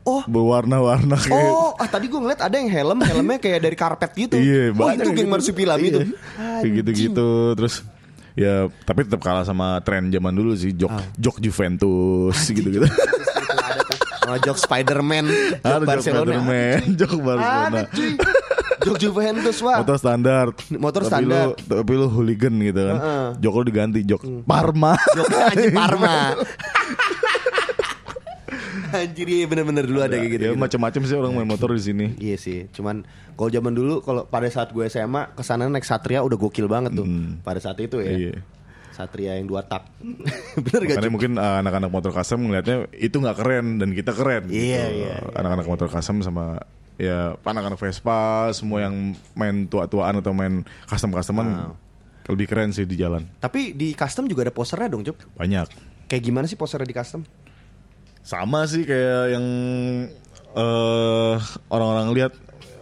[0.03, 0.19] Oh.
[0.27, 4.35] berwarna-warna kayak Oh, ah tadi gue ngeliat ada yang helm, helmnya kayak dari karpet gitu.
[4.35, 5.31] Iya, oh banyak itu geng gitu.
[5.31, 5.95] marsupilami Iya.
[5.95, 6.03] tuh.
[6.59, 7.73] Kayak gitu-gitu terus
[8.35, 8.53] ya
[8.83, 11.07] tapi tetap kalah sama tren zaman dulu sih jok Ah.
[11.15, 12.83] jok Juventus gitu-gitu.
[14.23, 15.23] Oh, jok Spiderman,
[15.59, 16.23] jok Ada Barcelona.
[16.25, 17.79] Spiderman, jok Barcelona.
[17.79, 18.11] Ada cuy.
[18.83, 19.79] Jok Juventus wah.
[19.81, 20.45] Motor standar.
[20.75, 21.45] Motor tapi standar.
[21.51, 22.97] Lu, tapi lu hooligan gitu kan.
[23.39, 24.93] Jok lu diganti jok Parma.
[25.15, 26.15] Jok anjir Parma.
[28.93, 30.43] Anjir iya bener-bener dulu ada kayak gitu.
[30.45, 30.61] ya gitu.
[30.61, 32.05] macam-macam sih orang main motor di sini.
[32.21, 33.01] Iya sih, cuman
[33.33, 36.93] kalau zaman dulu kalau pada saat gue SMA ke sana naik Satria udah gokil banget
[36.93, 37.05] tuh.
[37.41, 38.13] Pada saat itu ya.
[38.13, 38.33] Iya.
[38.93, 39.89] Satria yang dua tak.
[40.69, 41.01] Bener gak?
[41.01, 41.13] Makanya Cuk?
[41.17, 44.45] mungkin uh, anak-anak motor custom ngelihatnya itu nggak keren dan kita keren.
[44.53, 44.61] Iya, gitu.
[44.61, 45.15] iya, iya.
[45.33, 46.61] Anak-anak motor custom sama
[46.95, 51.73] ya anak-anak Vespa semua yang main tua-tuaan atau main custom-customan
[52.23, 53.27] lebih keren sih di jalan.
[53.39, 55.35] Tapi di custom juga ada posternya dong, Cuk.
[55.35, 55.67] Banyak.
[56.07, 57.21] Kayak gimana sih posternya di custom?
[58.23, 59.45] Sama sih kayak yang
[60.53, 61.35] eh
[61.67, 62.33] orang-orang lihat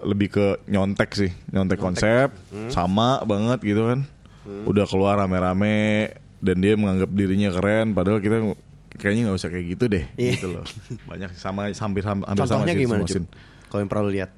[0.01, 2.70] lebih ke nyontek sih, nyontek, konsep, Hmm.
[2.70, 4.05] sama banget gitu kan.
[4.66, 6.09] Udah keluar rame-rame
[6.41, 8.57] dan dia menganggap dirinya keren, padahal kita
[8.97, 10.32] kayaknya nggak usah kayak gitu deh, Iya.
[10.38, 10.66] gitu loh.
[11.09, 13.28] Banyak sama hampir hampir sama Contohnya sih gimana, semua scene.
[13.72, 14.32] Kalau yang pernah lu lihat.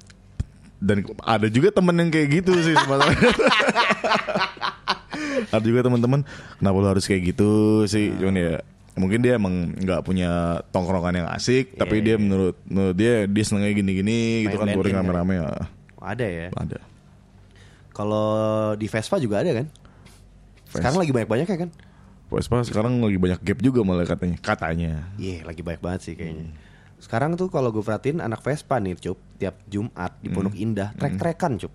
[0.78, 3.18] Dan ada juga temen yang kayak gitu sih sebenarnya.
[5.50, 6.20] ada juga teman-teman
[6.58, 7.50] kenapa lu harus kayak gitu
[7.86, 8.18] sih Nah.
[8.20, 8.52] cuman ya
[8.94, 10.30] mungkin dia emang nggak punya
[10.70, 14.94] tongkrongan yang asik tapi dia menurut menurut dia dia senengnya gini-gini gitu Iya, kan touring
[14.94, 15.48] band-in rame-rame ya
[16.04, 16.48] ada ya.
[16.52, 16.78] ada
[17.90, 18.26] Kalau
[18.74, 19.66] di Vespa juga ada kan?
[20.66, 21.70] Sekarang lagi banyak-banyak ya kan?
[22.26, 26.50] Vespa sekarang lagi banyak gap juga malah katanya katanya Iya, lagi banyak banget sih kayaknya.
[26.50, 26.58] Hmm.
[27.04, 30.34] Sekarang tuh kalau gue perhatiin anak Vespa nih, Cup, tiap Jumat di Hmm.
[30.34, 31.72] Pondok Indah, trek-trekan, Cup.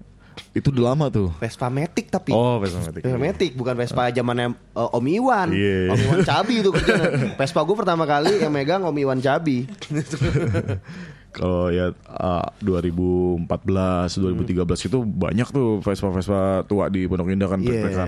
[0.49, 2.31] itu udah lama tuh Vespa Matic tapi.
[2.31, 5.47] oh Vespa Matic Vespa Matic bukan Vespa zamannya uh, Om Iwan.
[5.51, 5.91] Iya.
[5.91, 7.09] Om Iwan Cabi itu kerjanya.
[7.35, 9.67] Vespa gue pertama kali yang megang Om Iwan Cabi.
[11.29, 17.59] kalau ya ah, 2014 2013 itu banyak tuh Vespa Vespa tua di Pondok Indah kan
[17.59, 17.69] Iya.
[17.69, 18.07] trek-trekan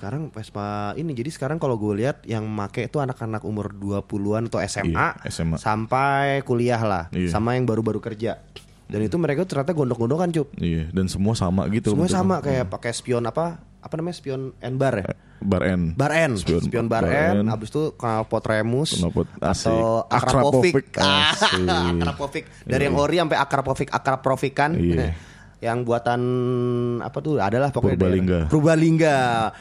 [0.00, 4.56] Sekarang Vespa ini jadi sekarang kalau gue lihat yang make itu anak-anak umur 20-an atau
[4.64, 5.60] SMA, Iya, SMA.
[5.60, 7.28] sampai kuliah lah, Iya.
[7.28, 8.40] sama yang baru-baru kerja.
[8.88, 10.56] Dan itu mereka ternyata gondok-gondokan cup.
[10.56, 11.92] Iya, dan semua sama gitu.
[11.92, 13.60] Semua sama kayak pakai spion apa?
[13.84, 15.12] Apa namanya spion N bar ya?
[15.44, 15.92] Bar N.
[15.92, 17.46] Bar N, spion, Spion bar, bar N, N.
[17.52, 20.96] abis itu knalpot Remus Knalpot, atau Akrapovic.
[20.96, 22.44] Akrapovic.
[22.64, 24.72] Dari yang ori sampai Akrapovic, Akrapovic kan.
[24.80, 25.12] Iya.
[25.60, 26.20] yang buatan
[26.98, 28.38] apa tuh adalah pokoknya Purbalingga.
[28.40, 29.16] daerah- Purbalingga.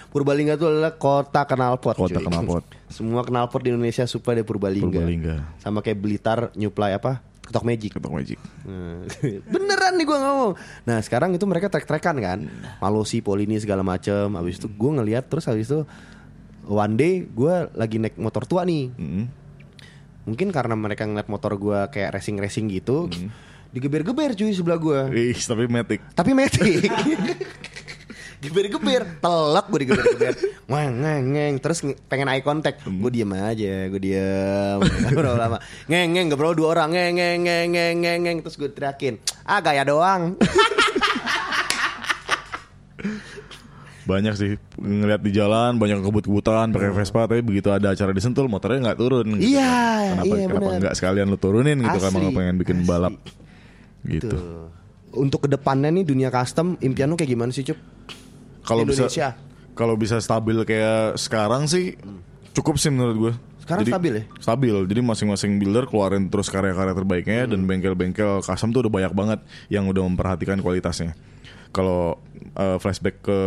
[0.10, 1.96] Purbalingga itu adalah kota knalpot.
[1.98, 2.26] Kota cuy.
[2.26, 2.64] knalpot.
[2.96, 4.88] Semua knalpot di Indonesia supaya di Purbalingga.
[4.96, 5.36] Purbalingga.
[5.60, 7.20] Sama kayak Blitar nyuplai apa?
[7.44, 7.92] Ketok Magic.
[7.92, 8.40] Ketok Magic.
[8.64, 9.04] Nah,
[9.52, 10.52] Beneran nih gue ngomong.
[10.86, 12.40] Nah sekarang itu mereka trek-trekan kan,
[12.78, 14.32] Malosi, Polini segala macem.
[14.32, 15.82] Habis itu gue ngeliat terus habis itu
[16.64, 18.94] one day gue lagi naik motor tua nih.
[18.94, 19.26] Mm.
[20.30, 23.10] Mungkin karena mereka ngeliat motor gue kayak racing-racing gitu,
[23.70, 25.00] digeber-geber cuy sebelah gue.
[25.30, 26.00] Ih, tapi Matic.
[26.12, 26.90] Tapi metik.
[28.40, 30.32] geber-geber, telak gue digeber-geber,
[30.66, 34.80] ngeng ngeng ngeng, terus nge- pengen eye contact, gue diem aja, gue diem,
[35.12, 38.38] berapa lama, ngeng ngeng, gak perlu dua orang, ngeng ngeng ngeng ngeng ngeng, ngeng.
[38.40, 40.40] terus gue teriakin, ah gaya doang,
[44.02, 48.50] Banyak sih ngeliat di jalan banyak kebut-kebutan pakai Vespa tapi begitu ada acara di Sentul
[48.50, 49.38] motornya nggak turun.
[49.38, 50.10] gitu Iya, kan.
[50.16, 52.90] Kenapa iya, kenapa nggak sekalian lu turunin gitu kan emang pengen bikin asli.
[52.90, 53.14] balap.
[54.06, 54.32] Gitu.
[55.10, 57.78] Untuk ke depannya nih dunia custom, impian lu kayak gimana sih cup?
[58.64, 59.10] Kalau bisa
[59.74, 61.96] kalau bisa stabil kayak sekarang sih
[62.54, 63.34] cukup sih menurut gue.
[63.64, 64.24] Sekarang stabil ya?
[64.42, 64.76] Stabil.
[64.90, 67.70] Jadi masing-masing builder keluarin terus karya-karya terbaiknya dan Hmm.
[67.70, 69.40] bengkel-bengkel custom tuh udah banyak banget
[69.70, 71.14] yang udah memperhatikan kualitasnya.
[71.70, 72.18] Kalau
[72.58, 73.40] eh, flashback ke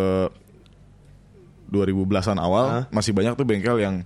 [1.72, 4.04] 2010-an awal masih banyak tuh bengkel yang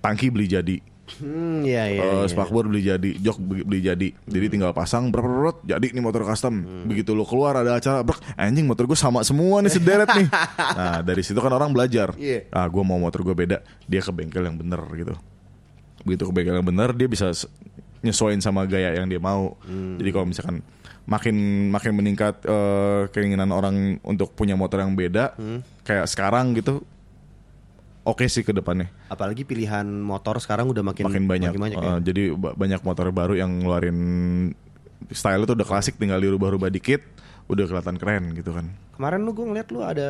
[0.00, 0.76] tangki beli jadi.
[1.18, 2.02] Hmm, iya iya.
[2.04, 2.28] Eh, iya.
[2.28, 4.08] spakbor beli jadi, jok beli jadi.
[4.12, 6.84] Jadi tinggal pasang brok, jadi nih motor custom.
[6.84, 10.28] Begitu lo keluar ada acara, brok, anjing motor gue sama semua nih sederet nih.
[10.78, 12.12] Nah, dari situ kan orang belajar.
[12.14, 12.52] Iya.
[12.52, 15.14] Ah, gue mau motor gue beda, dia ke bengkel yang bener gitu.
[16.04, 17.32] Begitu ke bengkel yang bener, dia bisa
[18.04, 19.58] nyesuaiin sama gaya yang dia mau.
[19.98, 20.56] Jadi kalau misalkan
[21.08, 21.36] makin
[21.72, 25.34] makin meningkat eh, keinginan orang untuk punya motor yang beda,
[25.82, 26.84] kayak sekarang gitu,
[28.08, 31.50] oke sih ke depannya Apalagi pilihan motor sekarang udah makin makin banyak.
[31.52, 31.90] makin banyak ya.
[31.92, 33.98] Uh, Jadi ba- banyak motor baru yang ngeluarin
[35.08, 37.00] style itu udah klasik, tinggal dirubah-rubah dikit,
[37.46, 38.68] udah kelihatan keren gitu kan.
[38.92, 40.08] Kemarin lu gue ngeliat lu ada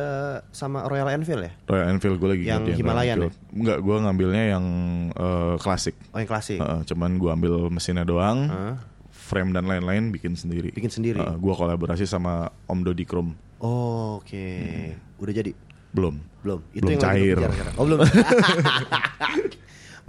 [0.49, 1.51] sama Royal Enfield ya?
[1.69, 3.35] Royal Enfield gue lagi Yang Himalayan Enfield.
[3.53, 4.65] Enggak, gue ngambilnya yang
[5.13, 5.93] uh, klasik.
[6.09, 6.57] Oh yang klasik.
[6.57, 8.75] Uh, cuman gue ambil mesinnya doang, Heeh.
[9.13, 10.73] frame dan lain-lain bikin sendiri.
[10.73, 11.21] Bikin sendiri?
[11.21, 13.37] Uh, gue kolaborasi sama Om Dodi Krom.
[13.61, 14.47] Oh, oke.
[15.21, 15.51] Udah jadi?
[15.91, 16.15] Belum.
[16.45, 16.59] Belum.
[16.71, 17.35] Belum yang cair.
[17.75, 17.99] Oh, belum.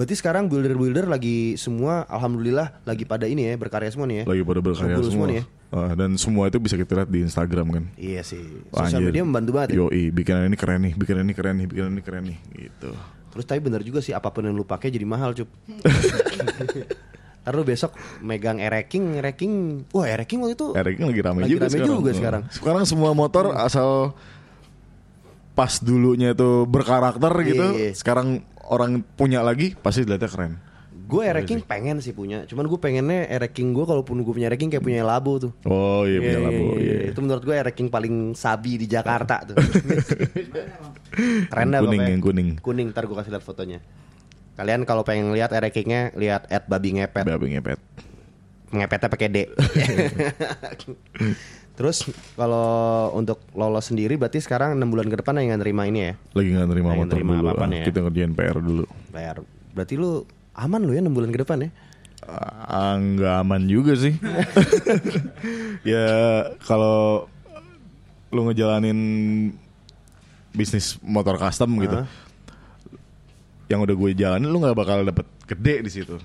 [0.00, 4.32] Berarti sekarang builder-builder lagi semua alhamdulillah lagi pada ini ya berkarya semua nih ya.
[4.32, 5.26] Lagi pada berkarya Ngebul semua.
[5.28, 5.44] nih ya.
[5.70, 7.84] Uh, dan semua itu bisa kita lihat di Instagram kan.
[8.00, 8.40] Iya sih.
[8.72, 9.12] Sosial anjir.
[9.12, 9.84] media membantu banget ya.
[9.84, 12.90] Yoi, bikinan ini keren nih, bikinan ini keren nih, bikinan ini keren nih, gitu.
[13.30, 15.46] Terus tapi benar juga sih apa pun yang lu pakai jadi mahal, Cup.
[17.40, 19.52] Ntar lu besok megang ereking, ereking.
[19.92, 21.92] Wah, ereking waktu itu Eric lagi rame Lagi juga rame sekarang.
[21.96, 22.42] juga sekarang.
[22.52, 24.12] Sekarang semua motor asal
[25.52, 27.92] pas dulunya itu berkarakter gitu, Iya.
[27.92, 30.54] sekarang orang punya lagi pasti dilihatnya keren.
[31.10, 32.46] gue ereking pengen sih punya.
[32.46, 35.50] Cuman gue pengennya ereking gue kalaupun gue punya ereking kayak punya labo tuh.
[35.66, 36.94] Oh iya punya Iya, Labo, iya, iya.
[37.02, 37.10] iya.
[37.10, 39.58] Itu menurut gue ereking paling sabi di Jakarta tuh.
[41.50, 42.48] Keren dah Kuning, yang kuning.
[42.62, 43.82] Kuning ntar gue kasih lihat fotonya.
[44.54, 47.26] Kalian kalau pengen lihat erekingnya lihat at babi ngepet.
[47.26, 47.82] Babi ngepet.
[48.70, 49.38] Ngepetnya pakai D.
[51.80, 56.14] Terus kalau untuk lolos sendiri berarti sekarang 6 bulan ke depan yang nerima ini ya.
[56.36, 57.40] Lagi nggak nerima motor nerima dulu.
[57.48, 57.78] apa-apaan ah.
[57.80, 57.84] ya.
[57.88, 58.84] Kita ngerjain PR dulu.
[59.08, 59.36] Bayar.
[59.72, 61.70] Berarti lu aman lu ya 6 bulan ke depan ya.
[62.68, 64.12] Ah, nggak aman juga sih.
[65.96, 66.04] ya
[66.68, 67.24] kalau
[68.28, 69.00] lu ngejalanin
[70.52, 72.06] bisnis motor custom gitu, Hah?
[73.72, 76.20] yang udah gue jalanin lu nggak bakal dapet gede di situ.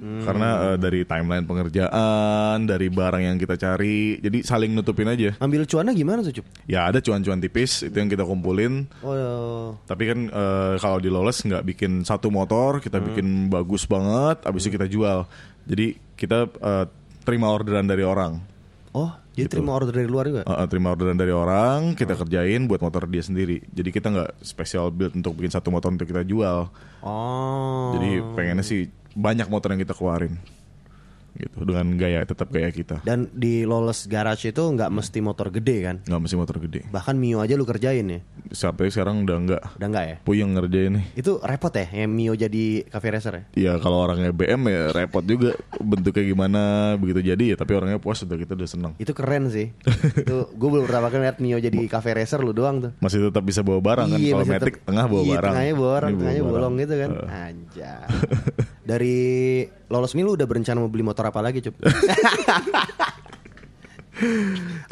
[0.00, 0.24] Hmm.
[0.24, 5.36] Karena eh, dari timeline pengerjaan, dari barang yang kita cari, jadi saling nutupin aja.
[5.36, 6.48] Ambil cuannya gimana tuh, Cup?
[6.64, 8.88] Ya ada cuan-cuan tipis itu yang kita kumpulin.
[9.04, 13.06] Oh, Tapi kan eh, kalau di Lawless nggak bikin satu motor, kita Hmm.
[13.12, 15.28] bikin bagus banget, abis itu kita jual.
[15.68, 15.86] Jadi
[16.16, 16.84] kita eh,
[17.20, 18.40] terima orderan dari orang.
[18.90, 19.54] oh, jadi Gitu.
[19.54, 20.42] terima order dari luar juga?
[20.42, 23.62] Eh, terima orderan dari orang, kita kerjain buat motor dia sendiri.
[23.68, 26.66] Jadi kita nggak special build untuk bikin satu motor untuk kita jual.
[27.00, 27.94] Oh.
[27.94, 28.90] Jadi pengennya sih
[29.20, 30.40] banyak motor yang kita keluarin.
[31.32, 33.00] Gitu dengan gaya tetap gaya kita.
[33.00, 35.96] Dan di Lawless Garage itu nggak mesti motor gede kan?
[36.02, 36.80] Nggak mesti motor gede.
[36.86, 38.20] Bahkan Mio aja lu kerjain ya?
[38.50, 40.16] Sampai sekarang udah nggak Udah nggak ya?
[40.20, 41.04] puyeng ngerjain nih.
[41.14, 43.42] Itu repot ya, yang Mio jadi cafe racer ya?
[43.52, 46.60] Ya kalau orangnya BM ya repot juga bentuknya gimana
[46.96, 49.70] begitu jadi ya tapi orangnya puas udah kita udah seneng Itu keren sih.
[50.16, 52.92] itu gue belum pertama kali lihat Mio jadi cafe racer lu doang tuh.
[52.98, 55.74] masih tetap bisa bawa barang kan Iya, kalau Matic tetep- tengah bawa iya, barang Tengahnya
[55.74, 57.10] bawa barang, tengahnya bolong gitu kan.
[57.10, 57.28] Eh.
[57.40, 58.04] Anjay.
[58.80, 59.16] Dari
[59.86, 61.76] lolos Mio lu udah berencana mau beli motor apa lagi, Cup?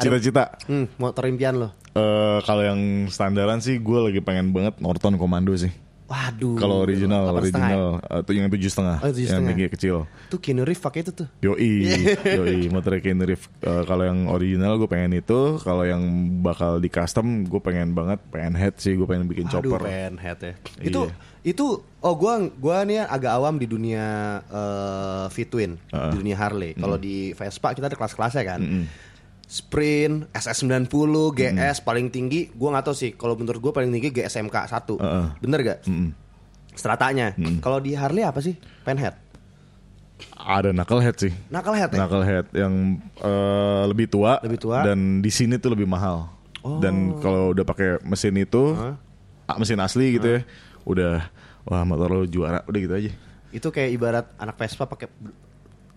[0.01, 0.57] Cita-cita.
[0.65, 1.69] Hmm, motor impian lo.
[1.93, 5.69] Eh kalau yang standaran sih gue lagi pengen banget Norton Komando sih.
[6.09, 6.57] Waduh.
[6.57, 9.95] Kalau original, setengah original eh, tuh yang tujuh setengah, Oh, tujuh yang tinggi kecil.
[10.03, 10.25] ya?
[10.27, 11.27] Tuh Keanu Reeves pakai itu tuh.
[11.39, 11.73] Yoi,
[12.41, 13.45] yoi, motor Keanu Reeves.
[13.61, 16.01] Eh, kalau yang original gue pengen itu, kalau yang
[16.41, 19.85] bakal di custom gue pengen banget pengen head sih, gue pengen bikin Aduh, chopper.
[19.85, 20.53] pengen head ya.
[20.75, 20.89] Iya.
[20.89, 21.01] Itu
[21.39, 21.65] itu
[22.03, 24.03] oh gua gua nih agak awam di dunia
[24.43, 26.11] eh V-twin, Heeh.
[26.11, 26.73] di dunia Harley.
[26.73, 28.59] Kalau di Vespa kita ada kelas-kelasnya kan.
[28.59, 28.85] Mm-mm.
[29.49, 30.93] Sprint, SS90,
[31.33, 33.17] GS paling tinggi, gua nggak tahu sih.
[33.17, 35.01] Kalau menurut gua paling tinggi GSMK 1.
[35.01, 35.25] Heeh.
[35.41, 35.79] Bener gak?
[35.89, 36.13] Mm-mm.
[36.77, 37.33] Stratanya.
[37.57, 38.53] Kalau di Harley apa sih?
[38.85, 39.17] Penhead.
[40.37, 41.33] Ada knucklehead sih.
[41.49, 41.97] Knucklehead ya?
[41.97, 42.73] Knucklehead yang
[43.17, 44.85] eh, lebih tua, Lebih tua.
[44.85, 46.29] dan di sini tuh lebih mahal.
[46.61, 46.77] Oh.
[46.77, 50.39] Dan kalau udah pakai mesin itu, ah, mesin asli gitu ya,
[50.85, 51.25] udah
[51.65, 53.11] wah motor lo juara, udah gitu aja.
[53.49, 55.09] Itu kayak ibarat anak Vespa pakai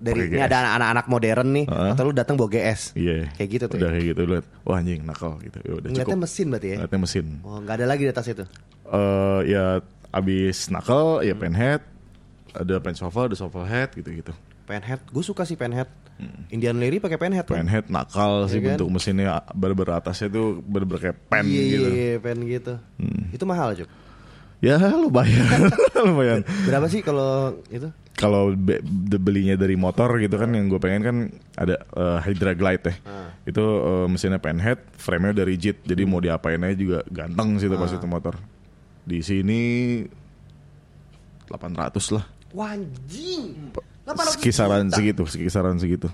[0.03, 1.91] dari ini ada anak-anak modern nih, Heeh.
[1.95, 2.93] atau lu datang bawa GS.
[2.93, 3.31] Iya.
[3.33, 3.77] Kayak gitu tuh.
[3.79, 3.95] Udah ya?
[3.95, 4.45] kayak gitu lihat.
[4.63, 5.59] Wah anjing nakal gitu.
[5.63, 6.25] Ya udah Ngeliatnya cukup.
[6.27, 6.77] mesin berarti ya.
[6.77, 7.27] Ngeliatnya mesin.
[7.41, 8.45] Oh, nggak ada lagi di atas itu.
[8.85, 9.65] eh ya
[10.11, 10.83] abis Hmm.
[11.23, 11.81] ya penhead,
[12.53, 14.35] ada pen shovel, ada shovel head gitu-gitu.
[14.63, 15.89] Penhead, gue suka sih penhead.
[16.51, 17.65] Indian Leary pakai penhead kan?
[17.65, 18.71] Penhead nakal sih Iya kan?
[18.77, 21.83] bentuk mesinnya bener-bener atasnya tuh bener-bener kayak pen iya, gitu.
[21.83, 21.97] Hmm.
[21.97, 22.73] Iya, pen gitu.
[23.33, 23.89] Itu mahal, Cuk.
[24.63, 25.43] Ya lumayan,
[26.07, 26.41] lumayan.
[26.63, 27.91] Berapa sih kalau itu?
[28.23, 28.79] Kalau be-
[29.19, 31.17] belinya dari motor gitu kan yang gue pengen kan
[31.59, 32.95] ada eh, Hydra Glide ya.
[33.03, 33.29] Ah.
[33.43, 35.83] Itu eh, mesinnya penhead, frame-nya dari JIT.
[35.85, 37.99] Jadi mau diapain aja juga ganteng sih itu pas Ah.
[37.99, 38.35] itu motor.
[39.03, 39.61] Di sini
[41.49, 42.25] 800 lah.
[42.55, 43.75] Wanjing.
[44.05, 44.97] 800 Kisaran juta.
[44.97, 46.07] segitu, kisaran segitu.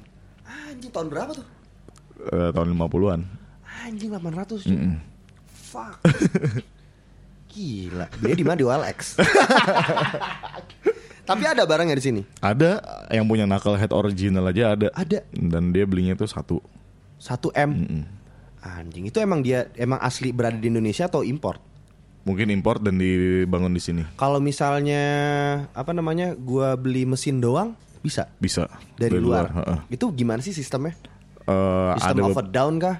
[0.44, 1.46] Anjing tahun berapa tuh?
[2.26, 3.20] Eh, tahun 50-an.
[3.84, 4.80] Anjing 800 Cuk.
[5.68, 6.00] Fuck.
[7.52, 8.06] Gila.
[8.18, 8.98] Dia di mana di OLX?
[11.28, 12.22] Tapi ada barangnya di sini.
[12.40, 12.80] Ada
[13.12, 14.88] yang punya knucklehead original aja ada.
[14.96, 15.28] Ada.
[15.28, 16.56] Dan dia belinya tuh satu.
[17.20, 17.70] 1 M.
[18.58, 21.60] Anjing, itu emang dia emang asli berada di Indonesia atau import?
[22.26, 24.02] Mungkin import dan dibangun di sini.
[24.16, 25.02] Kalau misalnya
[25.76, 28.66] apa namanya, gua beli mesin doang bisa Bisa.
[28.98, 29.50] dari, luar.
[29.50, 29.78] heeh.
[29.94, 30.94] Itu gimana sih sistemnya?
[31.48, 32.96] Eh, Sistem ada up and down kah?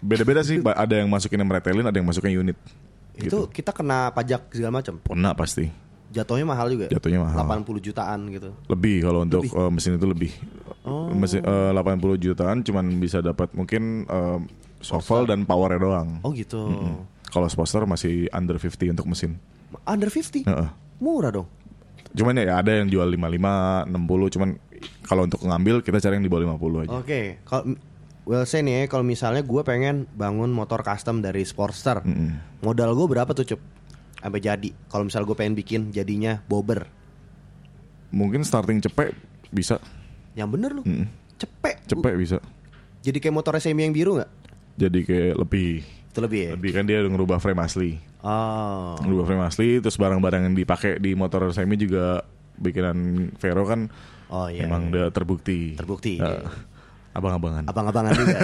[0.00, 0.60] beda-beda sih.
[0.84, 2.54] Ada yang masukin yang meretelin, ada yang masukin unit.
[3.16, 5.00] Itu kita kena pajak segala macam.
[5.00, 5.66] Pernah pasti.
[6.12, 6.86] Jatuhnya mahal juga.
[6.88, 7.64] Jatuhnya mahal.
[7.64, 8.50] 80 jutaan gitu.
[8.70, 10.32] Lebih kalau untuk eh, mesin itu lebih.
[10.86, 11.10] Oh.
[11.10, 14.38] Mesin eh, 80 jutaan cuman bisa dapat mungkin eh,
[14.80, 16.08] shovel dan powernya doang.
[16.22, 16.70] Oh gitu.
[17.30, 19.36] Kalau sposter masih under 50 untuk mesin.
[19.82, 20.46] Under 50.
[20.46, 20.68] Heeh.
[21.02, 21.48] Murah dong.
[22.16, 24.48] Cuman ya ada yang jual 55, 60 cuman
[25.04, 26.90] kalau untuk ngambil kita cari yang di bawah 50 aja.
[26.96, 27.76] Oke, kalau
[28.24, 32.00] well say nih, ya, kalau misalnya gue pengen bangun motor custom dari Sportster,
[32.64, 33.60] modal gue berapa tuh cup?
[34.18, 34.70] Sampai jadi.
[34.86, 36.88] Kalau misalnya gue pengen bikin jadinya bobber,
[38.08, 39.12] Mungkin starting cepet
[39.48, 39.82] bisa,
[40.32, 41.06] yang bener lu, Mm.
[41.36, 41.76] cepet.
[41.86, 42.38] cepet bisa.
[43.02, 44.30] Jadi kayak motor semi yang biru nggak?
[44.76, 45.70] Jadi kayak lebih
[46.08, 46.50] Itu lebih ya.
[46.54, 47.90] lebih kan dia udah ngerubah frame asli.
[48.22, 52.24] Oh, Ngerubah frame asli terus barang-barang yang dipakai di motor semi juga
[52.56, 52.96] bikinan
[53.36, 53.86] Vero kan
[54.28, 54.64] oh iya.
[54.64, 55.76] emang udah terbukti.
[55.76, 56.16] Terbukti.
[56.16, 56.42] Eh,
[57.16, 57.64] abang-abangan.
[57.64, 58.36] Abang-abangan juga.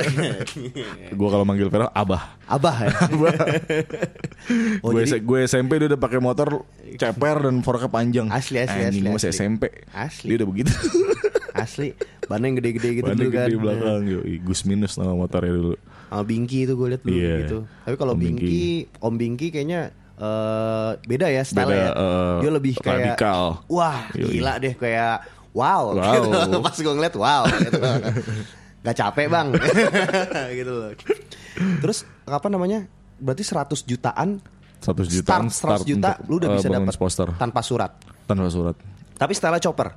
[1.18, 2.40] Gua kalau manggil Vero abah.
[2.44, 2.90] Abah ya.
[4.82, 8.26] oh gue, jadi gue SMP dia udah pakai motor ceper dan forknya panjang.
[8.28, 9.28] Asli, asli, Anjing, asli, asli.
[9.30, 9.62] SMP.
[9.90, 10.26] Asli.
[10.26, 10.72] Dia udah begitu.
[11.54, 11.92] asli,
[12.24, 13.46] bannya yang gede-gede gitu Bannya dulu kan.
[13.46, 14.00] gede belakang.
[14.08, 15.74] Yoi, Gus minus nama motornya dulu.
[16.08, 17.34] Sama Bingki itu gue liat dulu Iya.
[17.40, 17.58] gitu.
[17.82, 18.88] Tapi kalau Bingki.
[18.98, 19.80] Om Bingki kayaknya
[20.14, 21.90] eh beda ya style Beda, ya.
[21.90, 23.42] eh, Dia lebih kayak radikal.
[23.66, 24.32] Wah, Yoi.
[24.32, 25.14] gila deh kayak
[25.52, 25.92] wow.
[25.92, 26.14] Wow.
[26.14, 26.56] gitu.
[26.58, 27.80] Pas gue ngeliat wow gitu.
[28.82, 29.54] Gak capek, Bang.
[30.58, 30.90] gitu loh.
[31.82, 32.86] Terus apa namanya?
[33.22, 34.42] Berarti 100 jutaan
[34.82, 37.94] 100 jutaan start 100 juta untuk, lu udah eh, bisa dapat poster tanpa surat.
[38.26, 38.74] tanpa surat.
[39.14, 39.94] Tapi style chopper.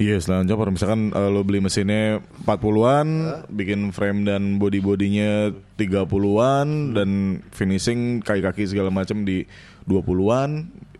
[0.00, 3.08] Iya, selain chopper misalkan eh, lo beli mesinnya 40-an,
[3.52, 7.10] bikin frame dan body-bodinya 30-an dan
[7.52, 9.44] finishing kaki-kaki segala macam di
[9.84, 10.50] 20-an.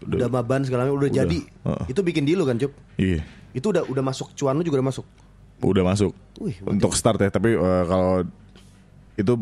[0.05, 1.19] Udah maban segala macam udah, Udah.
[1.25, 1.39] jadi.
[1.49, 1.85] Heeh.
[1.89, 2.77] Itu bikin deal lu kan, Cup?
[3.01, 3.25] Iya.
[3.57, 5.07] Itu udah udah masuk cuan lu juga udah masuk.
[5.63, 6.13] Udah masuk.
[6.39, 8.23] Wih, Untuk start ya, tapi eh, kalau
[9.19, 9.35] itu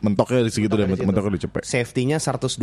[0.00, 1.62] mentoknya di segitu deh, Mentoknya di udah cepet.
[1.64, 2.56] Safety-nya 120.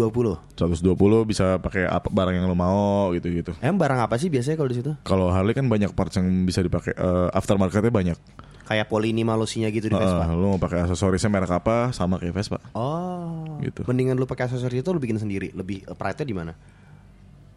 [0.58, 3.54] 120 bisa pakai apa barang yang lo mau gitu-gitu.
[3.62, 4.92] Emang barang apa sih biasanya kalau di situ?
[5.06, 8.18] Kalau Harley kan banyak parts yang bisa dipakai eh, aftermarketnya banyak.
[8.64, 10.24] Kayak polini malosinya gitu di Vespa.
[10.24, 12.58] Eh, lo mau pakai aksesorisnya merek apa sama kayak Vespa.
[12.74, 13.84] Oh, Gitu.
[13.86, 15.52] Mendingan lu pakai aksesoris itu lu bikin sendiri.
[15.52, 16.54] Lebih pride-nya di mana?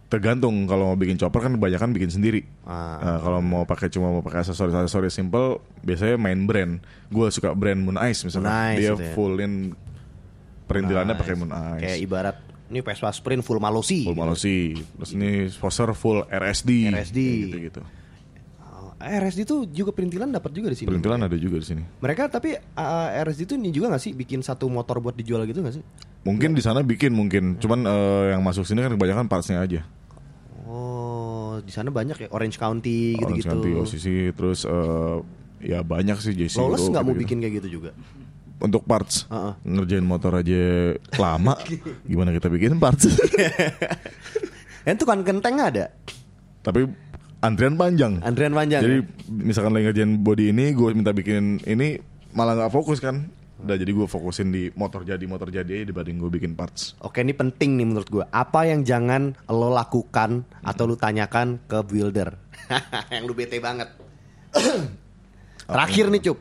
[0.07, 2.47] Tergantung kalau mau bikin chopper kan kebanyakan bikin sendiri.
[2.63, 2.99] Ah.
[3.03, 6.79] Eh, kalau mau pakai cuma mau pakai aksesoris aksesoris simple, biasanya main brand.
[7.11, 8.51] Gue suka brand Moon Ice misalnya.
[8.55, 9.13] Moon Ice Dia itu ya.
[9.19, 9.53] fullin
[10.71, 11.83] perintilannya pakai Moon Ice.
[11.83, 12.37] Kayak ibarat
[12.71, 14.07] ini Vespa Sprint full malosi.
[14.07, 14.75] full Malosi.
[14.79, 16.71] Terus ini sponsor full RSD.
[16.91, 17.19] RSD.
[17.51, 17.81] gitu gitu.
[17.83, 17.91] Oh,
[18.97, 20.89] RSD tuh juga perintilan dapat juga di sini.
[20.89, 21.83] Perintilan ada juga di sini.
[22.01, 25.61] Mereka tapi uh, RSD tuh ini juga gak sih bikin satu motor buat dijual gitu
[25.61, 25.85] gak sih?
[26.25, 29.87] Mungkin di sana bikin mungkin, cuman eh, yang masuk sini kan kebanyakan partsnya aja.
[30.67, 33.47] Oh, di sana banyak ya Orange County Orange gitu-gitu.
[33.47, 35.17] County, OCC, terus eh,
[35.63, 36.59] ya banyak sih JC.
[36.59, 37.23] Group nggak mau gitu-gitu.
[37.23, 37.91] bikin kayak gitu juga.
[38.59, 39.55] Untuk parts, Heeh.
[39.69, 41.55] ngerjain motor aja lama.
[42.11, 43.07] Gimana kita bikin parts?
[44.99, 45.95] Tuh kan kenteng ada.
[46.67, 46.91] Tapi
[47.45, 48.23] antrian panjang.
[48.25, 48.81] Antrian panjang.
[48.83, 49.05] Jadi ya?
[49.29, 52.01] misalkan lagi ngerjain body ini, gue minta bikin ini
[52.33, 53.29] malah nggak fokus kan.
[53.57, 56.93] Udah jadi gue fokusin di motor jadi motor jadi aja dibanding gue bikin parts.
[57.01, 58.25] Oke, ini penting nih menurut gue.
[58.29, 62.37] Apa yang jangan lo lakukan atau lu tanyakan ke builder?
[63.17, 63.89] yang lu bete banget.
[65.73, 66.39] Terakhir nih, Cup.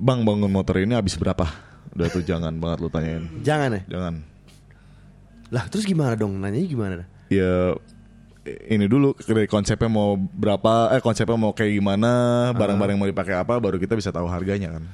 [0.00, 1.46] Bang bangun motor ini habis berapa?
[1.94, 3.24] Udah tuh jangan banget lu tanyain.
[3.46, 3.80] Jangan ya.
[3.86, 4.14] Jangan.
[5.54, 6.38] Lah, terus gimana dong?
[6.42, 6.94] Nanyanya gimana?
[7.30, 7.78] Ya
[8.44, 12.10] ini dulu dari konsepnya mau berapa, eh konsepnya mau kayak gimana,
[12.56, 14.84] barang-barang mau dipakai apa, baru kita bisa tahu harganya kan.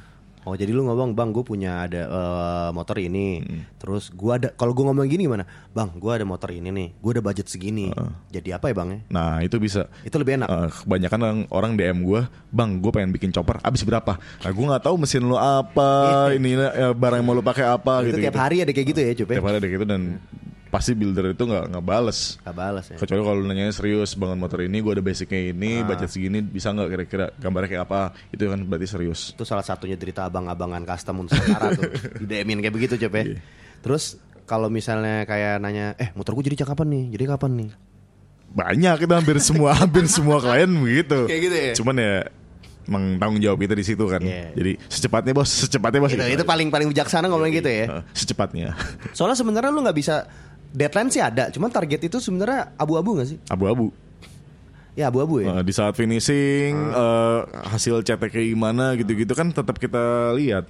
[0.47, 3.43] Oh jadi lu ngomong bang gue punya ada eh, motor ini
[3.83, 5.43] Terus gue ada Kalau gue ngomong gini gimana
[5.75, 7.91] Bang gue ada motor ini nih Gue ada budget segini
[8.31, 9.91] Jadi apa ya bang ya Nah itu bisa.
[10.07, 12.23] Itu lebih enak Eh, kebanyakan orang, orang DM gue,
[12.55, 14.23] bang, gue pengen bikin chopper, habis berapa?
[14.23, 15.91] Nah, gue nggak tahu mesin lo apa,
[16.31, 18.31] ini ya, barang yang mau lo pakai apa Itu gitu.
[18.31, 20.23] tiap hari ada kayak gitu ya Cup ya Tiap hari ada gitu dan
[20.67, 22.37] pasti builder itu nggak nggak bales.
[22.43, 25.81] Gak balas ya Kecuali kalau lu nanyanya serius bangun motor ini, gue ada basicnya ini,
[25.81, 25.87] Ah.
[25.87, 28.01] budget segini, bisa nggak kira-kira gambarnya kayak apa?
[28.29, 29.33] Itu kan berarti serius.
[29.33, 31.87] Itu salah satunya derita abang-abangan custom untuk sementara tuh
[32.21, 33.39] Di DM-in kayak begitu Cup ya Iya.
[33.81, 34.05] Terus
[34.43, 37.71] kalau misalnya kayak nanya Eh motor gue jadi kapan nih Jadi kapan nih
[38.47, 41.27] Banyak itu hampir semua hampir semua klien begitu.
[41.27, 41.73] Kayak gitu ya?
[41.77, 42.15] Cuman ya
[42.87, 44.23] emang tanggung jawab kita di situ kan.
[44.23, 44.55] Iya.
[44.55, 46.11] Jadi secepatnya bos, secepatnya bos.
[46.15, 48.73] itu, gitu itu paling paling bijaksana ngomong gitu ya secepatnya.
[49.13, 50.25] Soalnya sebenarnya lu nggak bisa
[50.77, 53.89] Deadline sih ada Cuman target itu sebenarnya abu-abu gak sih Abu-abu.
[54.93, 59.77] Ya abu-abu ya Eh, di saat finishing eh, hasil catnya kayak gimana gitu-gitu kan tetap
[59.77, 60.69] kita lihat.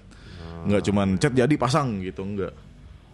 [0.66, 2.50] Nggak cuman cat jadi pasang gitu enggak.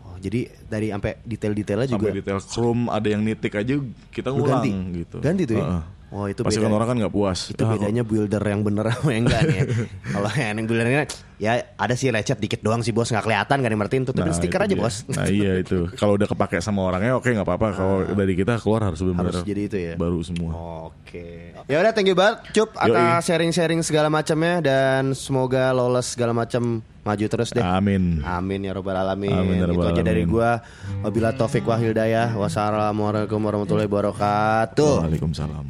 [0.02, 3.77] Oh, jadi dari sampai detail-detailnya juga Sampai detail chrome ada yang nitik aja
[4.09, 4.73] kita ngulang ganti?
[5.05, 5.16] gitu.
[5.20, 5.64] Ganti tuh ya?
[5.69, 5.82] Heeh.
[6.12, 7.48] Oh, itu Pasti kan orang kan nggak puas.
[7.48, 9.64] itu Ah, bedanya builder yang bener sama yang enggak nih ya.
[10.16, 11.02] Kalau yang buildernya
[11.43, 14.62] ya ada sih lecet dikit doang sih bos nggak kelihatan yang Martin tutupin Nah, stiker
[14.62, 14.78] aja dia.
[14.78, 15.02] bos.
[15.10, 15.90] Nah iya itu.
[15.98, 17.66] Kalau udah kepake sama orangnya oke nggak apa-apa.
[17.74, 19.94] Kalau dari kita keluar harus benar-benar Harus jadi itu ya?
[19.98, 20.51] baru semua.
[20.86, 21.51] Oke.
[21.66, 26.78] Ya udah thank you banget Cup atas sharing-sharing segala macamnya dan semoga lolos segala macam
[27.02, 27.59] maju terus deh.
[27.59, 28.23] Amin.
[28.23, 29.35] Amin ya robbal alamin.
[29.35, 30.62] Amin ya Itu aja dari gua.
[31.02, 32.39] Wabila taufik wa hidayah.
[32.39, 35.10] Wassalamualaikum warahmatullahi wabarakatuh.
[35.10, 35.66] Waalaikumsalam.